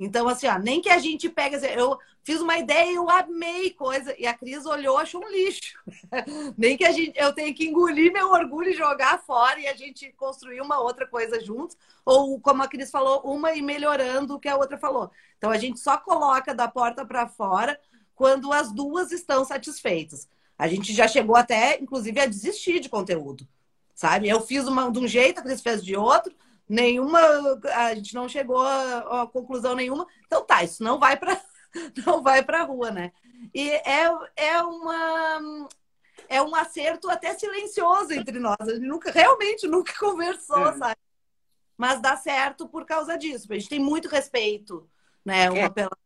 Então, 0.00 0.26
assim, 0.26 0.46
ó, 0.46 0.58
nem 0.58 0.80
que 0.80 0.88
a 0.88 0.98
gente 0.98 1.28
pegue. 1.28 1.56
Assim, 1.56 1.66
eu 1.66 1.98
fiz 2.24 2.40
uma 2.40 2.58
ideia 2.58 2.90
e 2.90 2.94
eu 2.94 3.08
amei 3.08 3.70
coisa. 3.70 4.14
E 4.18 4.26
a 4.26 4.34
Cris 4.34 4.64
olhou, 4.64 4.96
achou 4.96 5.22
um 5.22 5.28
lixo. 5.28 5.78
nem 6.56 6.76
que 6.76 6.84
a 6.84 6.90
gente, 6.90 7.16
eu 7.16 7.32
tenha 7.32 7.52
que 7.52 7.66
engolir 7.66 8.12
meu 8.12 8.30
orgulho 8.30 8.70
e 8.70 8.74
jogar 8.74 9.22
fora 9.22 9.60
e 9.60 9.68
a 9.68 9.74
gente 9.74 10.10
construir 10.12 10.60
uma 10.60 10.80
outra 10.80 11.06
coisa 11.06 11.38
juntos. 11.38 11.76
Ou, 12.04 12.40
como 12.40 12.62
a 12.62 12.68
Cris 12.68 12.90
falou, 12.90 13.20
uma 13.20 13.52
e 13.52 13.62
melhorando 13.62 14.34
o 14.34 14.40
que 14.40 14.48
a 14.48 14.56
outra 14.56 14.78
falou. 14.78 15.10
Então, 15.36 15.50
a 15.50 15.58
gente 15.58 15.78
só 15.78 15.98
coloca 15.98 16.54
da 16.54 16.66
porta 16.66 17.04
para 17.04 17.28
fora 17.28 17.78
quando 18.14 18.52
as 18.52 18.72
duas 18.72 19.12
estão 19.12 19.44
satisfeitas. 19.44 20.28
A 20.58 20.66
gente 20.66 20.92
já 20.94 21.06
chegou 21.06 21.36
até, 21.36 21.78
inclusive, 21.80 22.18
a 22.20 22.26
desistir 22.26 22.80
de 22.80 22.88
conteúdo. 22.88 23.46
Sabe? 23.94 24.28
Eu 24.28 24.40
fiz 24.40 24.66
uma 24.66 24.90
de 24.90 24.98
um 24.98 25.06
jeito, 25.06 25.40
a 25.40 25.42
Cris 25.42 25.60
fez 25.60 25.84
de 25.84 25.94
outro 25.94 26.34
nenhuma, 26.68 27.20
a 27.74 27.94
gente 27.94 28.14
não 28.14 28.28
chegou 28.28 28.60
a, 28.62 29.22
a 29.22 29.26
conclusão 29.26 29.74
nenhuma. 29.74 30.06
Então 30.26 30.44
tá, 30.44 30.62
isso 30.64 30.82
não 30.82 30.98
vai 30.98 31.16
para 31.16 31.38
não 32.06 32.22
vai 32.22 32.42
para 32.44 32.64
rua, 32.64 32.90
né? 32.90 33.12
E 33.54 33.70
é, 33.70 34.10
é 34.36 34.62
uma 34.62 35.68
é 36.28 36.40
um 36.40 36.54
acerto 36.54 37.10
até 37.10 37.34
silencioso 37.34 38.12
entre 38.12 38.38
nós. 38.38 38.56
A 38.60 38.74
gente 38.74 38.86
nunca 38.86 39.10
realmente 39.10 39.66
nunca 39.66 39.92
conversou, 39.98 40.68
é. 40.68 40.78
sabe? 40.78 40.96
Mas 41.76 42.00
dá 42.00 42.16
certo 42.16 42.68
por 42.68 42.84
causa 42.86 43.16
disso. 43.16 43.46
A 43.50 43.54
gente 43.54 43.68
tem 43.68 43.80
muito 43.80 44.08
respeito, 44.08 44.88
né, 45.24 45.50
uma 45.50 45.58
é. 45.58 45.68
pela 45.68 45.96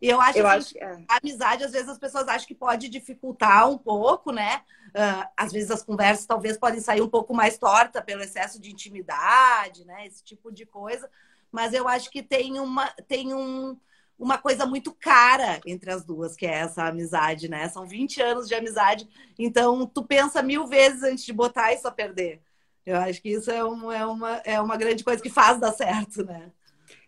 e 0.00 0.10
eu 0.10 0.20
acho, 0.20 0.38
eu 0.38 0.46
assim, 0.46 0.78
acho 0.78 0.78
é. 0.78 1.04
a 1.08 1.16
amizade, 1.16 1.64
às 1.64 1.72
vezes, 1.72 1.88
as 1.88 1.98
pessoas 1.98 2.28
acham 2.28 2.46
que 2.46 2.54
pode 2.54 2.88
dificultar 2.88 3.68
um 3.68 3.78
pouco, 3.78 4.30
né? 4.30 4.62
Uh, 4.88 5.28
às 5.36 5.52
vezes 5.52 5.70
as 5.70 5.82
conversas 5.82 6.26
talvez 6.26 6.58
podem 6.58 6.80
sair 6.80 7.00
um 7.00 7.08
pouco 7.08 7.34
mais 7.34 7.58
torta 7.58 8.02
pelo 8.02 8.22
excesso 8.22 8.60
de 8.60 8.70
intimidade, 8.70 9.84
né? 9.86 10.06
Esse 10.06 10.22
tipo 10.22 10.52
de 10.52 10.66
coisa. 10.66 11.10
Mas 11.50 11.72
eu 11.72 11.88
acho 11.88 12.10
que 12.10 12.22
tem 12.22 12.60
uma, 12.60 12.88
tem 13.08 13.32
um, 13.32 13.78
uma 14.18 14.38
coisa 14.38 14.64
muito 14.64 14.92
cara 14.94 15.60
entre 15.66 15.90
as 15.90 16.04
duas, 16.04 16.34
que 16.34 16.46
é 16.46 16.54
essa 16.54 16.84
amizade, 16.84 17.48
né? 17.48 17.68
São 17.68 17.86
20 17.86 18.22
anos 18.22 18.48
de 18.48 18.54
amizade, 18.54 19.08
então 19.38 19.86
tu 19.86 20.02
pensa 20.04 20.42
mil 20.42 20.66
vezes 20.66 21.02
antes 21.02 21.24
de 21.24 21.32
botar 21.32 21.72
isso 21.72 21.86
a 21.86 21.90
perder. 21.90 22.40
Eu 22.84 22.96
acho 22.96 23.20
que 23.20 23.30
isso 23.30 23.50
é, 23.50 23.64
um, 23.64 23.90
é, 23.90 24.06
uma, 24.06 24.36
é 24.44 24.60
uma 24.60 24.76
grande 24.76 25.02
coisa 25.02 25.22
que 25.22 25.28
faz 25.28 25.58
dar 25.58 25.72
certo, 25.72 26.24
né? 26.24 26.52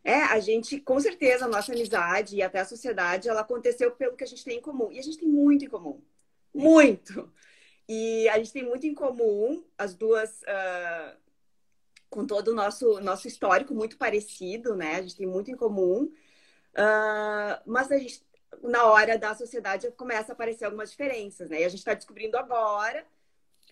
É, 0.03 0.23
a 0.23 0.41
gente, 0.41 0.81
com 0.81 0.99
certeza, 0.99 1.45
a 1.45 1.49
nossa 1.49 1.73
amizade 1.73 2.37
e 2.37 2.43
até 2.43 2.61
a 2.61 2.65
sociedade, 2.65 3.29
ela 3.29 3.43
aconteceu 3.43 3.91
pelo 3.93 4.17
que 4.17 4.25
a 4.25 4.27
gente 4.27 4.45
tem 4.45 4.59
em 4.59 4.61
comum. 4.63 4.91
E 4.91 4.99
a 4.99 5.03
gente 5.03 5.19
tem 5.19 5.29
muito 5.29 5.65
em 5.65 5.69
comum. 5.69 6.01
Muito! 6.53 7.31
E 7.89 8.29
a 8.29 8.39
gente 8.39 8.53
tem 8.53 8.65
muito 8.65 8.87
em 8.87 8.95
comum, 8.95 9.65
as 9.79 9.95
duas, 9.95 10.43
uh, 10.43 11.17
com 12.11 12.27
todo 12.27 12.49
o 12.49 12.55
nosso, 12.55 13.01
nosso 13.01 13.27
histórico 13.29 13.75
muito 13.75 13.97
parecido, 13.97 14.75
né? 14.75 14.97
A 14.97 15.03
gente 15.03 15.17
tem 15.17 15.27
muito 15.27 15.51
em 15.51 15.57
comum. 15.57 16.11
Uh, 16.79 17.61
mas 17.67 17.91
a 17.91 17.99
gente, 17.99 18.23
na 18.63 18.85
hora 18.85 19.19
da 19.19 19.35
sociedade 19.35 19.91
começa 19.93 20.33
a 20.33 20.35
aparecer 20.35 20.65
algumas 20.65 20.91
diferenças, 20.91 21.51
né? 21.51 21.63
E 21.63 21.65
a 21.65 21.69
gente 21.69 21.81
está 21.81 21.93
descobrindo 21.93 22.39
agora, 22.39 23.05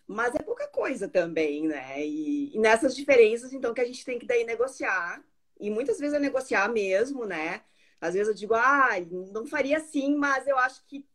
mas 0.06 0.34
é 0.34 0.42
pouca 0.42 0.66
coisa 0.66 1.08
também, 1.08 1.68
né? 1.68 2.04
E, 2.04 2.54
e 2.54 2.58
nessas 2.58 2.96
diferenças, 2.96 3.52
então, 3.52 3.72
que 3.72 3.80
a 3.80 3.84
gente 3.84 4.04
tem 4.04 4.18
que 4.18 4.26
daí 4.26 4.44
negociar 4.44 5.22
e 5.60 5.70
muitas 5.70 5.98
vezes 5.98 6.14
é 6.14 6.18
negociar 6.18 6.68
mesmo, 6.68 7.24
né? 7.24 7.62
Às 8.00 8.14
vezes 8.14 8.28
eu 8.28 8.34
digo, 8.34 8.54
ah, 8.54 8.90
não 9.32 9.46
faria 9.46 9.78
assim, 9.78 10.16
mas 10.16 10.46
eu 10.46 10.58
acho 10.58 10.84
que 10.86 11.06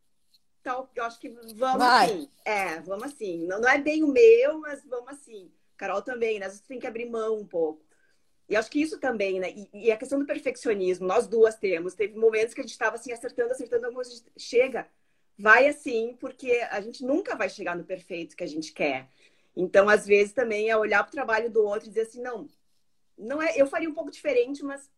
tal, 0.64 0.90
eu 0.96 1.04
acho 1.04 1.20
que 1.20 1.30
vamos 1.30 1.86
Vai. 1.86 2.06
assim. 2.06 2.30
É, 2.46 2.80
vamos 2.80 3.04
assim. 3.04 3.46
Não, 3.46 3.60
não 3.60 3.70
é 3.70 3.78
bem 3.78 4.04
o 4.04 4.08
meu, 4.08 4.60
mas 4.60 4.84
vamos 4.86 5.10
assim. 5.10 5.52
Carol 5.78 6.02
também, 6.02 6.40
né? 6.40 6.48
Vezes 6.48 6.62
tem 6.62 6.80
que 6.80 6.88
abrir 6.88 7.10
mão 7.10 7.40
um 7.40 7.46
pouco. 7.46 7.84
E 8.52 8.56
acho 8.58 8.70
que 8.70 8.82
isso 8.82 9.00
também, 9.00 9.40
né? 9.40 9.50
E, 9.50 9.70
e, 9.86 9.92
a 9.94 9.98
questão 9.98 10.20
do 10.20 10.26
perfeccionismo, 10.26 11.08
nós 11.08 11.26
duas 11.26 11.56
temos. 11.56 11.96
Teve 11.96 12.18
momentos 12.18 12.54
que 12.54 12.60
a 12.60 12.64
gente 12.64 12.74
estava 12.74 12.98
assim, 12.98 13.14
acertando, 13.14 13.54
acertando, 13.54 13.86
algumas 13.86 14.26
chega, 14.38 14.90
vai 15.40 15.68
assim, 15.70 16.18
porque 16.20 16.52
a 16.70 16.82
gente 16.82 17.02
nunca 17.06 17.34
vai 17.34 17.48
chegar 17.50 17.78
no 17.78 17.86
perfeito 17.86 18.36
que 18.36 18.44
a 18.44 18.48
gente 18.48 18.74
quer. 18.74 19.08
Então, 19.56 19.88
às 19.88 20.06
vezes, 20.06 20.34
também 20.34 20.70
é 20.70 20.76
olhar 20.76 21.02
para 21.02 21.08
o 21.08 21.14
trabalho 21.14 21.50
do 21.50 21.64
outro 21.64 21.88
e 21.88 21.90
dizer 21.90 22.02
assim, 22.02 22.22
não, 22.22 22.50
não 23.18 23.42
é, 23.42 23.54
eu 23.56 23.66
faria 23.68 23.90
um 23.90 23.94
pouco 23.94 24.12
diferente, 24.12 24.64
mas 24.64 24.90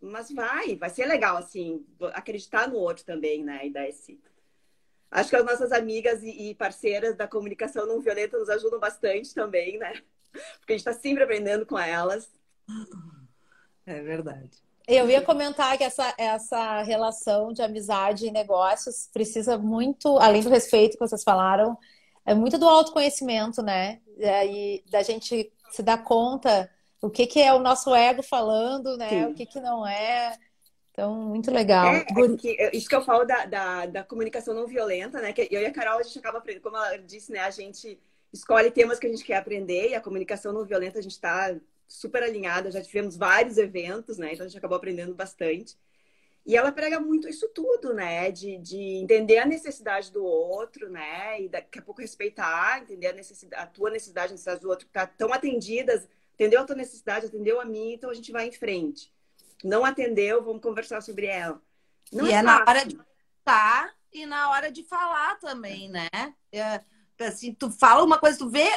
mas 0.00 0.30
vai, 0.30 0.76
vai 0.76 0.90
ser 0.90 1.06
legal 1.06 1.36
assim, 1.36 1.84
acreditar 2.12 2.68
no 2.68 2.76
outro 2.76 3.04
também, 3.04 3.44
né? 3.44 3.66
E 3.66 3.70
dar 3.70 3.88
esse 3.88 4.20
Acho 5.10 5.30
que 5.30 5.36
as 5.36 5.44
nossas 5.44 5.72
amigas 5.72 6.20
e 6.22 6.54
parceiras 6.54 7.16
da 7.16 7.28
comunicação 7.28 7.86
não 7.86 8.00
violenta 8.00 8.38
nos 8.38 8.50
ajudam 8.50 8.80
bastante 8.80 9.32
também, 9.32 9.78
né? 9.78 10.02
Porque 10.58 10.72
a 10.72 10.76
gente 10.76 10.86
está 10.86 10.92
sempre 10.92 11.22
aprendendo 11.22 11.64
com 11.64 11.78
elas. 11.78 12.28
É 13.86 14.00
verdade. 14.02 14.50
Eu 14.86 15.10
ia 15.10 15.20
comentar 15.20 15.76
que 15.76 15.84
essa, 15.84 16.14
essa 16.16 16.82
relação 16.82 17.52
de 17.52 17.60
amizade 17.60 18.26
e 18.26 18.30
negócios 18.30 19.08
precisa 19.12 19.58
muito, 19.58 20.16
além 20.18 20.42
do 20.42 20.48
respeito 20.48 20.92
que 20.92 21.06
vocês 21.06 21.24
falaram, 21.24 21.76
é 22.24 22.34
muito 22.34 22.56
do 22.56 22.68
autoconhecimento, 22.68 23.62
né? 23.62 24.00
E 24.18 24.84
da 24.88 25.02
gente 25.02 25.52
se 25.70 25.82
dar 25.82 25.98
conta 25.98 26.70
o 27.00 27.10
que, 27.10 27.26
que 27.26 27.40
é 27.40 27.52
o 27.52 27.58
nosso 27.58 27.94
ego 27.94 28.22
falando, 28.22 28.96
né? 28.96 29.08
Sim. 29.08 29.24
O 29.26 29.34
que, 29.34 29.46
que 29.46 29.60
não 29.60 29.86
é. 29.86 30.36
Então, 30.92 31.14
muito 31.14 31.50
legal. 31.50 31.86
É, 31.94 31.98
é 31.98 32.36
que, 32.36 32.70
isso 32.72 32.88
que 32.88 32.94
eu 32.94 33.04
falo 33.04 33.24
da, 33.24 33.44
da, 33.44 33.86
da, 33.86 34.04
comunicação 34.04 34.54
não 34.54 34.66
violenta, 34.66 35.20
né? 35.20 35.32
Que 35.32 35.46
eu 35.50 35.60
e 35.60 35.66
a 35.66 35.72
Carol, 35.72 35.98
a 35.98 36.02
gente 36.02 36.18
acaba 36.18 36.38
aprendendo, 36.38 36.62
como 36.62 36.76
ela 36.76 36.96
disse, 36.96 37.30
né? 37.32 37.40
A 37.40 37.50
gente 37.50 37.98
escolhe 38.32 38.70
temas 38.70 38.98
que 38.98 39.06
a 39.06 39.10
gente 39.10 39.24
quer 39.24 39.36
aprender 39.36 39.90
e 39.90 39.94
a 39.94 40.00
comunicação 40.00 40.52
não 40.52 40.64
violenta 40.64 40.98
a 40.98 41.02
gente 41.02 41.12
está 41.12 41.54
super 41.86 42.22
alinhada, 42.22 42.70
já 42.70 42.82
tivemos 42.82 43.16
vários 43.16 43.58
eventos, 43.58 44.18
né? 44.18 44.32
Então 44.32 44.44
a 44.44 44.48
gente 44.48 44.58
acabou 44.58 44.76
aprendendo 44.76 45.14
bastante. 45.14 45.78
E 46.44 46.56
ela 46.56 46.70
prega 46.70 47.00
muito 47.00 47.28
isso 47.28 47.48
tudo, 47.48 47.92
né? 47.92 48.30
De, 48.30 48.58
de 48.58 48.78
entender 48.78 49.38
a 49.38 49.46
necessidade 49.46 50.12
do 50.12 50.24
outro, 50.24 50.88
né? 50.88 51.42
E 51.42 51.48
daqui 51.48 51.78
a 51.78 51.82
pouco 51.82 52.00
respeitar, 52.00 52.80
entender 52.80 53.08
a, 53.08 53.12
necessidade, 53.12 53.62
a 53.62 53.66
tua 53.66 53.90
necessidade, 53.90 54.28
a 54.28 54.32
necessidade 54.32 54.60
do 54.60 54.68
outro, 54.68 54.86
que 54.86 54.92
tá 54.92 55.06
tão 55.06 55.32
atendidas 55.32 56.08
Atendeu 56.36 56.60
a 56.60 56.64
tua 56.64 56.76
necessidade, 56.76 57.26
atendeu 57.26 57.58
a 57.58 57.64
mim, 57.64 57.94
então 57.94 58.10
a 58.10 58.14
gente 58.14 58.30
vai 58.30 58.46
em 58.46 58.52
frente. 58.52 59.10
Não 59.64 59.86
atendeu, 59.86 60.44
vamos 60.44 60.60
conversar 60.60 61.00
sobre 61.00 61.24
ela. 61.24 61.62
Não 62.12 62.26
e 62.26 62.30
é, 62.30 62.34
é 62.34 62.42
na 62.42 62.60
hora 62.60 62.84
de 62.84 63.00
estar 63.38 63.94
e 64.12 64.26
na 64.26 64.50
hora 64.50 64.70
de 64.70 64.84
falar 64.84 65.38
também, 65.38 65.88
né? 65.88 66.08
É, 66.52 66.82
assim, 67.20 67.54
tu 67.54 67.70
fala 67.70 68.04
uma 68.04 68.18
coisa, 68.18 68.36
tu 68.36 68.50
vê, 68.50 68.68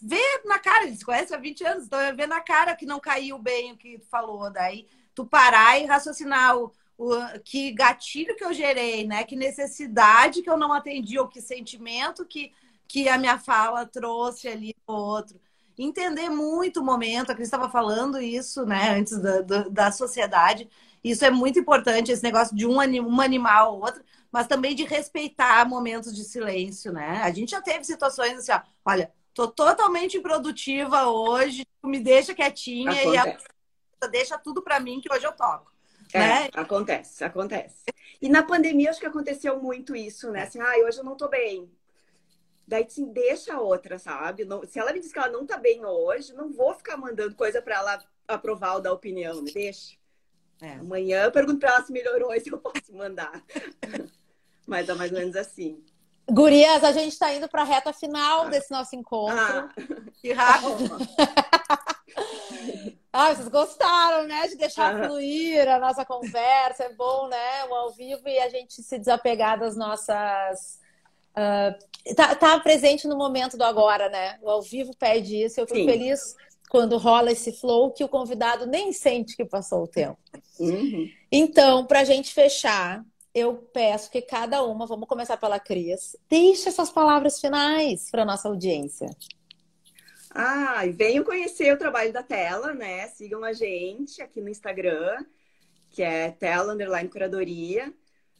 vê 0.00 0.20
na 0.44 0.58
cara, 0.58 0.84
eles 0.84 1.02
conhecem 1.02 1.36
há 1.36 1.40
20 1.40 1.64
anos, 1.64 1.84
então 1.84 1.98
é 1.98 2.12
ver 2.12 2.26
na 2.26 2.40
cara 2.40 2.76
que 2.76 2.86
não 2.86 3.00
caiu 3.00 3.38
bem 3.38 3.72
o 3.72 3.76
que 3.76 3.98
tu 3.98 4.06
falou. 4.06 4.50
Daí 4.50 4.86
tu 5.14 5.24
parar 5.24 5.80
e 5.80 5.86
raciocinar 5.86 6.58
o, 6.58 6.72
o, 6.98 7.10
que 7.44 7.72
gatilho 7.72 8.36
que 8.36 8.44
eu 8.44 8.52
gerei, 8.52 9.06
né? 9.06 9.24
Que 9.24 9.34
necessidade 9.34 10.42
que 10.42 10.50
eu 10.50 10.56
não 10.56 10.72
atendi, 10.72 11.18
ou 11.18 11.28
que 11.28 11.40
sentimento 11.40 12.24
que, 12.24 12.52
que 12.86 13.08
a 13.08 13.18
minha 13.18 13.38
fala 13.38 13.86
trouxe 13.86 14.48
ali 14.48 14.74
pro 14.86 14.94
outro. 14.94 15.40
entender 15.78 16.28
muito 16.28 16.80
o 16.80 16.84
momento. 16.84 17.30
A 17.30 17.34
Cris 17.34 17.48
estava 17.48 17.68
falando 17.70 18.20
isso, 18.20 18.64
né, 18.66 18.98
antes 18.98 19.18
da, 19.18 19.40
da, 19.40 19.62
da, 19.68 19.92
sociedade. 19.92 20.68
Isso 21.02 21.24
é 21.24 21.30
muito 21.30 21.58
importante, 21.58 22.10
esse 22.12 22.22
negócio 22.22 22.56
de 22.56 22.66
um, 22.66 22.76
um 22.78 23.20
animal 23.20 23.74
ou 23.74 23.82
outro, 23.82 24.02
mas 24.32 24.46
também 24.46 24.74
de 24.74 24.84
respeitar 24.84 25.68
momentos 25.68 26.14
de 26.14 26.24
silêncio, 26.24 26.92
né? 26.92 27.22
A 27.22 27.30
gente 27.30 27.50
já 27.50 27.62
teve 27.62 27.84
situações 27.84 28.38
assim, 28.38 28.52
ó, 28.52 28.60
olha, 28.84 29.12
tô 29.36 29.48
totalmente 29.48 30.16
improdutiva 30.16 31.08
hoje, 31.08 31.66
me 31.84 32.00
deixa 32.00 32.34
quietinha 32.34 32.90
Acontece. 32.90 33.46
e 34.00 34.04
a... 34.04 34.08
deixa 34.08 34.38
tudo 34.38 34.62
para 34.62 34.80
mim 34.80 34.98
que 34.98 35.12
hoje 35.12 35.26
eu 35.26 35.32
toco. 35.32 35.70
É, 36.14 36.18
né? 36.18 36.48
acontece, 36.54 37.22
acontece. 37.22 37.84
E 38.22 38.30
na 38.30 38.42
pandemia 38.42 38.88
acho 38.88 38.98
que 38.98 39.04
aconteceu 39.04 39.60
muito 39.60 39.94
isso, 39.94 40.30
né? 40.30 40.44
Assim, 40.44 40.58
ah, 40.58 40.72
hoje 40.86 40.98
eu 40.98 41.04
não 41.04 41.16
tô 41.16 41.28
bem. 41.28 41.70
Daí 42.66 42.84
assim, 42.84 43.12
deixa 43.12 43.54
a 43.54 43.60
outra, 43.60 43.98
sabe? 43.98 44.46
Não, 44.46 44.66
se 44.66 44.78
ela 44.78 44.90
me 44.90 45.00
diz 45.00 45.12
que 45.12 45.18
ela 45.18 45.28
não 45.28 45.44
tá 45.44 45.58
bem 45.58 45.84
hoje, 45.84 46.32
não 46.32 46.50
vou 46.50 46.72
ficar 46.74 46.96
mandando 46.96 47.34
coisa 47.34 47.60
para 47.60 47.74
ela 47.74 48.04
aprovar 48.26 48.76
ou 48.76 48.80
dar 48.80 48.92
opinião, 48.92 49.42
me 49.42 49.52
deixa. 49.52 49.98
É. 50.62 50.72
Amanhã 50.72 51.24
eu 51.24 51.32
pergunto 51.32 51.58
pra 51.58 51.72
ela 51.74 51.84
se 51.84 51.92
melhorou 51.92 52.34
e 52.34 52.40
se 52.40 52.50
eu 52.50 52.58
posso 52.58 52.94
mandar. 52.94 53.44
Mas 54.66 54.88
é 54.88 54.94
mais 54.94 55.12
ou 55.12 55.18
menos 55.18 55.36
assim. 55.36 55.84
Gurias, 56.30 56.82
a 56.82 56.92
gente 56.92 57.12
está 57.12 57.32
indo 57.32 57.48
para 57.48 57.62
a 57.62 57.64
reta 57.64 57.92
final 57.92 58.42
ah. 58.42 58.48
desse 58.48 58.70
nosso 58.70 58.96
encontro. 58.96 59.38
Ah. 59.38 59.68
Que 60.20 60.32
rápido! 60.32 60.96
ah, 63.12 63.32
vocês 63.32 63.48
gostaram, 63.48 64.26
né? 64.26 64.48
De 64.48 64.56
deixar 64.56 64.96
ah. 64.96 65.06
fluir 65.06 65.68
a 65.68 65.78
nossa 65.78 66.04
conversa. 66.04 66.84
É 66.84 66.92
bom, 66.92 67.28
né? 67.28 67.64
O 67.70 67.74
ao 67.74 67.92
vivo 67.92 68.28
e 68.28 68.38
a 68.40 68.48
gente 68.48 68.82
se 68.82 68.98
desapegar 68.98 69.60
das 69.60 69.76
nossas. 69.76 70.80
Uh, 71.36 72.14
tá, 72.14 72.34
tá, 72.34 72.58
presente 72.58 73.06
no 73.06 73.16
momento 73.16 73.56
do 73.56 73.62
agora, 73.62 74.08
né? 74.08 74.38
O 74.42 74.50
ao 74.50 74.62
vivo 74.62 74.96
pede 74.96 75.44
isso. 75.44 75.60
Eu 75.60 75.66
fico 75.66 75.80
Sim. 75.80 75.86
feliz 75.86 76.34
quando 76.68 76.96
rola 76.96 77.30
esse 77.30 77.52
flow 77.52 77.92
que 77.92 78.02
o 78.02 78.08
convidado 78.08 78.66
nem 78.66 78.92
sente 78.92 79.36
que 79.36 79.44
passou 79.44 79.84
o 79.84 79.88
tempo. 79.88 80.18
Uhum. 80.58 81.08
Então, 81.30 81.86
para 81.86 82.00
a 82.00 82.04
gente 82.04 82.32
fechar, 82.32 83.04
eu 83.36 83.54
peço 83.54 84.10
que 84.10 84.22
cada 84.22 84.64
uma, 84.64 84.86
vamos 84.86 85.06
começar 85.06 85.36
pela 85.36 85.60
Cris, 85.60 86.16
deixe 86.26 86.72
suas 86.72 86.90
palavras 86.90 87.38
finais 87.38 88.10
para 88.10 88.24
nossa 88.24 88.48
audiência. 88.48 89.10
Ah, 90.30 90.86
e 90.86 90.90
venham 90.90 91.22
conhecer 91.22 91.70
o 91.70 91.76
trabalho 91.76 92.14
da 92.14 92.22
Tela, 92.22 92.72
né? 92.72 93.08
Sigam 93.08 93.44
a 93.44 93.52
gente 93.52 94.22
aqui 94.22 94.40
no 94.40 94.48
Instagram, 94.48 95.22
que 95.90 96.02
é 96.02 96.30
Tela 96.30 96.72
Underline 96.72 97.10
Curadoria. 97.10 97.92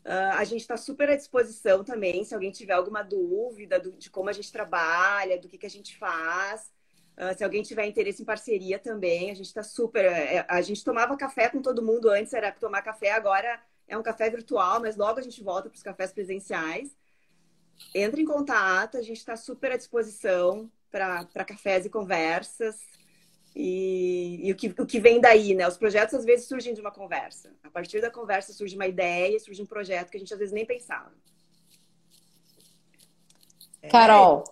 Uh, 0.03 0.33
a 0.33 0.45
gente 0.45 0.63
está 0.63 0.79
super 0.79 1.11
à 1.11 1.17
disposição 1.17 1.85
também, 1.85 2.25
se 2.25 2.35
alguém 2.35 2.51
tiver 2.51 2.73
alguma 2.73 3.03
dúvida 3.03 3.79
do, 3.79 3.93
de 3.93 4.09
como 4.09 4.31
a 4.31 4.33
gente 4.33 4.51
trabalha, 4.51 5.39
do 5.39 5.47
que, 5.47 5.59
que 5.59 5.67
a 5.67 5.71
gente 5.71 5.95
faz. 5.99 6.73
Uh, 7.19 7.37
se 7.37 7.45
alguém 7.45 7.63
tiver 7.63 7.85
interesse 7.85 8.23
em 8.23 8.25
parceria 8.25 8.79
também, 8.79 9.31
a 9.31 9.35
gente 9.35 9.47
está 9.47 9.63
super. 9.63 10.07
É, 10.07 10.47
a 10.49 10.63
gente 10.63 10.83
tomava 10.83 11.19
café 11.19 11.51
com 11.51 11.61
todo 11.61 11.85
mundo 11.85 12.09
antes, 12.09 12.33
era 12.33 12.51
tomar 12.51 12.81
café, 12.81 13.11
agora 13.11 13.61
é 13.89 13.97
um 13.97 14.03
café 14.03 14.29
virtual, 14.29 14.81
mas 14.81 14.97
logo 14.97 15.19
a 15.19 15.23
gente 15.23 15.43
volta 15.43 15.69
para 15.69 15.77
os 15.77 15.83
cafés 15.83 16.13
presenciais. 16.13 16.97
Entre 17.95 18.23
em 18.23 18.25
contato, 18.25 18.97
a 18.97 19.03
gente 19.03 19.19
está 19.19 19.37
super 19.37 19.73
à 19.73 19.77
disposição 19.77 20.71
para 20.91 21.45
cafés 21.45 21.85
e 21.85 21.91
conversas. 21.91 22.81
E, 23.55 24.41
e, 24.43 24.53
o, 24.53 24.57
que, 24.57 24.69
o 24.69 24.87
que 24.87 25.01
vem 25.01 25.21
daí, 25.21 25.55
né? 25.55 25.67
Os 25.67 25.79
projetos 25.79 26.15
às 26.15 26.25
vezes 26.25 26.47
surgem 26.47 26.75
de 26.75 26.81
uma 26.81 26.91
conversa. 26.91 27.55
A 27.63 27.71
partir 27.71 28.01
da 28.01 28.11
conversa 28.11 28.53
surge 28.53 28.77
uma 28.77 28.87
ideia, 28.87 29.39
surge 29.41 29.63
um 29.63 29.67
projeto 29.67 30.11
que 30.11 30.17
a 30.17 30.21
gente 30.21 30.33
às 30.33 30.39
vezes 30.39 30.53
nem 30.53 30.67
pensava. 30.67 31.13
É. 33.81 33.89
Carol. 33.89 34.45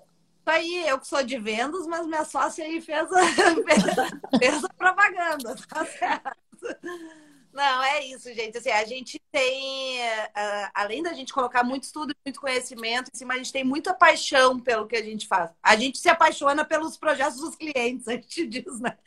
É, 0.47 0.51
aí, 0.53 0.89
eu 0.89 0.99
que 0.99 1.07
sou 1.07 1.23
de 1.23 1.39
vendas, 1.39 1.87
mas 1.87 2.07
minha 2.07 2.25
sócia 2.25 2.65
aí 2.65 2.81
fez 2.81 3.11
a, 3.13 3.27
fez, 3.65 4.39
fez 4.39 4.65
a 4.65 4.69
propaganda, 4.71 5.55
tá 5.69 5.85
certo? 5.85 7.24
Não, 7.55 7.83
é 7.85 8.05
isso, 8.07 8.35
gente. 8.35 8.59
Assim, 8.59 8.71
a 8.71 8.85
gente 8.85 9.23
tem, 9.31 10.01
uh, 10.01 10.71
além 10.75 11.05
da 11.05 11.13
gente 11.13 11.33
colocar 11.33 11.63
muito 11.63 11.85
estudo, 11.85 12.13
muito 12.27 12.41
conhecimento 12.41 13.11
cima, 13.15 13.35
a 13.35 13.37
gente 13.37 13.53
tem 13.53 13.63
muita 13.63 13.95
paixão 13.95 14.59
pelo 14.59 14.89
que 14.89 14.97
a 14.97 15.03
gente 15.03 15.29
faz. 15.29 15.53
A 15.63 15.77
gente 15.77 15.99
se 15.99 16.09
apaixona 16.09 16.65
pelos 16.65 16.97
projetos 16.97 17.39
dos 17.39 17.55
clientes, 17.55 18.09
a 18.09 18.13
gente 18.15 18.47
diz, 18.49 18.81
né? 18.81 18.99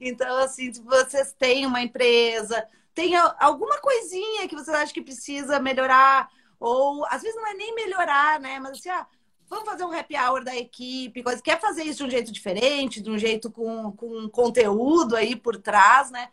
Então, 0.00 0.36
assim, 0.36 0.72
se 0.72 0.80
vocês 0.82 1.34
têm 1.36 1.66
uma 1.66 1.82
empresa, 1.82 2.64
tem 2.94 3.16
alguma 3.16 3.80
coisinha 3.80 4.46
que 4.46 4.54
vocês 4.54 4.76
acham 4.76 4.94
que 4.94 5.02
precisa 5.02 5.58
melhorar, 5.58 6.30
ou 6.60 7.04
às 7.06 7.22
vezes 7.22 7.34
não 7.34 7.48
é 7.48 7.54
nem 7.54 7.74
melhorar, 7.74 8.38
né? 8.38 8.60
Mas 8.60 8.78
assim, 8.78 8.88
ah, 8.88 9.04
vamos 9.48 9.64
fazer 9.64 9.84
um 9.84 9.92
happy 9.92 10.14
hour 10.16 10.44
da 10.44 10.56
equipe, 10.56 11.24
coisa. 11.24 11.42
quer 11.42 11.60
fazer 11.60 11.82
isso 11.82 11.98
de 11.98 12.04
um 12.04 12.10
jeito 12.10 12.30
diferente, 12.30 13.02
de 13.02 13.10
um 13.10 13.18
jeito 13.18 13.50
com, 13.50 13.90
com 13.90 14.28
conteúdo 14.28 15.16
aí 15.16 15.34
por 15.34 15.56
trás, 15.60 16.08
né? 16.12 16.28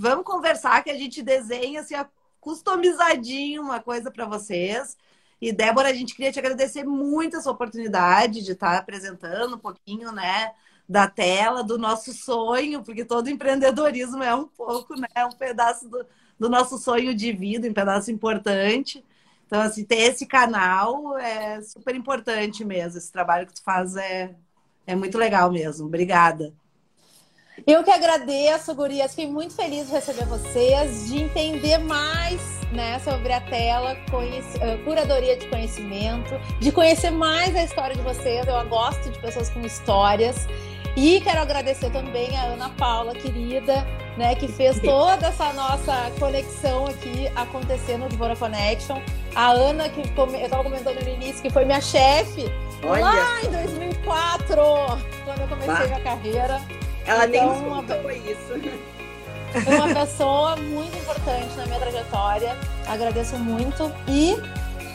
Vamos 0.00 0.24
conversar 0.24 0.84
que 0.84 0.90
a 0.90 0.96
gente 0.96 1.20
desenha 1.24 1.80
assim, 1.80 1.96
customizadinho 2.40 3.62
uma 3.62 3.80
coisa 3.80 4.12
para 4.12 4.26
vocês. 4.26 4.96
E 5.40 5.52
Débora, 5.52 5.88
a 5.88 5.92
gente 5.92 6.14
queria 6.14 6.30
te 6.30 6.38
agradecer 6.38 6.84
muito 6.84 7.36
essa 7.36 7.50
oportunidade 7.50 8.44
de 8.44 8.52
estar 8.52 8.78
apresentando 8.78 9.56
um 9.56 9.58
pouquinho, 9.58 10.12
né, 10.12 10.52
da 10.88 11.08
tela, 11.08 11.64
do 11.64 11.76
nosso 11.76 12.12
sonho, 12.12 12.84
porque 12.84 13.04
todo 13.04 13.28
empreendedorismo 13.28 14.22
é 14.22 14.32
um 14.32 14.46
pouco, 14.46 14.94
né, 14.94 15.08
um 15.26 15.36
pedaço 15.36 15.88
do, 15.88 16.06
do 16.38 16.48
nosso 16.48 16.78
sonho 16.78 17.12
de 17.12 17.32
vida, 17.32 17.68
um 17.68 17.74
pedaço 17.74 18.12
importante. 18.12 19.04
Então, 19.48 19.60
assim, 19.60 19.84
ter 19.84 19.96
esse 19.96 20.26
canal 20.26 21.18
é 21.18 21.60
super 21.60 21.96
importante 21.96 22.64
mesmo. 22.64 22.98
Esse 22.98 23.10
trabalho 23.10 23.48
que 23.48 23.54
tu 23.54 23.64
faz 23.64 23.96
é, 23.96 24.36
é 24.86 24.94
muito 24.94 25.18
legal 25.18 25.50
mesmo. 25.50 25.86
Obrigada. 25.86 26.54
Eu 27.66 27.82
que 27.82 27.90
agradeço, 27.90 28.74
gurias. 28.74 29.10
Fiquei 29.10 29.26
muito 29.26 29.54
feliz 29.54 29.86
de 29.86 29.92
receber 29.92 30.24
vocês, 30.26 31.08
de 31.08 31.22
entender 31.22 31.78
mais 31.78 32.40
né, 32.72 32.98
sobre 33.00 33.32
a 33.32 33.40
tela, 33.40 33.96
conhece, 34.10 34.58
uh, 34.58 34.84
curadoria 34.84 35.36
de 35.36 35.46
conhecimento, 35.46 36.38
de 36.60 36.70
conhecer 36.70 37.10
mais 37.10 37.54
a 37.56 37.64
história 37.64 37.96
de 37.96 38.02
vocês. 38.02 38.46
Eu 38.46 38.68
gosto 38.68 39.10
de 39.10 39.18
pessoas 39.18 39.50
com 39.50 39.60
histórias. 39.60 40.46
E 40.96 41.20
quero 41.20 41.40
agradecer 41.40 41.90
também 41.90 42.36
a 42.36 42.42
Ana 42.44 42.70
Paula, 42.70 43.14
querida, 43.14 43.86
né, 44.16 44.34
que 44.34 44.48
fez 44.48 44.80
toda 44.80 45.28
essa 45.28 45.52
nossa 45.52 46.10
conexão 46.18 46.86
aqui 46.86 47.28
acontecer 47.36 47.96
no 47.98 48.08
Devora 48.08 48.34
Connection. 48.34 49.00
A 49.34 49.50
Ana, 49.50 49.88
que 49.88 50.00
eu 50.00 50.44
estava 50.44 50.64
comentando 50.64 51.00
no 51.00 51.08
início, 51.08 51.40
que 51.40 51.50
foi 51.50 51.64
minha 51.64 51.80
chefe 51.80 52.46
lá 52.82 53.40
em 53.44 53.50
2004, 53.50 54.56
quando 55.24 55.40
eu 55.40 55.48
comecei 55.48 55.72
bah. 55.72 55.86
minha 55.86 56.00
carreira. 56.00 56.60
Ela 57.08 57.26
então, 57.26 57.54
nem 57.54 57.62
nos 57.62 57.74
contou 57.74 58.10
isso. 58.10 59.64
Foi 59.64 59.74
uma 59.74 59.94
pessoa 59.98 60.56
muito 60.56 60.94
importante 60.98 61.56
na 61.56 61.64
minha 61.64 61.78
trajetória. 61.78 62.54
Agradeço 62.86 63.36
muito. 63.38 63.90
E, 64.06 64.36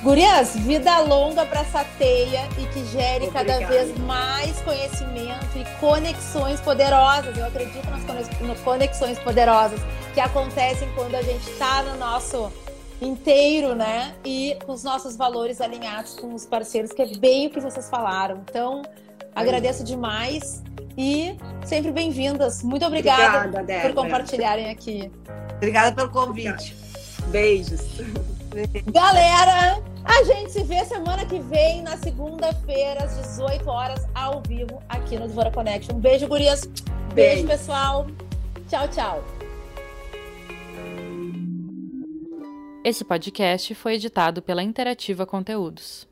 Gurias, 0.03 0.55
vida 0.55 0.99
longa 0.99 1.43
para 1.43 1.61
essa 1.61 1.83
teia 1.97 2.47
e 2.59 2.67
que 2.67 2.85
gere 2.85 3.25
Obrigada. 3.27 3.59
cada 3.59 3.67
vez 3.67 3.97
mais 3.97 4.61
conhecimento 4.61 5.57
e 5.57 5.65
conexões 5.79 6.61
poderosas. 6.61 7.35
Eu 7.35 7.47
acredito 7.47 7.89
nas 7.89 8.61
conexões 8.61 9.17
poderosas 9.17 9.79
que 10.13 10.19
acontecem 10.19 10.87
quando 10.93 11.15
a 11.15 11.21
gente 11.23 11.49
está 11.49 11.81
no 11.81 11.97
nosso 11.97 12.53
inteiro, 13.01 13.73
né? 13.73 14.13
E 14.23 14.55
com 14.63 14.73
os 14.73 14.83
nossos 14.83 15.15
valores 15.15 15.59
alinhados 15.59 16.13
com 16.13 16.35
os 16.35 16.45
parceiros, 16.45 16.91
que 16.91 17.01
é 17.01 17.07
bem 17.17 17.47
o 17.47 17.49
que 17.49 17.59
vocês 17.59 17.89
falaram. 17.89 18.43
Então, 18.47 18.83
agradeço 19.35 19.83
demais. 19.83 20.61
E 20.97 21.35
sempre 21.65 21.91
bem-vindas. 21.91 22.61
Muito 22.63 22.85
obrigada, 22.85 23.47
obrigada 23.47 23.87
por 23.87 24.03
compartilharem 24.03 24.69
aqui. 24.69 25.11
Obrigada 25.57 25.95
pelo 25.95 26.09
convite. 26.09 26.75
Beijos. 27.27 27.81
Galera, 28.91 29.81
a 30.03 30.23
gente 30.23 30.51
se 30.51 30.63
vê 30.63 30.85
semana 30.85 31.25
que 31.25 31.39
vem, 31.39 31.81
na 31.81 31.97
segunda-feira, 31.97 33.03
às 33.03 33.15
18 33.15 33.67
horas, 33.67 34.05
ao 34.13 34.41
vivo, 34.47 34.81
aqui 34.87 35.17
no 35.17 35.27
Devora 35.27 35.49
Connection. 35.49 35.95
beijo, 35.95 36.27
gurias. 36.27 36.65
Beijo, 36.65 37.13
beijo 37.13 37.47
pessoal. 37.47 38.07
Tchau, 38.69 38.87
tchau. 38.89 39.23
Esse 42.83 43.03
podcast 43.05 43.73
foi 43.73 43.95
editado 43.95 44.41
pela 44.41 44.61
Interativa 44.61 45.25
Conteúdos. 45.25 46.05